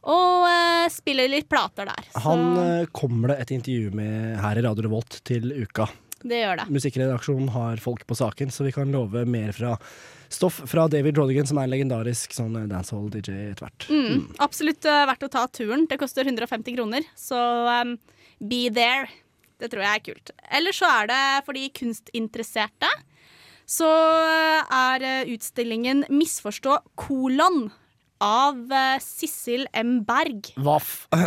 og 0.07 0.45
uh, 0.47 0.85
spiller 0.91 1.27
litt 1.27 1.49
plater 1.51 1.89
der. 1.89 2.05
Så- 2.13 2.21
Han 2.27 2.45
uh, 2.55 2.85
kommer 2.95 3.33
det 3.33 3.41
et 3.43 3.51
intervju 3.57 3.91
med 3.99 4.37
her 4.39 4.59
i 4.61 4.63
Radio 4.63 4.85
Revolt 4.87 5.17
til 5.27 5.51
uka. 5.65 5.89
Det 6.21 6.39
gjør 6.41 6.59
det. 6.59 6.67
Musikkredaksjonen 6.75 7.51
har 7.55 7.79
folk 7.83 8.05
på 8.07 8.17
saken, 8.17 8.51
så 8.51 8.65
vi 8.67 8.73
kan 8.75 8.91
love 8.91 9.23
mer 9.29 9.53
fra 9.55 9.75
stoff 10.29 10.61
fra 10.69 10.87
David 10.91 11.17
Rodigan, 11.17 11.47
som 11.47 11.57
er 11.57 11.67
en 11.67 11.73
legendarisk 11.73 12.35
sånn 12.35 12.57
eh, 12.59 12.67
dancehall-DJ 12.69 13.51
etter 13.53 13.65
hvert. 13.65 13.87
Mm, 13.89 14.27
absolutt 14.43 14.85
eh, 14.85 15.05
verdt 15.09 15.25
å 15.25 15.31
ta 15.33 15.45
turen. 15.53 15.87
Det 15.89 15.99
koster 16.01 16.27
150 16.27 16.75
kroner, 16.77 17.07
så 17.17 17.39
um, 17.81 17.95
be 18.39 18.67
there. 18.73 19.09
Det 19.59 19.71
tror 19.71 19.83
jeg 19.83 19.99
er 19.99 20.05
kult. 20.05 20.33
Eller 20.55 20.75
så 20.75 20.87
er 21.01 21.09
det 21.11 21.21
for 21.47 21.57
de 21.57 21.65
kunstinteresserte. 21.81 22.91
Så 23.69 23.89
eh, 23.89 24.79
er 24.83 25.33
utstillingen 25.33 26.05
'Misforstå 26.09 26.81
kolon' 26.99 27.69
av 28.19 28.71
eh, 28.71 28.99
Sissel 29.03 29.67
M. 29.73 30.03
Berg. 30.03 30.53
Vaff. 30.57 31.07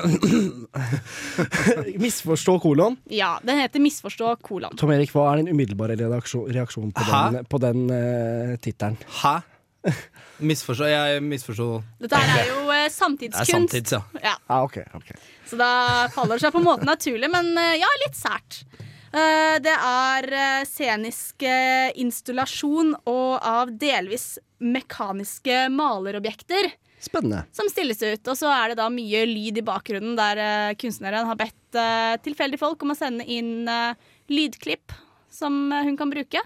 Misforstå 2.03 2.59
kolon. 2.61 2.97
Ja, 3.11 3.39
den 3.43 3.59
heter 3.59 3.81
'Misforstå 3.81 4.37
kolon'. 4.43 4.77
Tom 4.77 4.91
Erik, 4.93 5.11
hva 5.15 5.33
er 5.33 5.37
din 5.43 5.49
umiddelbare 5.55 5.97
reaksjon, 5.97 6.93
på 6.93 7.01
Hæ? 7.09 7.23
den, 7.33 7.45
på 7.49 7.59
den 7.63 7.89
uh, 7.91 8.57
tittelen? 8.61 8.99
Hæ? 9.23 9.41
Misforstå 10.39 10.87
Jeg 10.87 11.23
misforsto 11.27 11.83
Dette 11.99 12.15
her 12.19 12.39
er 12.39 12.47
jo 12.53 12.61
eh, 12.71 12.77
Det 12.85 12.85
er 12.87 12.91
samtidskunst. 12.95 13.51
samtids, 13.51 13.93
ja. 13.93 14.01
Ja. 14.23 14.35
Ah, 14.47 14.63
okay, 14.63 14.85
okay. 14.95 15.17
Så 15.47 15.57
da 15.59 16.07
faller 16.15 16.37
det 16.39 16.45
seg 16.45 16.53
på 16.55 16.59
en 16.63 16.69
måte 16.69 16.87
naturlig, 16.87 17.31
men 17.31 17.51
uh, 17.59 17.75
ja, 17.79 17.89
litt 18.07 18.15
sært. 18.19 18.63
Eh, 19.13 19.59
Det 19.65 19.75
er 19.75 20.65
scenisk 20.69 21.43
installasjon 21.97 22.95
og 23.07 23.41
av 23.43 23.71
delvis 23.79 24.39
mekaniske 24.63 25.67
malerobjekter 25.75 26.71
Spennende. 27.03 27.43
som 27.51 27.67
stilles 27.71 27.99
ut. 27.99 28.29
Og 28.31 28.39
så 28.39 28.51
er 28.55 28.73
det 28.73 28.79
da 28.79 28.87
mye 28.93 29.25
lyd 29.27 29.59
i 29.59 29.67
bakgrunnen 29.67 30.15
der 30.19 30.39
uh, 30.39 30.73
kunstneren 30.79 31.27
har 31.27 31.39
bedt 31.41 31.79
uh, 31.79 32.15
tilfeldige 32.23 32.63
folk 32.63 32.83
om 32.87 32.95
å 32.95 32.99
sende 32.99 33.27
inn 33.27 33.67
uh, 33.67 33.99
lydklipp 34.31 34.95
som 35.33 35.73
hun 35.73 35.97
kan 35.99 36.13
bruke. 36.13 36.43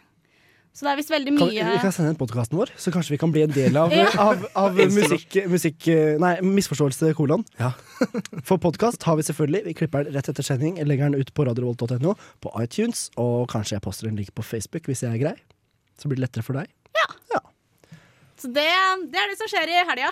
Så 0.76 0.84
det 0.84 0.90
er 0.92 0.98
visst 1.00 1.10
veldig 1.12 1.32
Kan, 1.38 1.48
mye 1.48 1.66
vi 1.72 1.80
kan 1.80 1.92
sende 1.94 2.12
inn 2.12 2.18
podkasten 2.20 2.58
vår, 2.58 2.70
så 2.76 2.92
kanskje 2.92 3.14
vi 3.14 3.18
kan 3.20 3.32
bli 3.32 3.46
en 3.46 3.52
del 3.52 3.76
av, 3.80 3.92
Ja. 3.96 4.10
av, 4.20 4.42
av 4.60 4.76
musikk, 4.92 5.38
musikk 5.48 5.88
Nei, 6.20 6.34
misforståelse 6.44 7.14
kolon. 7.16 7.46
For 8.48 8.60
podkast 8.60 9.06
har 9.08 9.16
vi 9.16 9.24
selvfølgelig. 9.24 9.62
Vi 9.70 9.76
klipper 9.80 10.04
den 10.04 10.16
rett 10.16 10.28
etter 10.28 10.44
sending, 10.44 10.76
legger 10.84 11.08
den 11.08 11.20
ut 11.24 11.32
på 11.32 11.48
radiovolt.no, 11.48 12.12
på 12.44 12.52
iTunes, 12.60 13.08
og 13.16 13.48
kanskje 13.52 13.78
jeg 13.78 13.86
poster 13.88 14.12
en 14.12 14.20
link 14.20 14.32
på 14.36 14.44
Facebook 14.44 14.88
hvis 14.92 15.04
jeg 15.06 15.16
er 15.16 15.22
grei. 15.24 15.36
Så 15.96 16.12
blir 16.12 16.20
det 16.20 16.28
lettere 16.28 16.44
for 16.44 16.60
deg. 16.60 16.68
Så 18.40 18.50
det, 18.52 18.66
det 19.12 19.20
er 19.20 19.30
det 19.32 19.38
som 19.40 19.48
skjer 19.48 19.72
i 19.72 19.84
helga. 19.88 20.10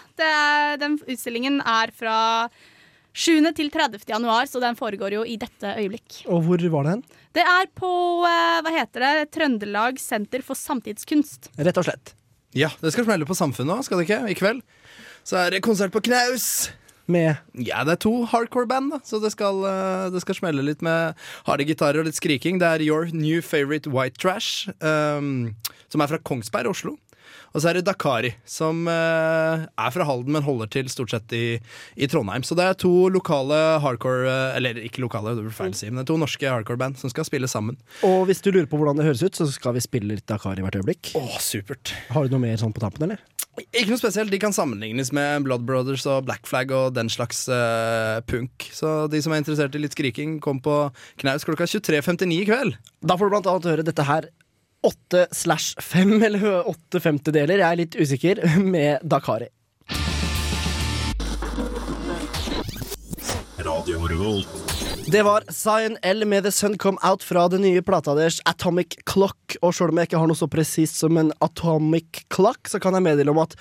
Den 0.81 0.97
utstillingen 1.03 1.61
er 1.61 1.93
fra 1.97 2.17
7. 3.15 3.45
til 3.55 3.71
30. 3.71 4.03
januar, 4.11 4.49
så 4.51 4.59
den 4.63 4.75
foregår 4.75 5.15
jo 5.15 5.23
i 5.23 5.37
dette 5.39 5.77
øyeblikk. 5.79 6.25
Og 6.27 6.43
hvor 6.43 6.65
var 6.73 6.87
det 6.87 6.95
hen? 6.97 7.05
Det 7.35 7.45
er 7.47 7.69
på 7.79 7.91
eh, 8.27 8.61
hva 8.63 8.73
heter 8.75 9.05
det, 9.05 9.29
Trøndelag 9.35 10.01
senter 10.03 10.43
for 10.43 10.59
samtidskunst. 10.59 11.53
Rett 11.55 11.79
og 11.79 11.87
slett. 11.87 12.15
Ja, 12.55 12.71
det 12.83 12.93
skal 12.95 13.07
smelle 13.07 13.27
på 13.27 13.37
Samfunnet 13.39 13.75
òg, 13.75 13.87
skal 13.87 14.01
det 14.01 14.09
ikke? 14.09 14.21
I 14.31 14.39
kveld. 14.39 14.65
Så 15.27 15.39
er 15.41 15.55
det 15.55 15.63
konsert 15.67 15.95
på 15.95 16.03
Knaus. 16.05 16.73
Med 17.07 17.37
Ja, 17.53 17.83
det 17.85 17.99
er 17.99 18.01
to 18.01 18.13
hardcore-band, 18.31 18.95
da, 18.95 18.99
så 19.05 19.19
det 19.21 19.35
skal, 19.35 19.59
eh, 19.69 20.11
det 20.11 20.23
skal 20.25 20.39
smelle 20.39 20.65
litt 20.65 20.83
med 20.83 21.15
harde 21.45 21.67
gitarer 21.69 22.01
og 22.01 22.09
litt 22.09 22.19
skriking. 22.19 22.59
Det 22.59 22.67
er 22.67 22.83
Your 22.87 23.11
New 23.13 23.43
Favorite 23.45 23.91
White 23.93 24.19
Trash, 24.19 24.71
um, 24.81 25.55
som 25.93 26.01
er 26.01 26.09
fra 26.09 26.19
Kongsberg, 26.19 26.71
Oslo. 26.73 26.97
Og 27.55 27.63
så 27.63 27.71
er 27.71 27.79
det 27.79 27.85
Dakari, 27.87 28.33
som 28.51 28.83
eh, 28.91 29.63
er 29.63 29.93
fra 29.95 30.07
Halden, 30.09 30.35
men 30.35 30.43
holder 30.43 30.71
til 30.75 30.89
stort 30.91 31.13
sett 31.15 31.35
i, 31.37 31.45
i 31.95 32.09
Trondheim. 32.11 32.43
Så 32.43 32.57
det 32.59 32.67
er 32.67 32.79
to 32.83 33.07
lokale 33.15 33.79
hardcore 33.85 34.27
eh, 34.27 34.57
Eller 34.59 34.81
ikke 34.83 35.05
lokale, 35.05 35.37
det 35.39 35.47
blir 35.47 35.55
feil 35.55 35.71
å 35.71 35.79
si, 35.79 35.87
men 35.87 36.01
det 36.01 36.09
er 36.09 36.11
to 36.11 36.19
norske 36.19 36.51
hardcore-band 36.51 36.99
som 36.99 37.13
skal 37.13 37.29
spille 37.29 37.51
sammen. 37.51 37.79
Og 38.07 38.27
hvis 38.27 38.43
du 38.43 38.51
lurer 38.51 38.67
på 38.71 38.81
hvordan 38.81 38.99
det 38.99 39.07
høres 39.07 39.23
ut, 39.23 39.39
så 39.39 39.47
skal 39.55 39.79
vi 39.79 39.85
spille 39.87 40.17
litt 40.17 40.27
Dakari 40.31 40.67
hvert 40.67 40.81
øyeblikk. 40.81 41.15
Åh, 41.21 41.39
supert 41.39 41.95
Har 42.11 42.27
du 42.27 42.35
noe 42.35 42.43
mer 42.43 42.59
sånn 42.59 42.75
på 42.75 42.83
tampen, 42.83 43.07
eller? 43.07 43.23
Ikke 43.71 43.93
noe 43.93 44.03
spesielt. 44.03 44.33
De 44.35 44.41
kan 44.43 44.55
sammenlignes 44.55 45.13
med 45.15 45.47
Blood 45.47 45.63
Brothers 45.69 46.03
og 46.11 46.25
Black 46.27 46.49
Flag 46.51 46.75
og 46.75 46.97
den 46.97 47.07
slags 47.13 47.45
uh, 47.47 48.19
punk. 48.27 48.67
Så 48.75 49.05
de 49.13 49.21
som 49.23 49.31
er 49.31 49.45
interessert 49.45 49.77
i 49.79 49.83
litt 49.83 49.95
skriking, 49.95 50.41
kom 50.43 50.59
på 50.65 50.89
Knaus 51.23 51.47
klokka 51.47 51.69
23.59 51.71 52.35
i 52.35 52.49
kveld. 52.49 52.81
Da 53.07 53.15
får 53.15 53.31
du 53.31 53.37
blant 53.37 53.51
annet 53.53 53.71
høre 53.71 53.87
dette 53.87 54.09
her. 54.09 54.27
Åtte 54.85 55.27
slash 55.33 55.81
fem, 55.81 56.23
eller 56.23 56.69
åtte 56.69 57.01
femtedeler, 57.01 57.63
jeg 57.63 57.73
er 57.73 57.79
litt 57.81 57.95
usikker, 57.97 58.43
med 58.75 59.01
Dakari. 59.09 59.49
Radio 63.65 64.03
Revolt. 64.11 64.49
Det 65.09 65.23
var 65.25 65.45
Zion 65.53 65.97
L 66.03 66.25
med 66.29 66.45
The 66.45 66.53
Sun 66.53 66.77
Come 66.79 66.99
Out 67.05 67.25
fra 67.25 67.47
det 67.49 67.63
nye 67.65 67.81
plata 67.85 68.13
deres 68.17 68.43
Atomic 68.49 68.99
Clock. 69.09 69.57
Og 69.65 69.73
sjøl 69.77 69.93
om 69.93 70.01
jeg 70.01 70.09
ikke 70.11 70.21
har 70.21 70.29
noe 70.29 70.37
så 70.39 70.49
presist 70.53 71.01
som 71.01 71.17
en 71.21 71.33
Atomic 71.45 72.25
Clock, 72.33 72.69
så 72.69 72.81
kan 72.81 72.97
jeg 72.97 73.05
meddele 73.09 73.33
om 73.33 73.41
at 73.45 73.57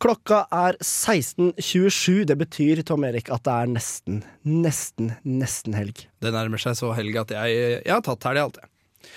klokka 0.00 0.42
er 0.52 0.76
16.27. 0.80 2.24
Det 2.28 2.36
betyr, 2.40 2.84
Tom 2.88 3.04
Erik, 3.08 3.28
at 3.32 3.44
det 3.48 3.54
er 3.56 3.72
nesten, 3.76 4.22
nesten, 4.48 5.12
nesten 5.28 5.76
helg. 5.76 6.06
Det 6.24 6.32
nærmer 6.32 6.60
seg 6.60 6.76
så 6.80 6.92
helg 6.96 7.20
at 7.24 7.36
jeg, 7.36 7.64
jeg 7.84 7.92
har 7.98 8.04
tatt 8.04 8.28
helg, 8.30 8.46
alltid. 8.48 8.70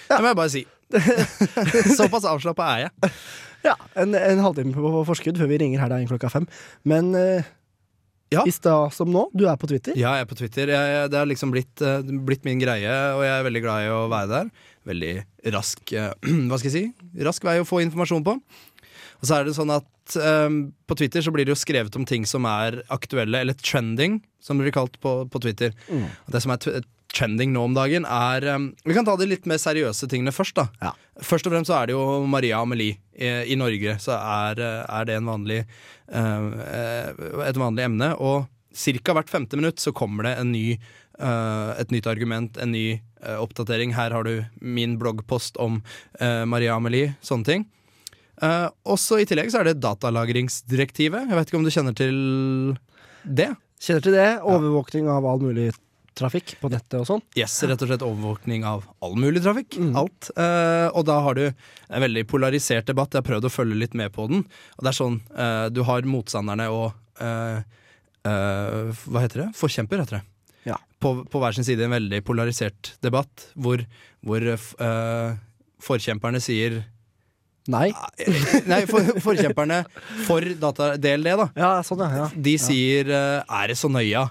Det 0.07 0.19
må 0.23 0.31
jeg 0.33 0.39
bare 0.43 0.53
si. 0.55 0.67
Såpass 1.99 2.25
avslappa 2.27 2.71
er 2.75 2.87
jeg. 2.87 3.13
Ja, 3.65 3.75
en, 3.99 4.15
en 4.15 4.41
halvtime 4.43 4.73
på 4.75 5.03
forskudd 5.07 5.39
før 5.39 5.49
vi 5.51 5.59
ringer 5.63 5.83
her 5.83 5.95
inn 5.97 6.09
klokka 6.09 6.29
fem. 6.31 6.47
Men 6.87 7.11
eh, 7.17 7.47
i 8.27 8.51
stad 8.51 8.93
som 8.95 9.11
nå, 9.11 9.27
du 9.31 9.45
er 9.47 9.55
på 9.59 9.69
Twitter. 9.71 9.95
Ja, 9.99 10.13
jeg 10.17 10.25
er 10.25 10.29
på 10.29 10.37
Twitter. 10.39 10.71
Jeg, 10.73 11.11
det 11.11 11.19
har 11.19 11.27
liksom 11.29 11.51
blitt, 11.53 11.81
eh, 11.81 12.03
blitt 12.27 12.47
min 12.47 12.59
greie, 12.59 12.95
og 13.15 13.23
jeg 13.23 13.33
er 13.33 13.45
veldig 13.47 13.61
glad 13.63 13.85
i 13.85 13.91
å 13.93 14.01
være 14.11 14.31
der. 14.33 14.49
Veldig 14.87 15.13
rask 15.55 15.93
eh, 15.95 16.11
Hva 16.49 16.59
skal 16.59 16.71
jeg 16.71 16.75
si? 16.75 17.21
Rask 17.27 17.47
vei 17.47 17.59
å 17.61 17.67
få 17.67 17.79
informasjon 17.85 18.25
på. 18.27 18.35
Og 19.17 19.29
så 19.29 19.39
er 19.39 19.47
det 19.47 19.55
sånn 19.57 19.71
at 19.73 20.17
eh, 20.19 20.59
på 20.87 20.99
Twitter 20.99 21.23
så 21.23 21.31
blir 21.33 21.47
det 21.47 21.55
jo 21.55 21.59
skrevet 21.59 21.95
om 21.99 22.05
ting 22.07 22.27
som 22.29 22.45
er 22.49 22.81
aktuelle, 22.93 23.45
eller 23.45 23.57
trending, 23.59 24.19
som 24.43 24.59
det 24.59 24.67
blir 24.67 24.75
kalt 24.75 24.99
på, 25.03 25.21
på 25.31 25.43
Twitter. 25.47 25.75
Mm. 25.87 26.05
Det 26.35 26.43
som 26.43 26.53
er 26.53 26.83
trending 27.17 27.53
nå 27.53 27.63
om 27.67 27.75
dagen, 27.77 28.05
er 28.05 28.45
um, 28.53 28.69
Vi 28.85 28.95
kan 28.95 29.07
ta 29.07 29.15
de 29.17 29.27
litt 29.29 29.47
mer 29.49 29.59
seriøse 29.61 30.09
tingene 30.11 30.33
først, 30.35 30.59
da. 30.59 30.93
Først 31.25 31.49
og 31.49 31.55
fremst 31.55 31.71
så 31.71 31.79
er 31.79 31.89
det 31.89 31.97
jo 31.97 32.03
Maria 32.29 32.61
Amelie. 32.61 32.99
I, 33.17 33.31
i 33.49 33.57
Norge 33.57 33.95
så 34.03 34.13
er, 34.13 34.59
eh, 34.61 34.83
er 34.93 35.07
det 35.09 35.15
en 35.17 35.29
vanlig, 35.31 35.63
eh, 36.13 36.49
eh, 36.61 37.07
et 37.47 37.57
vanlig 37.57 37.87
emne. 37.87 38.11
Og 38.21 38.45
ca. 38.77 39.15
hvert 39.17 39.31
femte 39.31 39.57
minutt 39.57 39.81
så 39.81 39.93
kommer 39.95 40.27
det 40.27 40.35
en 40.37 40.51
ny, 40.53 40.77
uh, 41.19 41.73
et 41.81 41.89
nytt 41.93 42.07
argument, 42.07 42.59
en 42.61 42.71
ny 42.71 42.99
uh, 43.25 43.39
oppdatering. 43.41 43.95
Her 43.97 44.13
har 44.13 44.27
du 44.27 44.45
min 44.61 44.97
bloggpost 45.01 45.57
om 45.57 45.81
eh, 46.19 46.45
Maria 46.45 46.75
Amelie, 46.77 47.15
sånne 47.25 47.49
ting. 47.49 47.65
Uh, 48.37 48.69
også 48.85 49.17
I 49.17 49.25
tillegg 49.25 49.49
så 49.49 49.63
er 49.63 49.71
det 49.71 49.81
datalagringsdirektivet. 49.81 51.25
Jeg 51.25 51.39
vet 51.39 51.49
ikke 51.49 51.57
om 51.57 51.65
du 51.65 51.73
kjenner 51.73 51.97
til 51.97 52.19
det? 53.25 53.49
Kjenner 53.81 54.05
til 54.05 54.17
det. 54.17 54.29
Overvåkning 54.45 55.09
av 55.09 55.25
all 55.25 55.41
mulig 55.41 55.71
trafikk 56.17 56.55
på 56.61 56.69
nettet 56.73 56.97
og 56.99 57.05
sånn. 57.09 57.21
Yes, 57.37 57.55
rett 57.69 57.81
og 57.85 57.91
slett 57.91 58.05
overvåkning 58.05 58.65
av 58.67 58.85
all 59.05 59.15
mulig 59.19 59.43
trafikk. 59.45 59.77
Alt. 59.97 60.31
Eh, 60.33 60.87
og 60.91 61.05
da 61.07 61.19
har 61.25 61.37
du 61.37 61.45
en 61.47 62.03
veldig 62.03 62.25
polarisert 62.29 62.87
debatt. 62.89 63.13
Jeg 63.13 63.23
har 63.23 63.27
prøvd 63.29 63.49
å 63.49 63.53
følge 63.53 63.77
litt 63.83 63.97
med 63.97 64.13
på 64.15 64.27
den. 64.31 64.43
Og 64.77 64.85
det 64.85 64.91
er 64.91 64.97
sånn, 64.97 65.19
eh, 65.37 65.67
Du 65.73 65.83
har 65.87 66.07
motstanderne 66.09 66.67
og 66.73 66.91
eh, 67.21 67.61
eh, 68.27 69.05
Hva 69.05 69.23
heter 69.23 69.45
det? 69.45 69.49
Forkjemper, 69.57 70.03
heter 70.03 70.19
det. 70.19 70.25
Ja. 70.73 70.77
På, 70.99 71.13
på 71.29 71.41
hver 71.41 71.55
sin 71.55 71.67
side 71.67 71.85
en 71.85 71.95
veldig 71.95 72.23
polarisert 72.27 72.95
debatt, 73.05 73.49
hvor, 73.55 73.85
hvor 74.25 74.43
eh, 74.51 75.37
forkjemperne 75.83 76.41
sier 76.43 76.81
Nei. 77.67 77.89
Nei, 78.71 78.85
for, 78.87 79.03
forkjemperne 79.19 79.81
for 80.23 80.45
data 80.55 80.93
DLD, 80.95 81.33
da. 81.35 81.47
Ja, 81.59 81.71
sånn, 81.83 81.99
ja, 81.99 82.21
ja. 82.23 82.27
De 82.31 82.53
sier 82.63 83.09
'er 83.11 83.67
det 83.67 83.75
så 83.75 83.89
nøya'? 83.91 84.29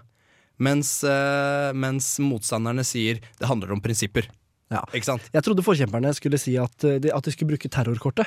Mens, 0.58 1.04
eh, 1.04 1.70
mens 1.76 2.16
motstanderne 2.22 2.84
sier 2.86 3.20
'det 3.20 3.48
handler 3.48 3.72
om 3.72 3.80
prinsipper'. 3.80 4.28
Sant? 5.02 5.22
Jeg 5.32 5.44
trodde 5.44 5.62
forkjemperne 5.62 6.10
skulle 6.14 6.38
si 6.38 6.56
at 6.58 6.84
eh, 6.84 6.98
de, 6.98 7.12
at 7.14 7.24
de 7.24 7.30
skulle 7.30 7.54
bruke 7.54 7.68
terrorkortet. 7.68 8.26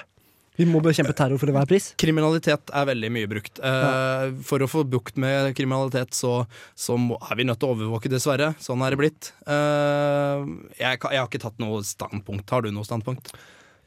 Vi 0.60 0.66
må 0.68 0.82
bekjempe 0.84 1.16
terror 1.16 1.40
for 1.40 1.48
enhver 1.48 1.68
pris. 1.70 1.94
Kriminalitet 1.96 2.72
er 2.76 2.88
veldig 2.90 3.10
mye 3.16 3.28
brukt. 3.32 3.62
Ja. 3.64 4.28
For 4.44 4.60
å 4.60 4.68
få 4.68 4.84
bukt 4.84 5.16
med 5.16 5.54
kriminalitet, 5.56 6.12
så, 6.12 6.44
så 6.76 6.98
må, 7.00 7.16
er 7.32 7.40
vi 7.40 7.46
nødt 7.48 7.62
til 7.62 7.70
å 7.70 7.78
overvåke, 7.78 8.12
dessverre. 8.12 8.52
Sånn 8.60 8.84
er 8.84 8.92
det 8.92 9.00
blitt. 9.00 9.32
Eh, 9.48 10.44
jeg, 10.82 11.00
jeg 11.00 11.22
har 11.22 11.30
ikke 11.30 11.40
tatt 11.46 11.64
noe 11.64 11.80
standpunkt. 11.88 12.52
Har 12.52 12.68
du 12.68 12.74
noe 12.76 12.84
standpunkt? 12.84 13.32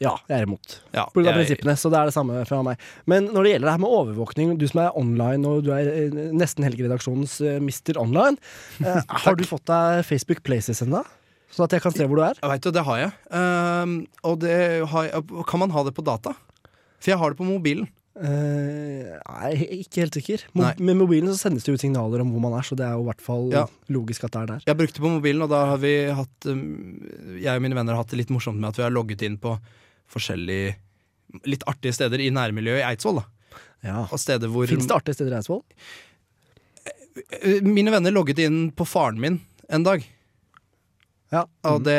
Ja, 0.02 0.16
jeg 0.28 0.40
er 0.40 0.48
imot. 0.48 0.76
Ja, 0.94 1.06
Pga. 1.14 1.32
prinsippene, 1.36 1.76
så 1.78 1.90
det 1.92 2.00
er 2.00 2.10
det 2.10 2.14
samme 2.16 2.42
fra 2.48 2.60
meg. 2.66 2.82
Men 3.10 3.30
når 3.30 3.46
det 3.46 3.54
gjelder 3.54 3.68
det 3.70 3.74
her 3.76 3.82
med 3.84 3.94
overvåkning, 4.00 4.52
du 4.58 4.66
som 4.68 4.82
er 4.84 4.98
online 4.98 5.48
og 5.48 5.64
du 5.66 5.72
er 5.76 5.88
eh, 5.94 6.20
nesten 6.34 6.66
Helgeredaksjonens 6.66 7.38
uh, 7.46 7.56
Mr. 7.62 7.96
Online, 8.02 8.36
uh, 8.82 9.00
har 9.24 9.38
du 9.38 9.46
fått 9.48 9.66
deg 9.70 10.02
Facebook 10.08 10.42
Places 10.46 10.82
ennå? 10.84 11.04
Sånn 11.52 11.66
at 11.68 11.74
jeg 11.76 11.84
kan 11.84 11.92
se 11.94 12.04
hvor 12.08 12.18
du 12.18 12.24
er? 12.24 12.38
Jeg 12.40 12.48
vet 12.54 12.66
jo, 12.68 12.74
det 12.74 12.84
har 12.88 13.02
jeg. 13.04 13.16
Uh, 13.30 13.96
og 14.28 14.38
det 14.44 14.60
har 14.92 15.10
jeg, 15.10 15.26
kan 15.48 15.62
man 15.62 15.74
ha 15.74 15.86
det 15.86 15.94
på 15.96 16.04
data? 16.06 16.34
For 17.02 17.12
jeg 17.12 17.20
har 17.20 17.34
det 17.34 17.40
på 17.40 17.48
mobilen. 17.48 17.90
Uh, 18.12 19.16
Nei, 19.24 19.52
ikke 19.80 20.02
helt 20.02 20.16
sikker. 20.18 20.42
Mo 20.52 20.66
Nei. 20.66 20.72
med 20.84 20.98
mobilen 21.00 21.30
så 21.32 21.46
sendes 21.48 21.64
det 21.64 21.72
ut 21.72 21.80
signaler 21.80 22.20
om 22.20 22.32
hvor 22.34 22.42
man 22.44 22.56
er, 22.58 22.66
så 22.66 22.76
det 22.76 22.84
er 22.84 22.98
jo 22.98 23.06
i 23.06 23.08
hvert 23.08 23.24
fall 23.24 23.46
Ja. 23.54 23.62
logisk 23.88 24.26
at 24.28 24.34
det 24.34 24.42
er 24.42 24.50
der. 24.50 24.64
Jeg 24.68 24.78
brukte 24.82 25.00
på 25.00 25.12
mobilen, 25.14 25.44
og 25.46 25.48
da 25.52 25.62
har 25.72 25.80
vi 25.80 25.94
hatt 26.12 26.48
um, 26.50 27.00
Jeg 27.40 27.56
og 27.56 27.64
mine 27.64 27.78
venner 27.78 27.96
har 27.96 28.04
hatt 28.04 28.12
det 28.12 28.20
litt 28.20 28.34
morsomt 28.34 28.60
med 28.60 28.68
at 28.68 28.80
vi 28.80 28.84
har 28.84 28.92
logget 28.92 29.24
inn 29.24 29.38
på 29.40 29.54
forskjellige 30.12 30.76
litt 31.48 31.64
artige 31.70 31.96
steder 31.96 32.20
i 32.20 32.30
nærmiljøet 32.34 32.82
i 32.82 32.88
Eidsvoll. 32.90 33.22
Ja. 33.82 34.04
Fins 34.06 34.86
det 34.86 34.94
artige 34.94 35.16
steder 35.16 35.32
i 35.32 35.38
Eidsvoll? 35.40 35.62
Mine 37.66 37.92
venner 37.92 38.14
logget 38.14 38.40
inn 38.44 38.66
på 38.76 38.86
faren 38.88 39.20
min 39.20 39.40
en 39.72 39.86
dag. 39.86 40.04
Ja. 41.32 41.46
Og 41.64 41.80
det, 41.80 41.96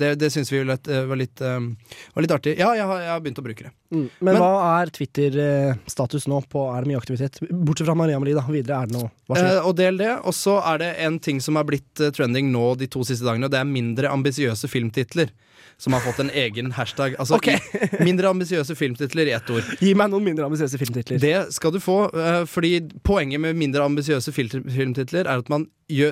det, 0.00 0.16
det 0.18 0.32
syns 0.34 0.50
vi 0.50 0.58
var 0.58 0.72
litt, 0.72 0.88
var, 0.90 1.18
litt, 1.20 1.40
var 1.40 2.24
litt 2.24 2.32
artig. 2.34 2.56
Ja, 2.58 2.72
jeg 2.74 2.88
har, 2.90 3.02
jeg 3.04 3.12
har 3.12 3.20
begynt 3.22 3.38
å 3.38 3.44
bruke 3.46 3.68
det. 3.68 3.70
Mm. 3.94 4.06
Men, 4.26 4.38
hva 4.42 4.50
er 4.80 4.90
Twitter-status 4.96 6.26
nå? 6.30 6.40
på 6.50 6.64
Er 6.74 6.82
det 6.82 6.90
mye 6.90 6.98
aktivitet? 6.98 7.38
Bortsett 7.52 7.86
fra 7.86 7.94
Maria 7.98 8.18
Marie, 8.18 8.34
da. 8.34 8.42
Videre 8.50 8.80
er 8.82 8.90
det 8.90 8.96
noe? 8.98 9.12
Eh, 9.38 9.60
og 9.62 9.76
del 9.78 10.02
det. 10.02 10.10
Og 10.26 10.34
så 10.34 10.56
er 10.72 10.82
det 10.82 10.90
en 11.06 11.20
ting 11.22 11.38
som 11.44 11.60
er 11.60 11.68
blitt 11.70 12.02
eh, 12.02 12.10
trending 12.14 12.50
nå 12.50 12.72
de 12.80 12.90
to 12.90 13.06
siste 13.06 13.28
dagene, 13.28 13.46
og 13.46 13.54
det 13.54 13.62
er 13.62 13.70
mindre 13.70 14.10
ambisiøse 14.10 14.70
filmtitler. 14.72 15.30
Som 15.78 15.94
har 15.94 16.02
fått 16.02 16.20
en 16.22 16.30
egen 16.30 16.72
hashtag. 16.74 17.14
Altså 17.22 17.38
okay. 17.38 17.58
mindre 18.02 18.30
ambisiøse 18.32 18.74
filmtitler 18.78 19.30
i 19.30 19.34
ett 19.36 19.50
ord. 19.54 19.66
Gi 19.82 19.94
meg 19.98 20.10
noen 20.12 20.26
mindre 20.26 20.48
ambisiøse 20.48 20.80
filmtitler. 20.80 21.20
Det 21.22 21.54
skal 21.54 21.74
du 21.74 21.80
få, 21.82 21.98
eh, 22.12 22.42
fordi 22.50 22.72
poenget 23.06 23.42
med 23.42 23.58
mindre 23.58 23.86
ambisiøse 23.86 24.34
fil- 24.34 24.50
filmtitler 24.50 25.26
er 25.26 25.44
at 25.44 25.52
man 25.52 25.68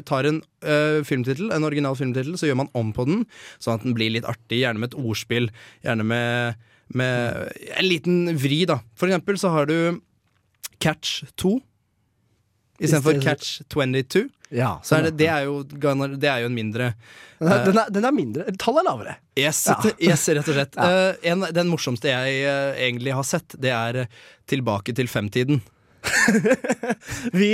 tar 0.09 0.25
en 0.25 0.39
uh, 0.65 1.03
filmtittel, 1.05 1.51
en 1.53 1.67
original 1.69 1.97
filmtittel, 1.99 2.39
så 2.41 2.49
gjør 2.49 2.63
man 2.63 2.71
om 2.73 2.95
på 2.97 3.05
den, 3.05 3.27
sånn 3.61 3.77
at 3.77 3.85
den 3.85 3.93
blir 3.93 4.15
litt 4.15 4.25
artig, 4.25 4.63
gjerne 4.63 4.81
med 4.81 4.95
et 4.95 4.97
ordspill, 4.97 5.51
gjerne 5.85 6.07
med, 6.09 6.57
med 6.97 7.53
en 7.77 7.85
liten 7.85 8.39
vri, 8.41 8.63
da. 8.65 8.79
For 8.97 9.11
eksempel 9.11 9.37
så 9.43 9.53
har 9.53 9.69
du 9.69 10.01
Catch 10.81 11.27
2 11.37 11.59
istedenfor 12.79 13.21
Catch 13.23 13.61
22. 13.73 14.27
Ja, 14.55 14.77
Så 14.85 14.95
er 14.95 15.07
sånn, 15.07 15.17
det, 15.17 15.25
det, 15.25 15.31
er 15.33 15.47
jo, 15.49 15.63
det 15.67 16.29
er 16.31 16.45
jo 16.45 16.51
en 16.51 16.55
mindre 16.55 16.93
Den 17.41 17.49
er, 17.51 17.57
eh, 17.57 17.65
den, 17.67 17.79
er, 17.83 17.89
den 17.97 18.05
er 18.07 18.13
mindre. 18.15 18.45
Tallet 18.63 18.85
er 18.85 18.87
lavere. 18.87 19.15
Yes, 19.39 19.65
Ja. 19.67 19.77
yes 19.99 20.27
rett 20.31 20.51
og 20.53 20.55
slett. 20.55 20.77
Eh, 20.87 21.31
en, 21.33 21.43
den 21.57 21.71
morsomste 21.73 22.13
jeg 22.13 22.45
uh, 22.47 22.77
egentlig 22.79 23.15
har 23.17 23.27
sett, 23.27 23.57
det 23.59 23.73
er 23.75 24.05
Tilbake 24.47 24.95
til 24.95 25.11
femtiden. 25.11 25.59
Vi, 27.35 27.49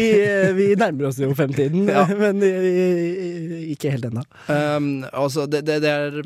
vi 0.53 0.67
nærmer 0.77 1.07
oss 1.09 1.17
jo 1.23 1.31
femtiden, 1.35 1.87
Ja. 1.97 2.05
men 2.19 2.43
ikke 2.45 3.95
helt 3.95 4.05
ennå. 4.11 4.27
Um, 4.53 4.91
altså, 5.09 5.47
det, 5.49 5.63
det, 5.65 5.81
er, 5.89 6.19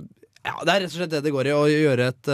ja, 0.43 0.57
det 0.67 0.73
er 0.75 0.83
rett 0.83 0.91
og 0.91 0.97
slett 0.99 1.13
det 1.15 1.23
det 1.23 1.35
går 1.37 1.53
i, 1.53 1.55
å 1.55 1.65
gjøre 1.71 2.09
et, 2.11 2.33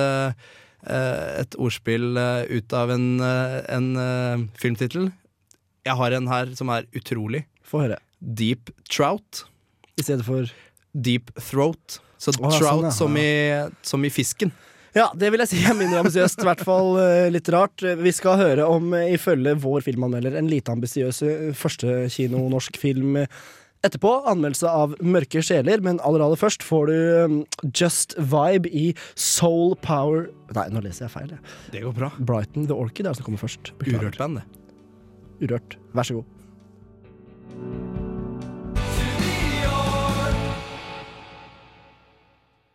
et 1.44 1.58
ordspill 1.60 2.16
ut 2.16 2.78
av 2.78 2.94
en, 2.96 3.08
uh, 3.20 3.58
en 3.76 3.90
uh, 4.00 4.46
filmtittel. 4.62 5.10
Jeg 5.82 5.98
har 5.98 6.14
en 6.14 6.28
her 6.30 6.52
som 6.58 6.70
er 6.70 6.86
utrolig. 6.94 7.44
Få 7.66 7.84
høre. 7.86 7.98
Deep 8.22 8.70
Trout. 8.90 9.44
I 9.98 10.04
stedet 10.04 10.26
for 10.26 10.50
Deep 10.94 11.32
Throat. 11.42 11.98
Så 12.22 12.34
Å, 12.38 12.52
trout 12.54 12.62
sånn, 12.62 12.84
ja. 12.86 12.92
som, 12.94 13.16
i, 13.18 13.30
som 13.86 14.04
i 14.06 14.12
fisken. 14.14 14.52
Ja, 14.94 15.08
det 15.16 15.32
vil 15.32 15.40
jeg 15.42 15.50
si 15.50 15.62
er 15.64 15.74
mindre 15.74 16.02
ambisiøst. 16.04 16.44
I 16.44 16.46
hvert 16.46 16.62
fall 16.68 17.00
eh, 17.00 17.30
litt 17.32 17.48
rart. 17.50 17.82
Vi 17.98 18.12
skal 18.14 18.38
høre 18.38 18.68
om, 18.68 18.92
eh, 18.94 19.14
ifølge 19.16 19.56
vår 19.58 19.82
filmanmelder, 19.88 20.36
en 20.38 20.50
lite 20.52 20.74
ambisiøs 20.74 21.22
eh, 21.26 21.50
første 21.56 22.04
kino-norsk 22.12 22.78
film 22.78 23.18
etterpå. 23.82 24.14
Anmeldelse 24.30 24.70
av 24.70 24.94
Mørke 25.02 25.42
sjeler, 25.42 25.82
men 25.82 25.98
aller 26.06 26.22
aller 26.22 26.38
først 26.38 26.62
får 26.62 26.92
du 26.92 27.42
Just 27.72 28.14
Vibe 28.20 28.70
i 28.70 28.92
Soul 29.18 29.74
Power 29.82 30.28
Nei, 30.54 30.68
nå 30.70 30.84
leser 30.84 31.08
jeg 31.08 31.16
feil. 31.16 31.30
Jeg. 31.32 31.54
Det 31.72 31.86
går 31.88 31.96
bra. 31.96 32.12
Brighton 32.20 32.68
The 32.68 32.76
Orchid 32.76 33.08
er 33.08 33.14
det 33.14 33.22
som 33.22 33.32
kommer 33.32 33.40
først. 33.42 33.72
Urørt 33.88 34.20
band, 34.20 34.42
det. 34.44 34.61
Urørt. 35.42 35.76
Vær 35.92 36.06
så 36.06 36.20
god. 36.20 36.38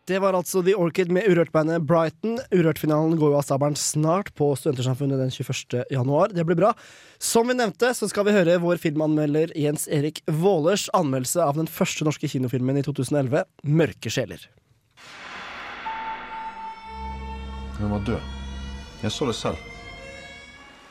Det 0.08 0.16
var 0.18 0.32
altså 0.32 0.62
The 0.64 0.72
Orchid 0.72 1.10
med 1.12 1.26
Urørt-bandet 1.28 1.82
Brighton. 1.84 2.38
Urørt-finalen 2.48 3.18
går 3.20 3.34
jo 3.34 3.36
av 3.36 3.44
stabelen 3.44 3.76
snart 3.76 4.30
på 4.40 4.46
Studentersamfunnet 4.56 5.20
den 5.20 5.32
21. 5.34 5.82
januar. 5.92 6.32
Det 6.32 6.46
blir 6.48 6.56
bra. 6.56 6.70
Som 7.20 7.52
vi 7.52 7.58
nevnte, 7.58 7.90
så 7.92 8.08
skal 8.08 8.24
vi 8.24 8.32
høre 8.32 8.56
vår 8.62 8.80
filmanmelder 8.80 9.52
Jens 9.52 9.84
Erik 9.92 10.22
Vålers 10.24 10.86
anmeldelse 10.96 11.44
av 11.44 11.60
den 11.60 11.68
første 11.68 12.08
norske 12.08 12.30
kinofilmen 12.32 12.80
i 12.80 12.86
2011, 12.88 13.44
'Mørke 13.68 14.08
sjeler'. 14.08 14.48
Hun 17.76 17.90
var 17.92 18.00
død. 18.08 18.22
Jeg 19.02 19.12
så 19.12 19.28
det 19.28 19.36
selv. 19.36 19.77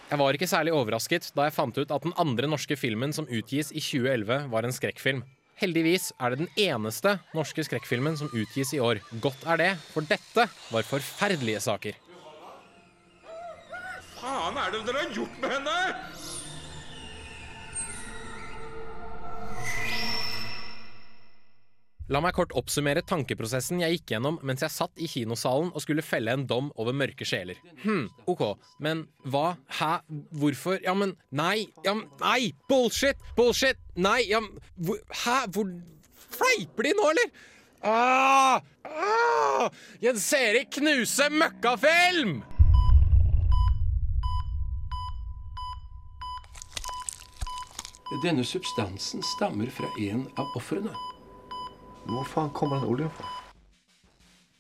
Jeg 0.08 0.20
var 0.22 0.38
ikke 0.38 0.48
særlig 0.48 0.72
overrasket 0.72 1.26
da 1.36 1.50
jeg 1.50 1.56
fant 1.58 1.78
ut 1.82 1.90
at 1.92 2.06
den 2.06 2.14
andre 2.22 2.48
norske 2.48 2.78
filmen 2.80 3.12
som 3.12 3.26
utgis 3.28 3.74
i 3.76 3.82
2011, 3.84 4.46
var 4.54 4.64
en 4.64 4.72
skrekkfilm. 4.72 5.20
Heldigvis 5.60 6.14
er 6.22 6.32
det 6.32 6.46
den 6.46 6.52
eneste 6.64 7.18
norske 7.36 7.66
skrekkfilmen 7.68 8.16
som 8.16 8.30
utgis 8.32 8.72
i 8.78 8.80
år. 8.80 9.02
Godt 9.20 9.44
er 9.52 9.60
det, 9.60 9.72
for 9.92 10.08
dette 10.08 10.46
var 10.72 10.88
forferdelige 10.88 11.60
saker. 11.66 11.98
faen 14.18 14.58
er 14.64 14.72
det 14.74 14.86
dere 14.88 15.04
har 15.04 15.12
gjort 15.16 15.42
med 15.44 15.58
henne?! 15.58 16.17
La 22.08 22.22
meg 22.24 22.38
kort 22.38 22.54
oppsummere 22.56 23.02
tankeprosessen 23.04 23.82
jeg 23.82 23.98
gikk 23.98 24.14
gjennom 24.14 24.38
mens 24.48 24.62
jeg 24.64 24.72
satt 24.72 25.02
i 25.04 25.10
kinosalen 25.12 25.74
og 25.74 25.84
skulle 25.84 26.06
felle 26.06 26.32
en 26.32 26.46
dom 26.48 26.70
over 26.80 26.96
mørke 26.96 27.28
sjeler. 27.28 27.60
Hm, 27.84 28.06
ok, 28.32 28.44
men 28.80 29.04
hva? 29.28 29.58
Hæ? 29.80 29.98
Hvorfor? 30.40 30.80
Ja, 30.86 30.96
men 30.96 31.18
Nei! 31.36 31.68
Ja, 31.84 31.98
Nei! 32.22 32.54
Bullshit! 32.72 33.20
Bullshit! 33.36 33.82
Nei! 34.00 34.22
Ja, 34.32 34.40
men 34.40 35.04
Hæ? 35.26 35.42
Hvor 35.52 35.68
Fleiper 36.38 36.88
de 36.88 36.94
nå, 36.96 37.10
eller? 37.12 37.34
Ah! 37.84 38.62
Ah! 38.88 39.68
Jens 40.04 40.30
Erik 40.36 40.72
Knuse 40.80 41.28
møkkafilm! 41.34 42.40
Denne 48.24 48.48
substansen 48.48 49.20
stammer 49.36 49.68
fra 49.76 49.92
en 50.00 50.24
av 50.40 50.56
ofrene. 50.56 50.96
Hvor 52.08 52.24
faen 52.28 52.54
kommer 52.56 52.80
den 52.80 52.88
oljen 52.88 53.12
fra? 53.12 53.28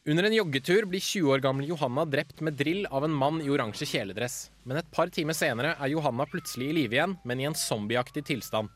Under 0.07 0.23
en 0.23 0.35
joggetur 0.35 0.85
blir 0.87 1.03
20 1.03 1.33
år 1.35 1.41
gamle 1.43 1.67
Johanna 1.67 2.05
drept 2.07 2.39
med 2.43 2.55
drill 2.59 2.85
av 2.87 3.03
en 3.03 3.15
mann 3.15 3.41
i 3.43 3.49
oransje 3.51 3.87
kjeledress. 3.87 4.37
Men 4.63 4.79
et 4.79 4.91
par 4.91 5.11
timer 5.11 5.35
senere 5.35 5.73
er 5.75 5.91
Johanna 5.91 6.23
plutselig 6.31 6.69
i 6.69 6.77
live 6.77 6.95
igjen, 6.95 7.17
men 7.27 7.41
i 7.41 7.47
en 7.49 7.57
zombieaktig 7.57 8.23
tilstand. 8.29 8.71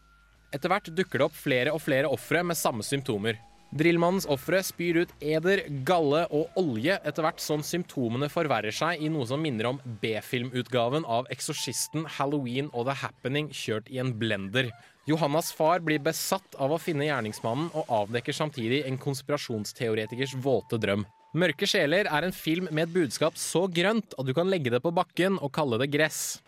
Etter 0.52 0.72
hvert 0.72 0.92
dukker 0.92 1.22
det 1.22 1.28
opp 1.30 1.38
flere 1.40 1.72
og 1.72 1.80
flere 1.84 2.12
ofre 2.12 2.44
med 2.44 2.60
samme 2.60 2.84
symptomer. 2.84 3.40
Drillmannens 3.72 4.28
ofre 4.28 4.60
spyr 4.68 5.06
ut 5.06 5.12
eder, 5.24 5.62
galle 5.88 6.26
og 6.36 6.58
olje 6.60 6.98
etter 7.08 7.24
hvert 7.24 7.40
som 7.40 7.64
symptomene 7.64 8.28
forverrer 8.28 8.76
seg 8.76 9.00
i 9.00 9.08
noe 9.08 9.24
som 9.30 9.40
minner 9.40 9.70
om 9.70 9.80
B-filmutgaven 10.04 11.08
av 11.08 11.32
Eksorsisten, 11.32 12.04
Halloween 12.18 12.68
og 12.74 12.90
The 12.90 12.98
Happening 13.06 13.48
kjørt 13.56 13.88
i 13.88 14.02
en 14.04 14.12
blender. 14.20 14.74
Johannas 15.10 15.50
far 15.52 15.82
blir 15.82 15.98
besatt 16.04 16.56
av 16.62 16.76
å 16.76 16.78
finne 16.78 17.08
gjerningsmannen 17.08 17.72
og 17.74 17.90
avdekker 17.90 18.36
samtidig 18.38 18.84
en 18.86 19.00
konspirasjonsteoretikers 19.02 20.36
våte 20.44 20.78
drøm. 20.78 21.08
Mørke 21.34 21.66
sjeler 21.66 22.06
er 22.06 22.28
en 22.28 22.36
film 22.36 22.68
med 22.70 22.86
et 22.86 22.94
budskap 22.94 23.40
så 23.40 23.64
grønt 23.72 24.14
at 24.14 24.28
du 24.28 24.34
kan 24.38 24.52
legge 24.52 24.70
det 24.70 24.84
på 24.84 24.94
bakken 24.94 25.40
og 25.42 25.54
kalle 25.56 25.80
det 25.82 25.90
gress. 25.94 26.42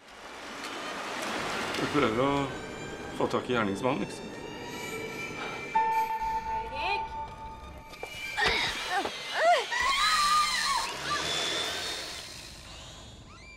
Du 1.79 1.85
prøver 1.95 2.21
å 2.21 2.45
få 3.17 3.31
tak 3.33 3.49
i 3.49 3.57
gjerningsmannen, 3.57 4.05
liksom. 4.05 4.32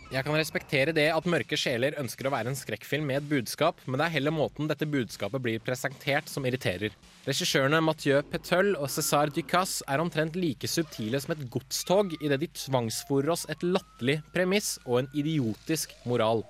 Jeg 0.07 0.23
kan 0.23 0.37
respektere 0.39 0.93
det 0.95 1.09
at 1.11 1.25
Mørke 1.27 1.57
sjeler 1.59 1.97
ønsker 1.99 2.29
å 2.29 2.31
være 2.31 2.47
en 2.47 2.55
skrekkfilm 2.55 3.09
med 3.09 3.17
et 3.19 3.25
budskap, 3.27 3.81
men 3.83 3.99
det 3.99 4.05
er 4.05 4.13
heller 4.13 4.31
måten 4.31 4.69
dette 4.69 4.87
budskapet 4.87 5.43
blir 5.43 5.59
presentert 5.59 6.31
som 6.31 6.47
irriterer. 6.47 6.95
Regissørene 7.27 7.81
Mathieu 7.83 8.21
Peteul 8.31 8.71
og 8.77 8.87
César 8.87 9.33
Ducasse 9.35 9.83
er 9.91 9.99
omtrent 9.99 10.39
like 10.39 10.71
subtile 10.71 11.19
som 11.19 11.35
et 11.35 11.43
godstog 11.51 12.15
idet 12.21 12.39
de 12.39 12.47
tvangsfòrer 12.55 13.33
oss 13.35 13.43
et 13.51 13.67
latterlig 13.67 14.21
premiss 14.31 14.77
og 14.85 15.01
en 15.01 15.11
idiotisk 15.11 15.91
moral. 16.07 16.45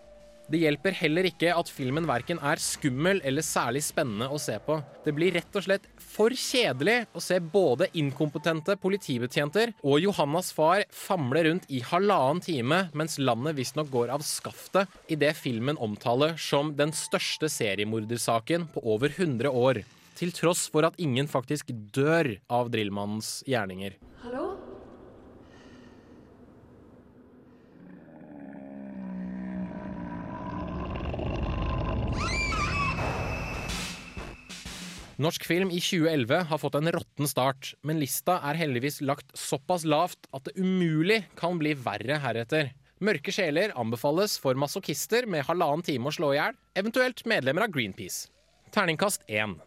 Det 0.47 0.61
hjelper 0.61 0.95
heller 0.95 1.27
ikke 1.27 1.51
at 1.51 1.67
filmen 1.67 2.05
verken 2.07 2.39
er 2.39 2.61
skummel 2.63 3.19
eller 3.27 3.43
særlig 3.43 3.81
spennende 3.83 4.29
å 4.31 4.37
se 4.39 4.55
på. 4.63 4.77
Det 5.03 5.11
blir 5.15 5.33
rett 5.35 5.57
og 5.59 5.65
slett 5.65 5.89
for 5.99 6.31
kjedelig 6.31 7.01
å 7.11 7.23
se 7.23 7.41
både 7.43 7.89
inkompetente 7.99 8.77
politibetjenter 8.79 9.73
og 9.81 9.99
Johannas 10.05 10.53
far 10.55 10.85
famle 10.95 11.43
rundt 11.49 11.67
i 11.67 11.81
halvannen 11.83 12.39
time 12.45 12.79
mens 12.95 13.19
landet 13.19 13.57
visstnok 13.59 13.91
går 13.91 14.13
av 14.15 14.23
skaftet 14.23 15.11
i 15.11 15.19
det 15.19 15.33
filmen 15.35 15.79
omtaler 15.83 16.39
som 16.39 16.71
den 16.79 16.95
største 16.95 17.51
seriemordersaken 17.51 18.69
på 18.71 18.85
over 18.87 19.11
100 19.11 19.51
år. 19.51 19.83
Til 20.17 20.31
tross 20.33 20.65
for 20.71 20.87
at 20.87 20.95
ingen 20.97 21.27
faktisk 21.29 21.75
dør 21.93 22.37
av 22.47 22.71
drillmannens 22.73 23.41
gjerninger. 23.51 23.99
Hallo? 24.23 24.56
Norsk 35.17 35.47
film 35.49 35.71
i 35.73 35.79
2011 35.81 36.43
har 36.45 36.59
fått 36.61 36.75
en 36.77 36.91
råtten 36.93 37.25
start, 37.25 37.71
men 37.81 37.97
lista 37.97 38.35
er 38.45 38.59
heldigvis 38.59 38.99
lagt 39.01 39.31
såpass 39.33 39.81
lavt 39.81 40.27
at 40.29 40.45
det 40.45 40.53
umulig 40.61 41.23
kan 41.39 41.57
bli 41.57 41.71
verre 41.73 42.19
heretter. 42.21 42.69
Mørke 43.01 43.33
sjeler 43.33 43.73
anbefales 43.81 44.35
for 44.41 44.53
masochister 44.53 45.25
med 45.25 45.47
halvannen 45.49 45.81
time 45.87 46.11
å 46.11 46.13
slå 46.13 46.35
i 46.35 46.37
hjel, 46.37 46.53
eventuelt 46.77 47.25
medlemmer 47.25 47.65
av 47.65 47.73
Greenpeace. 47.73 48.29
Terningkast 48.69 49.25
én. 49.25 49.57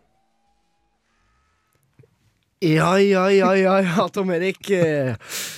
Ja, 2.61 2.91
ja, 3.01 3.23
ja, 3.33 3.55
ja, 3.57 3.75
ja, 3.81 4.05
Tom 4.13 4.31
Erik. 4.35 4.69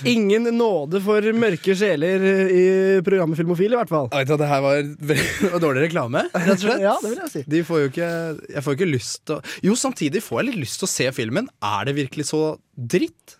Ingen 0.07 0.45
nåde 0.55 1.01
for 1.03 1.25
mørke 1.35 1.73
sjeler 1.75 2.23
i 2.47 2.61
programmet 3.03 3.35
Filmofil, 3.41 3.73
i 3.75 3.79
hvert 3.81 3.91
fall. 3.91 4.07
Vet 4.13 4.29
du, 4.31 4.37
det 4.39 4.47
her 4.47 4.61
var, 4.63 5.59
dårlig 5.59 5.83
reklame, 5.89 6.21
rett 6.31 6.53
og 6.55 6.61
slett. 6.63 6.79
Ja, 6.87 6.93
det 7.03 7.11
vil 7.11 7.19
jeg 7.25 7.31
si. 7.33 7.41
De 7.51 7.59
får 7.67 7.81
jo 7.81 7.89
ikke, 7.91 8.11
jeg 8.55 8.63
får 8.63 8.77
ikke 8.77 8.87
lyst 8.87 9.19
til 9.27 9.35
å 9.35 9.41
Jo, 9.67 9.75
samtidig 9.83 10.21
får 10.23 10.39
jeg 10.39 10.47
litt 10.53 10.61
lyst 10.63 10.79
til 10.79 10.87
å 10.87 10.91
se 10.93 11.09
filmen. 11.19 11.51
Er 11.59 11.89
det 11.91 11.97
virkelig 11.99 12.29
så 12.31 12.41
dritt? 12.71 13.35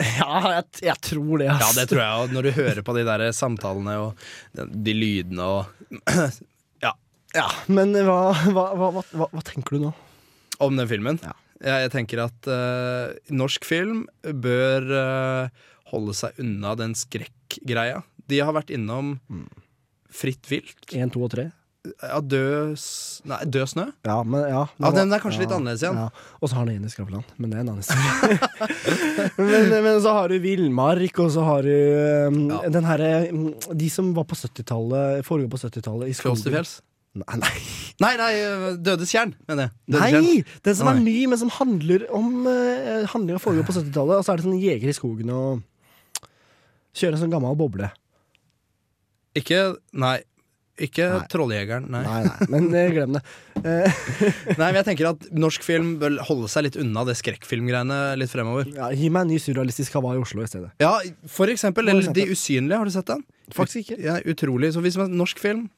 Ja, 0.00 0.40
jeg, 0.56 0.64
jeg 0.88 0.96
tror 1.12 1.44
det. 1.44 1.50
ass. 1.52 1.60
Ja, 1.66 1.70
det 1.82 1.86
tror 1.92 2.02
jeg. 2.02 2.24
Og 2.24 2.32
når 2.38 2.48
du 2.48 2.52
hører 2.62 2.82
på 2.88 2.96
de 2.96 3.04
der 3.06 3.26
samtalene 3.36 3.98
og 4.06 4.24
de, 4.56 4.64
de 4.88 4.96
lydene 4.96 5.50
og 5.58 6.00
Ja. 6.88 6.96
Ja, 7.36 7.44
Men 7.68 7.92
hva, 8.08 8.32
hva, 8.56 8.66
hva, 8.80 9.04
hva 9.20 9.44
tenker 9.46 9.76
du 9.76 9.84
nå? 9.90 9.92
Om 10.64 10.80
den 10.80 10.88
filmen? 10.88 11.20
Ja. 11.20 11.36
Jeg, 11.62 11.86
jeg 11.86 11.92
tenker 11.94 12.24
at 12.24 12.50
uh, 12.50 13.14
norsk 13.30 13.66
film 13.66 14.04
bør 14.22 14.86
uh, 14.90 15.66
holde 15.92 16.14
seg 16.18 16.38
unna 16.42 16.74
den 16.78 16.96
skrekkgreia. 16.98 18.02
De 18.30 18.40
har 18.42 18.54
vært 18.56 18.72
innom 18.74 19.16
Fritt 20.12 20.44
vilt. 20.50 20.90
Én, 20.92 21.08
to 21.12 21.22
og 21.24 21.32
tre? 21.32 21.48
Ja, 21.82 22.20
død 22.22 22.76
Nei, 23.26 23.38
Død 23.50 23.70
snø? 23.72 23.84
Ja, 24.06 24.20
men 24.22 24.44
ja, 24.46 24.60
Ja, 24.78 24.90
den 24.94 25.10
er 25.10 25.22
kanskje 25.22 25.42
litt 25.42 25.54
annerledes 25.54 25.82
igjen. 25.82 25.98
Ja. 25.98 26.36
Og 26.38 26.50
så 26.50 26.54
har 26.54 26.62
han 26.62 26.76
en 26.76 26.86
i 26.86 26.92
Skavlan, 26.92 27.24
men 27.42 27.50
det 27.50 27.58
er 27.58 27.64
en 27.64 27.72
annen 27.72 27.82
historie. 27.82 28.36
men, 29.50 29.74
men 29.88 29.98
så 30.04 30.12
har 30.14 30.30
du 30.30 30.38
Villmark, 30.44 31.18
og 31.24 31.32
så 31.34 31.46
har 31.48 31.66
du 31.66 31.74
um, 32.30 32.38
den 32.76 32.86
herre 32.86 33.10
De 33.74 33.90
som 33.90 34.12
var 34.14 34.28
på 34.30 34.38
70-tallet, 34.38 35.26
foregår 35.26 35.50
på 35.50 35.62
70-tallet 35.64 36.12
i 36.12 36.14
skogen. 36.14 36.38
Fjås 36.38 36.46
til 36.46 36.54
fjells? 36.58 36.76
Nei, 37.12 37.36
nei. 37.36 37.52
Nei, 38.00 38.12
nei, 38.16 38.30
Dødes 38.80 39.10
tjern, 39.12 39.34
mener 39.48 39.66
jeg. 39.66 39.72
Dødes 39.92 40.14
Nei! 40.16 40.36
Den 40.64 40.76
som 40.78 40.88
er 40.88 41.00
ny, 41.02 41.16
men 41.28 41.40
som 41.42 41.52
handler 41.58 42.06
om 42.16 42.46
uh, 42.48 43.04
Handlinga 43.12 43.42
foregår 43.42 43.66
på 43.68 43.74
70-tallet, 43.76 44.16
og 44.16 44.24
så 44.24 44.32
er 44.32 44.40
det 44.40 44.46
sånn 44.46 44.62
jeger 44.62 44.88
i 44.88 44.96
skogen 44.96 45.32
og 45.36 46.28
kjører 46.96 47.18
en 47.18 47.24
sånn 47.26 47.34
gammel 47.34 47.58
boble. 47.60 47.92
Ikke 49.38 49.74
Nei. 49.92 50.18
Ikke 50.82 51.04
Trolljegeren, 51.28 51.84
nei. 51.92 52.00
Nei, 52.00 52.20
nei, 52.24 52.46
men 52.48 52.70
uh, 52.72 52.86
glem 52.94 53.18
det. 53.18 53.20
Nei, 54.56 54.56
men 54.56 54.78
jeg 54.78 54.86
tenker 54.86 55.10
at 55.10 55.26
norsk 55.36 55.62
film 55.62 55.92
bør 56.00 56.16
holde 56.26 56.48
seg 56.50 56.64
litt 56.64 56.78
unna 56.80 57.04
det 57.06 57.18
skrekkfilmgreiene 57.20 57.98
litt 58.18 58.32
fremover. 58.32 58.72
ja, 58.72 58.88
gi 58.96 59.10
meg 59.12 59.26
en 59.26 59.34
ny 59.34 59.38
surrealistisk 59.44 59.98
Hawaii 60.00 60.16
i 60.16 60.24
Oslo 60.24 60.42
i 60.42 60.48
stedet. 60.48 60.72
Ja, 60.82 60.94
for 61.30 61.52
eksempel. 61.52 61.92
Eller. 61.92 62.08
De 62.16 62.24
usynlige, 62.32 62.80
har 62.80 62.88
du 62.88 62.94
sett 62.96 63.12
den? 63.12 63.20
Faktisk 63.52 63.84
ikke. 63.84 64.00
Ja, 64.00 64.16
utrolig. 64.32 64.72
Så 64.72 64.82
hvis 64.82 64.96
man 64.98 65.12
norsk 65.20 65.44
film 65.44 65.68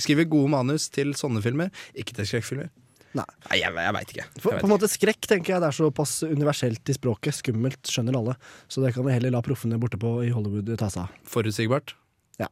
skriver 0.00 0.28
gode 0.30 0.52
manus 0.54 0.88
til 0.92 1.12
sånne 1.18 1.42
filmer, 1.44 1.72
ikke 1.98 2.16
til 2.16 2.28
skrekkfilmer 2.28 2.70
Nei. 3.16 3.26
jeg, 3.58 3.68
jeg 3.76 3.94
veit 3.96 4.12
ikke. 4.14 4.24
For, 4.38 4.48
Jeg 4.48 4.56
vet 4.56 4.64
på 4.64 4.68
en 4.68 4.72
måte 4.72 4.88
Skrekk 4.88 5.26
tenker 5.28 5.54
jeg 5.54 5.62
det 5.62 5.68
er 5.68 5.76
såpass 5.76 6.14
universelt 6.24 6.88
i 6.88 6.96
språket. 6.96 7.36
Skummelt 7.36 7.90
skjønner 7.92 8.16
alle. 8.16 8.36
Så 8.72 8.80
det 8.84 8.94
kan 8.96 9.04
vi 9.04 9.12
heller 9.12 9.34
la 9.34 9.42
proffene 9.44 9.76
borte 9.80 10.00
på 10.00 10.14
i 10.24 10.30
Hollywood 10.32 10.72
ta 10.80 10.88
seg 10.92 11.04
av. 11.04 11.18
Forutsigbart. 11.28 11.92
Ja. 12.40 12.48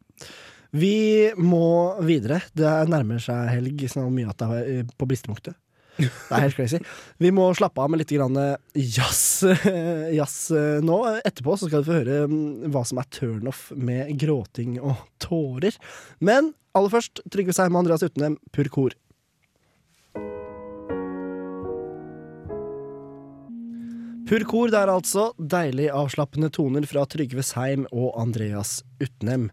Vi 0.76 1.32
må 1.40 1.64
videre. 2.06 2.42
Det 2.52 2.74
nærmer 2.92 3.22
seg 3.24 3.48
helg 3.54 3.86
så 3.90 4.04
mye 4.12 4.30
at 4.30 4.42
det 4.42 4.60
er 4.60 4.92
på 5.00 5.08
bristepunktet. 5.08 5.56
Det 5.98 6.08
er 6.36 6.44
helt 6.46 6.56
crazy. 6.56 6.80
Vi 7.20 7.32
må 7.34 7.48
slappe 7.58 7.82
av 7.82 7.90
med 7.92 8.02
litt 8.02 8.14
grann 8.14 8.38
jazz, 8.74 9.42
jazz 10.18 10.38
eh, 10.56 10.78
nå. 10.84 11.00
Etterpå 11.26 11.56
så 11.58 11.68
skal 11.68 11.82
du 11.82 11.90
få 11.90 11.98
høre 11.98 12.22
mm, 12.30 12.70
hva 12.72 12.84
som 12.88 13.02
er 13.02 13.10
turnoff 13.12 13.68
med 13.76 14.14
gråting 14.20 14.78
og 14.80 15.02
tårer. 15.22 15.76
Men 16.24 16.54
aller 16.76 16.92
først 16.92 17.24
Trygve 17.32 17.56
Seim 17.56 17.74
og 17.74 17.84
Andreas 17.84 18.06
Utnem, 18.06 18.38
Purkor. 18.54 18.96
Purkor 24.30 24.70
der 24.70 24.92
altså. 24.92 25.32
Deilig 25.36 25.88
avslappende 25.90 26.52
toner 26.54 26.84
fra 26.86 27.02
Trygve 27.10 27.42
Seim 27.42 27.88
og 27.90 28.12
Andreas 28.20 28.78
Utnem. 29.02 29.48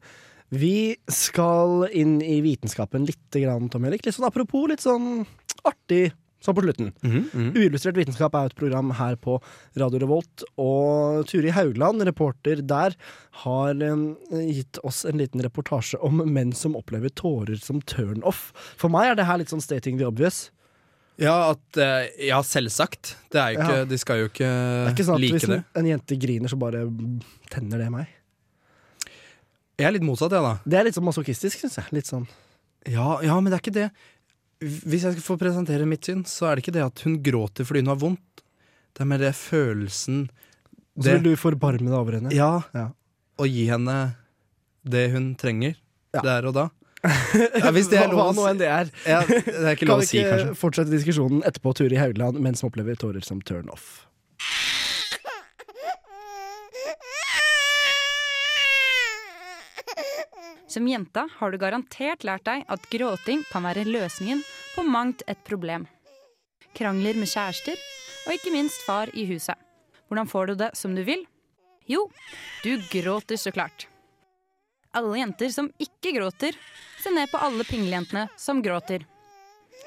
Vi 0.53 0.95
skal 1.11 1.89
inn 1.97 2.19
i 2.21 2.37
vitenskapen 2.45 3.07
litt, 3.07 3.25
Tom 3.33 3.87
Erik. 3.89 4.05
Litt 4.05 4.15
sånn 4.15 4.29
apropos, 4.29 4.67
litt 4.69 4.85
sånn 4.85 5.25
artig 5.65 6.11
sånn 6.47 6.57
på 6.57 6.63
slutten. 6.65 6.91
Uillustrert 7.53 7.99
vitenskap 7.99 8.35
er 8.39 8.49
et 8.49 8.57
program 8.57 8.93
her 8.97 9.15
på 9.21 9.37
Radio 9.77 10.01
Revolt, 10.03 10.45
og 10.57 11.27
Turi 11.29 11.53
Haugland, 11.55 12.01
reporter 12.07 12.63
der, 12.65 12.95
har 13.43 13.73
gitt 13.77 14.79
oss 14.87 15.03
en 15.07 15.19
liten 15.21 15.43
reportasje 15.45 15.99
om 16.03 16.23
menn 16.25 16.55
som 16.57 16.77
opplever 16.79 17.13
tårer 17.13 17.59
som 17.61 17.83
turn-off. 17.85 18.49
For 18.79 18.89
meg 18.93 19.11
er 19.13 19.19
det 19.21 19.27
her 19.29 19.43
litt 19.43 19.53
sånn 19.53 19.63
stating 19.63 19.99
the 20.01 20.07
obvious. 20.07 20.47
Ja, 21.17 21.51
at, 21.55 21.77
eh, 21.81 22.11
ja, 22.27 22.37
selvsagt. 22.45 23.15
Det 23.33 23.39
er 23.41 23.53
jo 23.55 23.59
ikke, 23.61 23.77
Ja. 23.79 23.85
De 23.89 23.97
skal 23.97 24.19
jo 24.21 24.27
ikke, 24.29 24.45
Det 24.45 24.87
er 24.87 24.93
ikke 24.93 25.05
sånn 25.07 25.15
at 25.15 25.23
like 25.23 25.39
hvis 25.39 25.49
en, 25.49 25.63
en 25.81 25.87
jente 25.89 26.17
griner, 26.21 26.51
så 26.51 26.59
bare 26.61 26.83
tenner 27.49 27.81
det 27.81 27.89
meg. 27.91 28.11
Jeg 29.77 29.87
er 29.87 29.93
litt 29.93 30.05
motsatt, 30.05 30.33
jeg, 30.33 30.41
da. 30.41 30.57
Det 30.65 30.77
er 30.77 30.85
litt 30.87 30.97
sånn 30.97 31.05
masochistisk, 31.05 31.59
syns 31.61 31.77
jeg. 31.77 31.89
Litt 31.93 32.09
sånn. 32.09 32.27
Ja, 32.89 33.19
ja, 33.25 33.35
men 33.41 33.51
det 33.51 33.57
er 33.57 33.63
ikke 33.65 33.75
det. 33.75 33.87
Hvis 34.61 35.03
jeg 35.05 35.13
skal 35.13 35.21
få 35.23 35.37
presentere 35.37 35.85
mitt 35.85 36.05
syn, 36.07 36.23
så 36.25 36.47
er 36.49 36.55
det 36.57 36.63
ikke 36.65 36.73
det 36.79 36.85
at 36.87 37.03
hun 37.05 37.19
gråter 37.23 37.67
fordi 37.67 37.83
hun 37.83 37.91
har 37.93 37.99
vondt. 38.01 38.41
Det 38.97 39.03
er 39.03 39.09
mer 39.11 39.21
det 39.21 39.35
følelsen 39.37 40.23
Og 40.97 41.03
så 41.05 41.13
vil 41.19 41.27
du 41.27 41.35
forbarme 41.37 41.85
deg 41.91 41.93
over 41.99 42.17
henne. 42.17 42.31
Ja. 42.33 42.63
Ja. 42.73 42.87
Og 43.37 43.47
gi 43.53 43.67
henne 43.69 44.15
det 44.87 45.11
hun 45.13 45.35
trenger 45.37 45.75
Ja. 46.15 46.21
der 46.25 46.47
og 46.49 46.55
da. 46.57 46.69
Ja, 47.61 47.69
hvis 47.75 47.91
det 47.91 47.99
er 48.01 48.09
lov 48.09 48.31
å 48.31 48.33
nå 48.33 48.41
si. 48.47 48.49
enn 48.49 48.57
det 48.57 48.67
er. 48.73 48.89
Ja, 49.05 49.19
det 49.27 49.53
er 49.61 49.75
ikke 49.75 49.85
lov 49.91 50.01
å 50.01 50.07
si, 50.07 50.17
Kan 50.23 50.31
kanskje. 50.31 50.47
ikke 50.49 50.57
fortsette 50.57 50.89
diskusjonen 50.95 51.43
etterpå, 51.45 51.75
Turi 51.77 51.99
Haugland, 52.01 52.39
mens 52.41 52.63
som 52.63 52.71
opplever 52.71 52.97
tårer 52.97 53.21
som 53.23 53.39
turn 53.45 53.69
off? 53.69 54.06
Som 60.77 60.87
jente 60.87 61.23
har 61.37 61.51
du 61.51 61.57
garantert 61.57 62.21
lært 62.27 62.43
deg 62.45 62.67
at 62.69 62.83
gråting 62.91 63.39
kan 63.49 63.63
være 63.65 63.87
løsningen 63.87 64.43
på 64.75 64.83
mangt 64.85 65.23
et 65.25 65.39
problem. 65.41 65.87
Krangler 66.77 67.17
med 67.17 67.31
kjærester, 67.31 67.73
og 68.27 68.35
ikke 68.35 68.53
minst 68.53 68.83
far 68.85 69.09
i 69.17 69.23
huset. 69.25 69.57
Hvordan 70.05 70.29
får 70.29 70.51
du 70.51 70.53
det 70.59 70.67
som 70.77 70.93
du 70.93 71.01
vil? 71.01 71.23
Jo, 71.89 72.03
du 72.61 72.77
gråter 72.91 73.41
så 73.41 73.49
klart. 73.55 73.87
Alle 74.93 75.17
jenter 75.17 75.49
som 75.49 75.71
ikke 75.81 76.13
gråter, 76.19 76.53
ser 77.01 77.17
ned 77.17 77.33
på 77.33 77.41
alle 77.41 77.65
pinglejentene 77.65 78.27
som 78.37 78.61
gråter. 78.61 79.07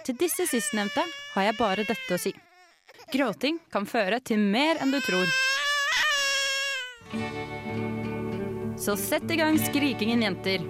Til 0.03 0.19
disse 0.19 0.49
sistnevnte 0.51 1.07
har 1.37 1.47
jeg 1.53 1.59
bare 1.61 1.87
dette 1.87 2.19
å 2.19 2.19
si. 2.19 2.35
Gråting 3.15 3.63
kan 3.71 3.87
føre 3.87 4.19
til 4.19 4.43
mer 4.43 4.83
enn 4.83 4.91
du 4.91 4.99
tror. 5.07 5.31
Så 8.81 8.97
sett 8.97 9.31
i 9.31 9.37
gang 9.37 9.59
skrikingen, 9.59 10.23
jenter. 10.23 10.63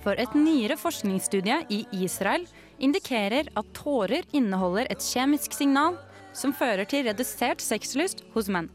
For 0.00 0.16
et 0.16 0.32
nyere 0.32 0.78
forskningsstudie 0.80 1.58
i 1.68 1.82
Israel 1.92 2.46
indikerer 2.80 3.50
at 3.52 3.68
tårer 3.76 4.24
inneholder 4.32 4.88
et 4.88 5.04
kjemisk 5.04 5.52
signal 5.52 5.98
som 6.32 6.56
fører 6.56 6.88
til 6.88 7.04
redusert 7.04 7.60
sexlyst 7.60 8.24
hos 8.32 8.48
menn. 8.48 8.70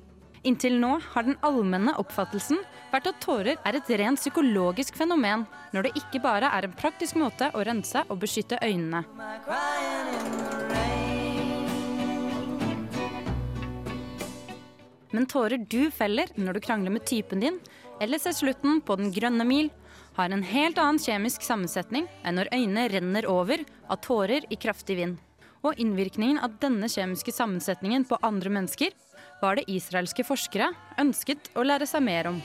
Inntil 0.46 0.78
nå 0.78 1.00
har 1.16 1.26
den 1.26 1.40
allmenne 1.42 1.96
oppfattelsen 1.98 2.62
vært 2.92 3.10
at 3.10 3.22
tårer 3.26 3.58
er 3.58 3.80
et 3.80 3.90
rent 3.98 4.22
psykologisk 4.22 5.00
fenomen, 5.00 5.48
når 5.74 5.88
det 5.88 5.96
ikke 6.04 6.22
bare 6.22 6.52
er 6.54 6.68
en 6.68 6.78
praktisk 6.78 7.18
måte 7.18 7.50
å 7.58 7.66
rense 7.66 8.06
og 8.06 8.22
beskytte 8.22 8.62
øynene. 8.62 9.02
Men 15.14 15.28
tårer 15.30 15.62
du 15.70 15.92
feller 15.94 16.32
når 16.36 16.58
du 16.58 16.64
krangler 16.66 16.94
med 16.94 17.06
typen 17.06 17.44
din, 17.44 17.60
eller 18.02 18.20
ser 18.20 18.34
slutten 18.34 18.82
på 18.82 18.98
Den 18.98 19.14
grønne 19.14 19.46
mil, 19.46 19.70
har 20.18 20.30
en 20.30 20.44
helt 20.46 20.78
annen 20.82 21.02
kjemisk 21.02 21.46
sammensetning 21.46 22.08
enn 22.26 22.38
når 22.38 22.50
øynene 22.54 22.88
renner 22.90 23.30
over 23.30 23.64
av 23.90 24.02
tårer 24.06 24.46
i 24.50 24.58
kraftig 24.58 24.98
vind. 24.98 25.18
Og 25.64 25.80
innvirkningen 25.80 26.42
av 26.44 26.58
denne 26.62 26.90
kjemiske 26.92 27.34
sammensetningen 27.34 28.06
på 28.10 28.20
andre 28.22 28.52
mennesker 28.58 28.94
var 29.42 29.58
det 29.58 29.70
israelske 29.72 30.26
forskere 30.28 30.74
ønsket 31.02 31.54
å 31.56 31.66
lære 31.66 31.88
seg 31.90 32.06
mer 32.06 32.34
om. 32.34 32.42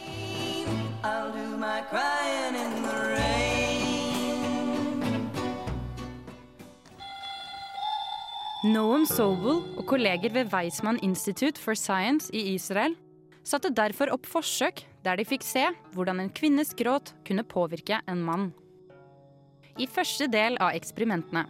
Noam 8.67 9.05
Sobel 9.07 9.61
og 9.79 9.85
kolleger 9.87 10.33
ved 10.35 10.49
Weizmann 10.51 10.97
Institute 11.07 11.61
for 11.63 11.79
Science 11.79 12.27
i 12.35 12.57
Israel 12.57 12.97
satte 13.47 13.71
derfor 13.71 14.11
opp 14.11 14.27
forsøk 14.27 14.83
der 15.07 15.21
de 15.21 15.27
fikk 15.29 15.45
se 15.47 15.63
hvordan 15.95 16.19
en 16.25 16.33
kvinnes 16.35 16.73
gråt 16.75 17.13
kunne 17.29 17.45
påvirke 17.47 18.01
en 18.11 18.25
mann. 18.27 18.49
I 19.79 19.87
første 19.87 20.27
del 20.27 20.59
av 20.59 20.75
eksperimentene 20.75 21.45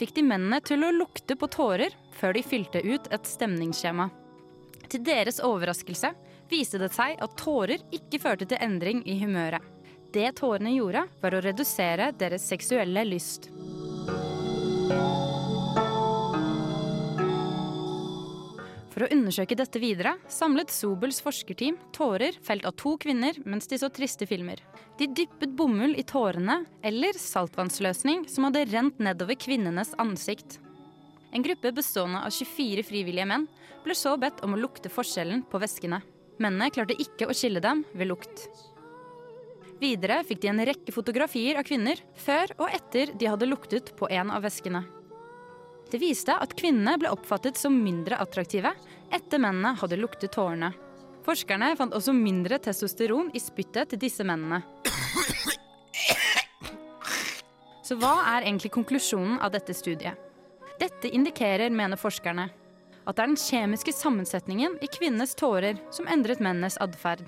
fikk 0.00 0.14
de 0.16 0.24
mennene 0.24 0.62
til 0.64 0.86
å 0.88 0.94
lukte 0.96 1.36
på 1.36 1.50
tårer 1.52 1.92
før 2.16 2.32
de 2.32 2.46
fylte 2.48 2.80
ut 2.80 3.12
et 3.12 3.28
stemningsskjema. 3.28 4.08
Til 4.88 5.04
deres 5.04 5.44
overraskelse 5.44 6.14
viste 6.48 6.80
det 6.80 6.94
seg 6.96 7.20
at 7.20 7.36
tårer 7.44 7.84
ikke 7.92 8.22
førte 8.24 8.48
til 8.48 8.64
endring 8.64 9.04
i 9.04 9.18
humøret. 9.20 9.60
Det 10.16 10.32
tårene 10.40 10.72
gjorde, 10.78 11.04
var 11.20 11.36
å 11.36 11.44
redusere 11.44 12.14
deres 12.16 12.48
seksuelle 12.48 13.04
lyst. 13.04 13.50
For 18.94 19.02
å 19.02 19.10
undersøke 19.10 19.56
dette 19.58 19.80
videre 19.82 20.12
samlet 20.30 20.70
Sobels 20.70 21.18
forskerteam 21.24 21.74
tårer 21.96 22.36
felt 22.46 22.66
av 22.68 22.76
to 22.78 22.92
kvinner 23.02 23.40
mens 23.42 23.66
de 23.66 23.80
så 23.82 23.88
triste 23.90 24.28
filmer. 24.30 24.60
De 25.00 25.08
dyppet 25.10 25.56
bomull 25.58 25.96
i 25.98 26.04
tårene 26.06 26.60
eller 26.86 27.18
saltvannsløsning 27.18 28.28
som 28.30 28.46
hadde 28.46 28.68
rent 28.70 29.02
nedover 29.02 29.34
kvinnenes 29.34 29.90
ansikt. 29.98 30.60
En 31.34 31.42
gruppe 31.42 31.74
bestående 31.74 32.22
av 32.22 32.30
24 32.30 32.86
frivillige 32.86 33.26
menn 33.26 33.48
ble 33.82 33.98
så 33.98 34.14
bedt 34.14 34.44
om 34.46 34.54
å 34.54 34.62
lukte 34.62 34.92
forskjellen 34.92 35.42
på 35.50 35.58
væskene. 35.58 35.98
Mennene 36.38 36.70
klarte 36.70 36.94
ikke 37.02 37.26
å 37.26 37.34
skille 37.34 37.62
dem 37.62 37.82
ved 37.98 38.12
lukt. 38.12 38.46
Videre 39.82 40.22
fikk 40.22 40.44
de 40.44 40.54
en 40.54 40.66
rekke 40.70 40.94
fotografier 40.94 41.58
av 41.58 41.66
kvinner 41.66 41.98
før 42.22 42.54
og 42.60 42.68
etter 42.70 43.10
de 43.18 43.26
hadde 43.26 43.50
luktet 43.50 43.90
på 43.98 44.06
en 44.06 44.30
av 44.30 44.46
væskene. 44.46 44.86
Det 45.90 46.00
viste 46.02 46.34
at 46.34 46.54
kvinnene 46.58 46.96
ble 46.98 47.10
oppfattet 47.12 47.58
som 47.60 47.76
mindre 47.84 48.18
attraktive 48.22 48.72
etter 49.14 49.42
mennene 49.42 49.74
hadde 49.78 49.98
luktet 50.00 50.32
tårene. 50.34 50.72
Forskerne 51.24 51.70
fant 51.78 51.94
også 51.96 52.12
mindre 52.16 52.58
testosteron 52.60 53.30
i 53.32 53.40
spyttet 53.40 53.92
til 53.92 54.00
disse 54.02 54.24
mennene. 54.26 54.62
Så 57.84 57.96
hva 58.00 58.14
er 58.32 58.46
egentlig 58.46 58.72
konklusjonen 58.72 59.38
av 59.44 59.52
dette 59.52 59.76
studiet? 59.76 60.16
Dette 60.80 61.08
indikerer, 61.12 61.70
mener 61.70 62.00
forskerne, 62.00 62.48
at 63.04 63.16
det 63.16 63.22
er 63.22 63.30
den 63.30 63.40
kjemiske 63.40 63.92
sammensetningen 63.94 64.78
i 64.82 64.88
kvinnenes 64.90 65.36
tårer 65.38 65.78
som 65.92 66.08
endret 66.10 66.40
mennenes 66.44 66.78
atferd. 66.82 67.22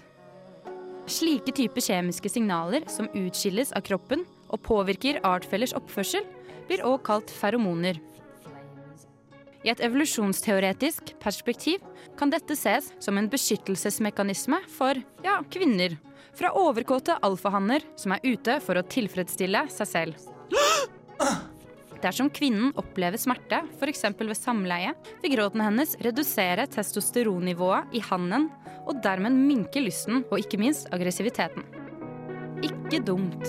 Slike 1.07 1.53
typer 1.55 1.85
kjemiske 1.85 2.33
signaler 2.33 2.89
som 2.91 3.11
utskilles 3.15 3.71
av 3.77 3.85
kroppen 3.87 4.25
og 4.51 4.65
påvirker 4.67 5.21
artfellers 5.29 5.77
oppførsel, 5.77 6.25
blir 6.67 6.83
også 6.83 7.05
kalt 7.07 7.31
feromoner. 7.31 8.01
I 9.65 9.73
et 9.73 9.83
evolusjonsteoretisk 9.85 11.15
perspektiv 11.23 11.85
kan 12.19 12.33
dette 12.33 12.57
ses 12.59 12.93
som 13.03 13.19
en 13.19 13.31
beskyttelsesmekanisme 13.31 14.61
for 14.77 15.01
ja, 15.25 15.41
kvinner. 15.51 15.97
Fra 16.37 16.53
overkåte 16.59 17.17
alfahanner 17.25 17.85
som 17.97 18.13
er 18.13 18.25
ute 18.27 18.59
for 18.65 18.77
å 18.77 18.85
tilfredsstille 18.85 19.67
seg 19.73 19.89
selv. 19.89 20.27
Dersom 22.03 22.29
kvinnen 22.31 22.75
opplever 22.77 23.19
smerte, 23.19 23.63
f.eks. 23.81 24.05
ved 24.21 24.37
samleie, 24.37 24.93
vil 25.23 25.33
gråten 25.33 25.65
hennes 25.65 25.97
redusere 26.05 26.69
testosteronnivået 26.71 27.97
i 27.97 28.05
hannen 28.11 28.51
og 28.87 29.01
dermed 29.03 29.35
minke 29.35 29.81
lysten 29.83 30.23
og 30.29 30.39
ikke 30.43 30.61
minst 30.61 30.91
aggressiviteten. 30.95 31.65
Ikke 32.65 33.01
dumt. 33.05 33.49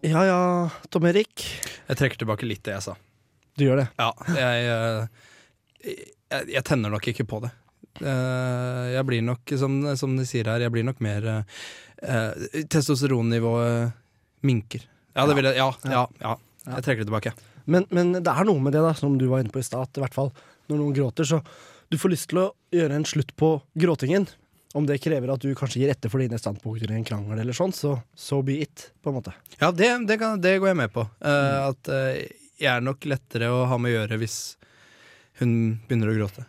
Ja 0.00 0.22
ja, 0.26 0.70
Tom 0.88 1.04
Erik. 1.10 1.42
Jeg 1.90 1.98
trekker 1.98 2.20
tilbake 2.22 2.46
litt 2.48 2.62
det 2.64 2.72
jeg 2.76 2.84
sa. 2.86 2.94
Du 3.58 3.64
gjør 3.66 3.82
det? 3.82 3.88
Ja, 4.00 4.08
jeg, 4.32 4.68
eh, 4.70 5.26
jeg, 5.84 6.44
jeg 6.54 6.62
tenner 6.66 6.92
nok 6.94 7.08
ikke 7.12 7.26
på 7.28 7.42
det. 7.44 7.50
Eh, 8.00 8.86
Jeg 8.94 9.04
blir 9.08 9.24
nok, 9.26 9.52
som, 9.60 9.80
som 9.98 10.14
de 10.16 10.24
sier 10.28 10.48
her, 10.48 10.62
jeg 10.64 10.72
blir 10.72 10.86
nok 10.86 11.02
mer 11.04 11.26
eh, 11.34 12.62
Testosteronnivået 12.70 13.90
minker. 14.46 14.86
Ja, 15.18 15.26
det 15.28 15.36
vil 15.36 15.50
jeg. 15.50 15.58
Ja, 15.58 15.68
ja, 15.90 16.06
ja. 16.22 16.36
Jeg 16.70 16.86
trekker 16.86 17.02
det 17.04 17.10
tilbake. 17.10 17.34
Men, 17.70 17.84
men 17.90 18.14
det 18.16 18.30
er 18.32 18.46
noe 18.48 18.62
med 18.62 18.72
det 18.72 18.80
da, 18.86 18.94
som 18.96 19.18
du 19.20 19.26
var 19.28 19.42
inne 19.42 19.52
på 19.52 19.60
i 19.60 19.66
stad, 19.66 19.98
når 20.00 20.78
noen 20.78 20.94
gråter, 20.96 21.26
så 21.28 21.42
du 21.90 21.98
får 21.98 22.12
lyst 22.14 22.30
til 22.30 22.44
å 22.44 22.50
gjøre 22.74 23.00
en 23.00 23.06
slutt 23.08 23.32
på 23.38 23.56
gråtingen. 23.78 24.28
Om 24.78 24.86
det 24.86 25.00
krever 25.02 25.32
at 25.34 25.42
du 25.42 25.50
kanskje 25.58 25.80
gir 25.82 25.90
etter 25.90 26.12
for 26.12 26.22
dine 26.22 26.38
standpunkter 26.38 26.92
i 26.92 26.98
en 27.00 27.06
krangel, 27.06 27.40
eller 27.42 27.56
sånn, 27.56 27.72
så 27.74 27.96
so 28.14 28.38
be 28.46 28.60
it, 28.62 28.92
på 29.02 29.10
en 29.10 29.16
måte. 29.18 29.32
Ja, 29.58 29.72
det, 29.74 29.88
det, 30.06 30.20
kan, 30.20 30.38
det 30.38 30.60
går 30.62 30.70
jeg 30.70 30.78
med 30.78 30.92
på. 30.94 31.08
Eh, 31.18 31.56
At 31.66 31.90
uh, 31.90 32.14
jeg 32.60 32.70
er 32.70 32.84
nok 32.86 33.08
lettere 33.10 33.50
å 33.50 33.64
ha 33.66 33.80
med 33.82 33.90
å 33.90 33.96
gjøre 33.96 34.20
hvis 34.22 34.38
hun 35.40 35.80
begynner 35.88 36.12
å 36.12 36.16
gråte. 36.20 36.46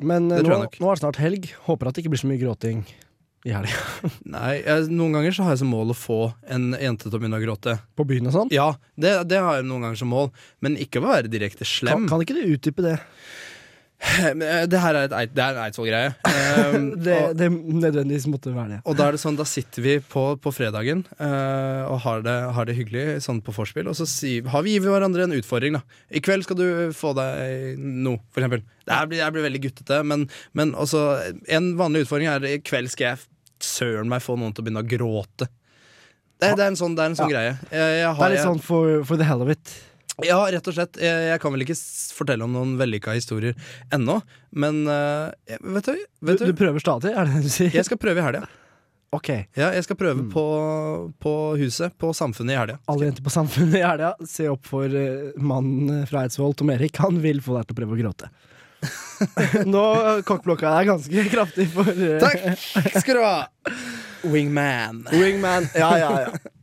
Men 0.00 0.30
eh, 0.30 0.40
Det 0.40 0.46
tror 0.46 0.64
nå, 0.64 0.72
nå 0.72 0.88
er 0.88 0.96
det 0.96 1.02
snart 1.02 1.20
helg. 1.20 1.50
Håper 1.66 1.90
at 1.90 1.98
det 1.98 2.04
ikke 2.06 2.14
blir 2.14 2.22
så 2.22 2.30
mye 2.30 2.40
gråting 2.40 2.80
i 3.44 3.52
helga. 3.52 3.84
Nei, 4.36 4.54
jeg, 4.62 4.88
Noen 4.94 5.18
ganger 5.18 5.36
så 5.36 5.44
har 5.44 5.56
jeg 5.56 5.62
som 5.66 5.72
mål 5.74 5.92
å 5.92 5.98
få 5.98 6.20
en 6.48 6.70
jente 6.80 7.08
til 7.08 7.16
å 7.16 7.20
begynne 7.20 7.40
å 7.40 7.44
gråte. 7.44 7.76
På 7.96 8.08
byen 8.08 8.32
og 8.32 8.36
sånn? 8.38 8.56
Ja, 8.56 8.70
det, 8.96 9.14
det 9.28 9.44
har 9.44 9.60
jeg 9.60 9.68
noen 9.68 9.84
ganger 9.88 10.00
som 10.00 10.12
mål, 10.12 10.32
men 10.64 10.80
ikke 10.80 11.04
å 11.04 11.08
være 11.08 11.28
direkte 11.32 11.68
slem. 11.68 12.08
Kan, 12.08 12.14
kan 12.14 12.24
ikke 12.24 12.40
du 12.40 12.56
utdype 12.56 12.84
det? 12.88 12.96
Eh, 14.20 14.64
Det 14.70 14.80
her 14.80 14.96
er, 14.96 15.10
et, 15.12 15.32
det 15.36 15.42
er 15.44 15.54
en 15.56 15.60
Eidsvoll-greie. 15.66 16.12
Um, 16.72 16.86
det, 17.04 17.16
det 17.36 17.48
nødvendigvis 17.52 18.26
måtte 18.32 18.52
være 18.54 18.76
det. 18.76 18.78
Og 18.88 18.96
da 18.96 19.08
er 19.10 19.16
det 19.16 19.20
sånn, 19.22 19.36
da 19.38 19.44
sitter 19.48 19.84
vi 19.84 19.96
på, 20.00 20.22
på 20.40 20.52
fredagen 20.56 21.02
uh, 21.20 21.84
og 21.90 21.98
har 22.06 22.22
det, 22.24 22.36
har 22.56 22.68
det 22.68 22.76
hyggelig 22.78 23.04
sånn 23.26 23.42
på 23.44 23.52
vorspiel, 23.56 23.90
og 23.92 23.98
så 23.98 24.06
si, 24.08 24.38
har 24.40 24.64
vi 24.66 24.78
hverandre 24.82 25.26
en 25.28 25.36
utfordring. 25.36 25.76
da 25.76 25.82
I 26.16 26.22
kveld 26.24 26.46
skal 26.48 26.58
du 26.58 26.66
få 26.96 27.12
deg 27.18 27.76
noe, 27.80 28.22
for 28.32 28.40
eksempel. 28.42 28.64
Det 28.88 29.02
blir, 29.12 29.20
det 29.20 29.30
blir 29.36 29.46
veldig 29.50 29.62
guttete, 29.68 30.00
men, 30.08 30.24
men 30.56 30.72
også 30.80 31.04
en 31.52 31.74
vanlig 31.78 32.06
utfordring 32.06 32.32
er 32.32 32.48
i 32.48 32.56
kveld 32.64 32.90
skal 32.96 33.12
jeg 33.12 33.24
søren 33.60 34.08
meg 34.08 34.24
få 34.24 34.38
noen 34.40 34.56
til 34.56 34.64
å 34.64 34.70
begynne 34.70 34.82
å 34.86 34.88
gråte. 34.88 35.50
Det, 36.40 36.54
det 36.56 36.64
er 36.64 36.70
en 36.72 36.80
sånn, 36.80 36.94
det 36.96 37.04
er 37.04 37.10
en 37.12 37.18
sånn 37.18 37.28
Ja. 37.28 37.36
greie. 37.36 37.52
Jeg, 37.68 37.96
jeg 38.00 38.16
Det 38.16 38.24
er 38.26 38.32
litt 38.32 38.46
sånn 38.48 38.62
for, 38.64 39.02
for 39.04 39.20
the 39.20 39.26
hell 39.28 39.42
of 39.44 39.50
it. 39.52 39.74
Ja, 40.26 40.38
rett 40.54 40.70
og 40.70 40.76
slett. 40.76 41.00
Jeg, 41.00 41.26
jeg 41.30 41.42
kan 41.42 41.54
vel 41.54 41.64
ikke 41.66 41.76
fortelle 42.16 42.46
om 42.46 42.56
noen 42.56 42.76
vellykka 42.80 43.14
historier 43.16 43.56
ennå, 43.94 44.20
men 44.52 44.82
uh, 44.88 45.30
vet 45.48 45.90
du, 45.90 46.00
vet 46.26 46.40
du, 46.40 46.48
Du, 46.48 46.52
du 46.52 46.58
prøver 46.58 46.82
stadig, 46.82 47.14
er 47.14 47.28
det 47.28 47.38
det 47.38 47.44
du 47.48 47.52
sier? 47.54 47.72
Jeg 47.74 47.88
skal 47.88 48.00
prøve 48.00 48.22
i 48.22 48.26
helga. 48.26 48.44
Ok. 49.10 49.28
Ja, 49.58 49.72
jeg 49.74 49.82
skal 49.82 49.98
prøve 49.98 50.22
på, 50.30 50.44
på 51.18 51.32
huset, 51.58 51.96
på 51.98 52.12
Samfunnet 52.14 52.54
i 52.54 52.60
helga. 52.60 52.76
Alle 52.92 53.08
jenter 53.08 53.24
på 53.26 53.32
Samfunnet 53.34 53.80
i 53.80 53.82
helga, 53.82 54.12
se 54.28 54.46
opp 54.52 54.68
for 54.70 54.86
uh, 54.86 55.32
mannen 55.42 56.04
fra 56.10 56.24
Eidsvoll, 56.26 56.54
Tom 56.58 56.70
Erik. 56.76 57.00
Han 57.02 57.18
vil 57.24 57.42
få 57.42 57.58
deg 57.58 57.66
til 57.66 57.76
å 57.76 57.80
prøve 57.82 57.98
å 57.98 58.00
gråte. 58.04 58.30
Nå 59.68 59.82
kokkblokka 60.28 60.70
er 60.78 60.86
ganske 60.88 61.24
kraftig 61.28 61.66
for 61.74 61.90
uh, 61.90 62.14
Takk 62.22 62.94
skal 63.02 63.18
du 63.18 63.24
ha! 63.26 63.34
Wingman. 64.32 65.02
Wingman. 65.10 65.68
Ja, 65.74 65.90
ja, 65.98 66.10
ja. 66.28 66.54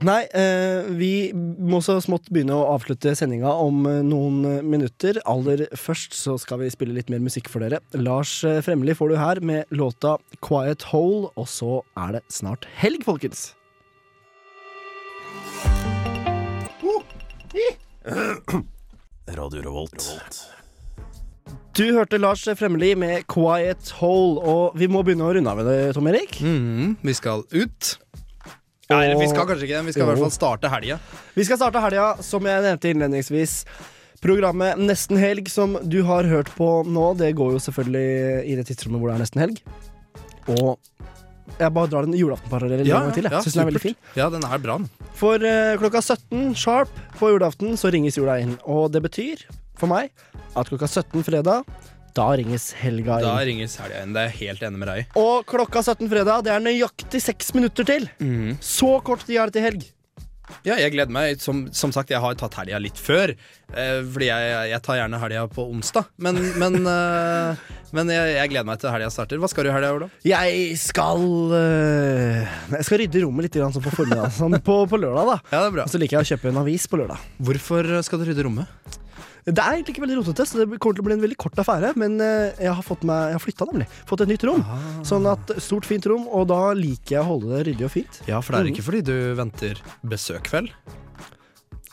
Nei, 0.00 0.22
eh, 0.32 0.86
vi 0.96 1.28
må 1.34 1.82
så 1.84 1.98
smått 2.00 2.30
begynne 2.32 2.56
å 2.56 2.70
avslutte 2.72 3.12
sendinga 3.18 3.50
om 3.60 3.82
eh, 3.84 3.98
noen 4.00 4.38
eh, 4.48 4.62
minutter. 4.64 5.18
Aller 5.28 5.66
først 5.76 6.16
så 6.16 6.38
skal 6.40 6.62
vi 6.62 6.70
spille 6.72 6.96
litt 6.96 7.10
mer 7.12 7.20
musikk 7.20 7.50
for 7.52 7.60
dere. 7.60 7.82
Lars 8.00 8.32
Fremli 8.64 8.94
får 8.96 9.12
du 9.12 9.16
her 9.20 9.40
med 9.44 9.68
låta 9.76 10.16
'Quiet 10.40 10.88
Hole', 10.88 11.28
og 11.36 11.48
så 11.52 11.82
er 12.00 12.16
det 12.16 12.22
snart 12.32 12.64
helg, 12.80 13.04
folkens. 13.04 13.50
Radio 19.28 19.60
Revolt. 19.68 20.08
Du 21.76 21.84
hørte 21.92 22.16
Lars 22.16 22.48
Fremli 22.56 22.94
med 22.96 23.28
'Quiet 23.28 23.92
Hole', 24.00 24.40
og 24.40 24.80
vi 24.80 24.88
må 24.88 25.04
begynne 25.04 25.28
å 25.28 25.36
runde 25.36 25.52
av 25.52 25.60
med 25.60 25.68
det, 25.68 25.92
Tom 25.92 26.08
Erik. 26.08 26.40
Mm, 26.40 26.96
vi 27.04 27.20
skal 27.20 27.44
ut. 27.52 27.98
Nei, 28.90 29.04
vi 29.14 29.30
skal 29.30 29.46
kanskje 29.46 29.68
ikke 29.68 29.78
det. 29.78 29.86
Vi 29.86 29.94
skal 29.94 30.04
i 30.04 30.10
hvert 30.10 30.22
fall 30.24 30.34
starte 30.34 30.70
helga. 30.72 30.98
Vi 31.36 31.46
skal 31.46 31.60
starte 31.60 31.82
helga, 31.84 32.10
som 32.26 32.46
jeg 32.48 32.64
nevnte 32.66 32.90
innledningsvis. 32.90 33.56
Programmet 34.20 34.80
Nesten 34.82 35.16
helg, 35.20 35.48
som 35.48 35.78
du 35.88 36.02
har 36.08 36.26
hørt 36.28 36.50
på 36.56 36.68
nå, 36.84 37.12
det 37.20 37.30
går 37.38 37.54
jo 37.54 37.62
selvfølgelig 37.62 38.42
i 38.50 38.56
det 38.58 38.66
tidsrommet 38.68 39.00
hvor 39.00 39.12
det 39.12 39.16
er 39.16 39.22
nesten 39.24 39.44
helg. 39.44 39.62
Og 40.56 40.74
jeg 41.60 41.72
bare 41.76 41.90
drar 41.92 42.06
den 42.06 42.16
julaftenparallellen 42.18 42.86
en 42.86 42.92
gang 42.92 43.14
til. 43.16 43.28
Jeg 43.30 43.44
synes 43.46 43.56
den 43.56 43.62
er 43.62 43.70
veldig 43.70 43.84
fin. 43.84 43.96
Ja, 44.18 44.28
den 44.32 44.44
er 44.46 44.60
bra. 44.62 44.76
For 45.18 45.40
uh, 45.40 45.78
klokka 45.80 46.02
17 46.02 46.52
sharp 46.58 46.92
på 47.18 47.32
julaften 47.32 47.78
så 47.80 47.92
ringes 47.94 48.18
jula 48.18 48.38
inn. 48.42 48.56
Og 48.68 48.90
det 48.94 49.02
betyr 49.06 49.46
for 49.80 49.90
meg 49.90 50.10
at 50.58 50.68
klokka 50.68 50.88
17 50.90 51.24
fredag, 51.26 51.64
da 52.16 52.26
ringes 52.40 52.70
helga 52.80 53.20
Da 53.22 53.36
ringes 53.46 53.76
helga 53.80 54.02
inn. 54.04 54.16
Det 54.16 54.24
er 54.24 54.32
jeg 54.32 54.38
helt 54.50 54.66
enig 54.68 54.82
med 54.82 54.92
deg 54.92 55.04
i. 55.04 55.06
Og 55.20 55.46
klokka 55.50 55.84
17 55.84 56.10
fredag, 56.10 56.44
det 56.46 56.54
er 56.54 56.64
nøyaktig 56.64 57.22
seks 57.22 57.54
minutter 57.56 57.88
til. 57.88 58.10
Så 58.64 58.98
kort 59.06 59.26
tid 59.26 59.40
er 59.40 59.50
det 59.50 59.58
til 59.58 59.68
helg. 59.68 59.88
Ja, 60.66 60.76
jeg 60.80 60.92
gleder 60.94 61.12
meg. 61.14 61.40
Som, 61.42 61.64
som 61.76 61.92
sagt, 61.94 62.10
jeg 62.12 62.20
har 62.22 62.36
tatt 62.38 62.56
helga 62.60 62.80
litt 62.82 62.98
før. 63.00 63.32
Eh, 63.70 64.00
fordi 64.04 64.28
jeg, 64.28 64.54
jeg 64.72 64.82
tar 64.86 64.98
gjerne 65.00 65.20
helga 65.22 65.44
på 65.52 65.66
onsdag. 65.70 66.08
Men, 66.22 66.40
men, 66.60 66.80
eh, 66.94 67.60
men 67.96 68.12
jeg, 68.12 68.34
jeg 68.36 68.52
gleder 68.52 68.68
meg 68.68 68.82
til 68.82 68.94
helga 68.94 69.10
starter. 69.14 69.40
Hva 69.42 69.50
skal 69.50 69.66
du 69.66 69.72
i 69.72 69.74
helga, 69.74 69.92
Olav? 69.96 70.16
Jeg 70.26 70.78
skal 70.80 71.26
øh, 71.60 72.56
Jeg 72.76 72.88
skal 72.88 73.04
rydde 73.04 73.24
rommet 73.26 73.48
litt 73.48 73.60
sånn 73.60 73.86
på 73.86 73.94
formiddagen. 73.94 74.34
Sånn 74.40 74.58
på, 74.64 74.80
på 74.90 75.00
lørdag, 75.00 75.34
da. 75.34 75.38
Ja, 75.52 75.62
det 75.62 75.66
er 75.68 75.78
bra. 75.78 75.86
Og 75.86 75.94
så 75.94 76.02
liker 76.02 76.18
jeg 76.20 76.28
å 76.28 76.32
kjøpe 76.34 76.52
en 76.52 76.64
avis 76.64 76.88
på 76.90 77.00
lørdag. 77.00 77.30
Hvorfor 77.50 77.94
skal 78.06 78.22
du 78.22 78.28
rydde 78.30 78.48
rommet? 78.48 79.00
Det 79.46 79.56
er 79.58 79.76
egentlig 79.78 79.94
ikke 79.96 80.02
veldig 80.04 80.18
rotete, 80.20 80.44
så 80.46 80.58
det 80.60 80.78
kommer 80.78 80.98
til 80.98 81.04
å 81.04 81.06
bli 81.08 81.14
en 81.16 81.22
veldig 81.24 81.38
kort 81.40 81.56
affære. 81.62 81.92
Men 82.00 82.18
eh, 82.20 82.52
jeg 82.66 82.72
har, 82.76 82.82
fått 82.86 83.04
meg, 83.08 83.30
jeg 83.32 83.38
har 83.38 83.44
flytta, 83.44 83.68
nemlig. 83.72 83.86
Fått 84.10 84.24
et 84.26 84.32
nytt 84.32 84.44
rom. 84.48 84.64
Sånn 85.06 85.26
at 85.30 85.54
Stort, 85.64 85.86
fint 85.88 86.06
rom, 86.10 86.26
og 86.28 86.48
da 86.52 86.60
liker 86.76 87.16
jeg 87.18 87.22
å 87.24 87.28
holde 87.32 87.52
det 87.56 87.62
ryddig 87.70 87.86
og 87.88 87.94
fint. 87.94 88.20
Ja, 88.28 88.40
for 88.44 88.52
det 88.52 88.60
er 88.60 88.68
Mhm. 88.70 88.74
ikke 88.76 88.86
fordi 88.90 89.02
du 89.08 89.14
venter 89.38 89.80
besøk, 90.04 90.50
vel? 90.52 90.68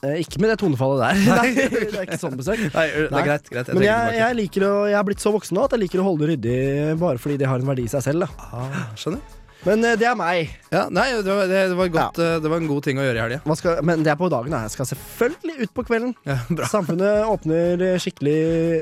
Eh, 0.06 0.20
ikke 0.22 0.38
med 0.44 0.52
det 0.54 0.60
tonefallet 0.62 1.00
der. 1.02 1.22
Nei, 1.40 1.48
det 1.58 1.96
er 1.98 2.04
ikke 2.06 2.20
sånn 2.22 2.36
besøk. 2.38 2.60
Nei, 2.76 2.86
det 2.94 3.08
er 3.10 3.26
greit, 3.32 3.48
greit. 3.50 3.72
Jeg 3.72 3.80
Men 3.80 3.88
jeg, 3.88 4.18
jeg, 4.20 4.36
liker 4.44 4.68
å, 4.68 4.74
jeg 4.92 5.00
er 5.00 5.08
blitt 5.08 5.24
så 5.24 5.32
voksen 5.34 5.58
nå 5.58 5.64
at 5.66 5.74
jeg 5.74 5.86
liker 5.88 6.04
å 6.04 6.06
holde 6.12 6.28
det 6.28 6.36
ryddig 6.36 7.00
bare 7.02 7.18
fordi 7.24 7.40
det 7.42 7.48
har 7.50 7.64
en 7.64 7.72
verdi 7.72 7.88
i 7.88 7.92
seg 7.96 8.04
selv. 8.06 8.30
Ah, 8.54 8.92
skjønner. 9.00 9.24
Men 9.68 9.84
eh, 9.84 9.98
det 10.00 10.08
er 10.08 10.16
meg. 10.18 10.54
Ja, 10.72 10.86
nei, 10.94 11.06
det 11.24 11.28
var, 11.28 11.50
det, 11.52 11.62
var 11.78 11.92
godt, 11.92 12.20
eh, 12.24 12.38
det 12.44 12.52
var 12.52 12.62
en 12.62 12.70
god 12.70 12.86
ting 12.88 13.00
å 13.02 13.06
gjøre 13.06 13.20
i 13.20 13.24
helga. 13.26 13.76
Men 13.88 14.06
det 14.06 14.12
er 14.14 14.20
på 14.20 14.30
dagen. 14.32 14.54
da. 14.54 14.64
Jeg 14.68 14.76
skal 14.78 14.90
selvfølgelig 14.94 15.68
ut 15.68 15.74
på 15.76 15.86
kvelden. 15.90 16.14
Ja, 16.28 16.38
bra. 16.50 16.70
Samfunnet 16.72 17.28
åpner 17.28 17.84
eh, 17.90 17.98
skikkelig 18.02 18.38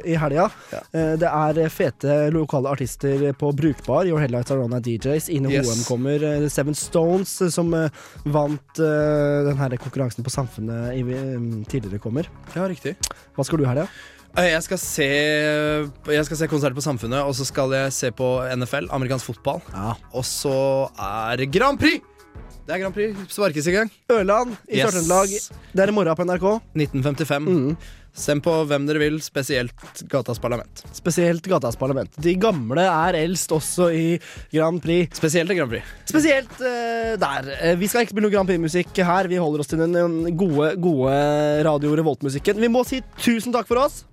i 0.06 0.18
helga. 0.22 0.48
Det 0.94 1.30
er 1.30 1.62
fete 1.74 2.18
lokale 2.34 2.72
artister 2.76 3.28
på 3.40 3.52
Brukbar. 3.58 4.10
Your 4.10 4.22
Headlights 4.22 4.54
Are 4.54 4.64
On 4.66 4.76
Are 4.78 4.84
DJs. 4.86 5.30
Ine 5.34 5.54
Yes. 5.56 5.70
Hoem 5.70 5.84
kommer. 5.88 6.24
Seven 6.52 6.76
Stones, 6.78 7.32
som 7.54 7.72
vant 8.26 8.80
den 8.82 9.62
her 9.62 9.78
konkurransen 9.80 10.26
på 10.26 10.34
Samfunnet 10.34 10.98
tidligere, 11.72 12.02
kommer. 12.04 12.28
Ja, 12.56 12.68
riktig. 12.70 12.96
Hva 13.36 13.46
skal 13.46 13.62
du 13.62 13.66
i 13.66 13.70
helga? 13.70 13.86
Eh, 13.88 14.15
Jeg 14.36 14.64
skal, 14.66 14.80
se, 14.82 15.06
jeg 16.12 16.26
skal 16.28 16.38
se 16.38 16.48
konsert 16.52 16.76
på 16.76 16.84
Samfunnet, 16.84 17.22
og 17.24 17.32
så 17.38 17.46
skal 17.48 17.72
jeg 17.72 17.94
se 17.96 18.10
på 18.12 18.28
NFL, 18.58 18.90
amerikansk 18.92 19.30
fotball. 19.32 19.62
Og 20.12 20.26
så 20.28 20.56
er 21.00 21.40
det 21.40 21.48
Grand 21.56 21.80
Prix! 21.80 22.02
Det 22.66 22.74
er 22.74 22.82
Grand 22.82 22.96
Prix. 22.96 23.14
Sparkes 23.32 23.68
i 23.70 23.76
gang. 23.76 23.92
Ørland 24.12 24.56
i 24.68 24.80
Yes. 24.80 24.90
Sør-Trøndelag. 24.90 25.36
Det 25.72 25.84
er 25.86 25.92
i 25.92 25.96
morgen 25.96 26.18
på 26.18 26.26
NRK. 26.26 26.46
1955. 26.74 27.48
Stem 28.16 28.40
på 28.44 28.52
hvem 28.70 28.86
dere 28.88 29.02
vil, 29.02 29.18
spesielt 29.24 30.04
Gatas 30.12 30.40
Parlament. 30.40 30.84
Spesielt 30.96 31.44
Gatas 31.52 31.76
Parlament. 31.76 32.14
De 32.24 32.32
gamle 32.40 32.86
er 32.88 33.18
eldst 33.20 33.52
også 33.52 33.90
i 33.92 34.06
Grand 34.54 34.80
Prix. 34.84 35.12
Spesielt 35.20 35.52
i 35.52 35.58
Grand 35.58 35.74
Prix. 35.74 35.90
Spesielt 36.08 36.54
uh, 36.64 37.16
der. 37.20 37.50
Eh, 37.60 37.76
vi 37.80 37.90
skal 37.92 38.06
ikke 38.06 38.16
spille 38.16 38.30
noe 38.30 38.34
Grand 38.34 38.48
Prix-musikk 38.48 38.96
her. 39.04 39.28
Vi 39.32 39.42
holder 39.42 39.66
oss 39.66 39.72
til 39.74 39.84
den 39.84 40.32
gode, 40.40 40.72
gode 40.80 41.18
Radio 41.68 41.92
Revolt-musikken. 42.00 42.62
Vi 42.64 42.72
må 42.72 42.86
si 42.88 43.02
tusen 43.20 43.56
takk 43.56 43.68
for 43.68 43.84
oss. 43.84 44.06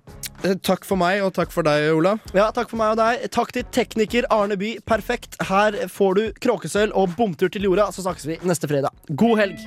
Eh, 0.43 0.57
Takk 0.59 0.83
for 0.83 0.99
meg, 0.99 1.21
og 1.23 1.31
takk 1.37 1.53
for 1.55 1.63
deg, 1.63 1.87
Olav. 1.95 2.19
Ja, 2.35 2.49
takk 2.51 2.67
for 2.73 2.81
meg 2.81 2.97
og 2.97 2.99
deg. 2.99 3.23
Takk 3.31 3.55
til 3.55 3.63
tekniker 3.71 4.27
Arne 4.33 4.59
By. 4.59 4.75
Perfekt. 4.83 5.39
Her 5.47 5.79
får 5.87 6.19
du 6.19 6.23
kråkesølv 6.43 6.91
og 6.99 7.15
bomtur 7.15 7.51
til 7.53 7.69
jorda. 7.69 7.87
Så 7.95 8.03
snakkes 8.03 8.27
vi 8.27 8.39
neste 8.43 8.67
fredag. 8.67 8.91
God 9.15 9.39
helg. 9.39 9.63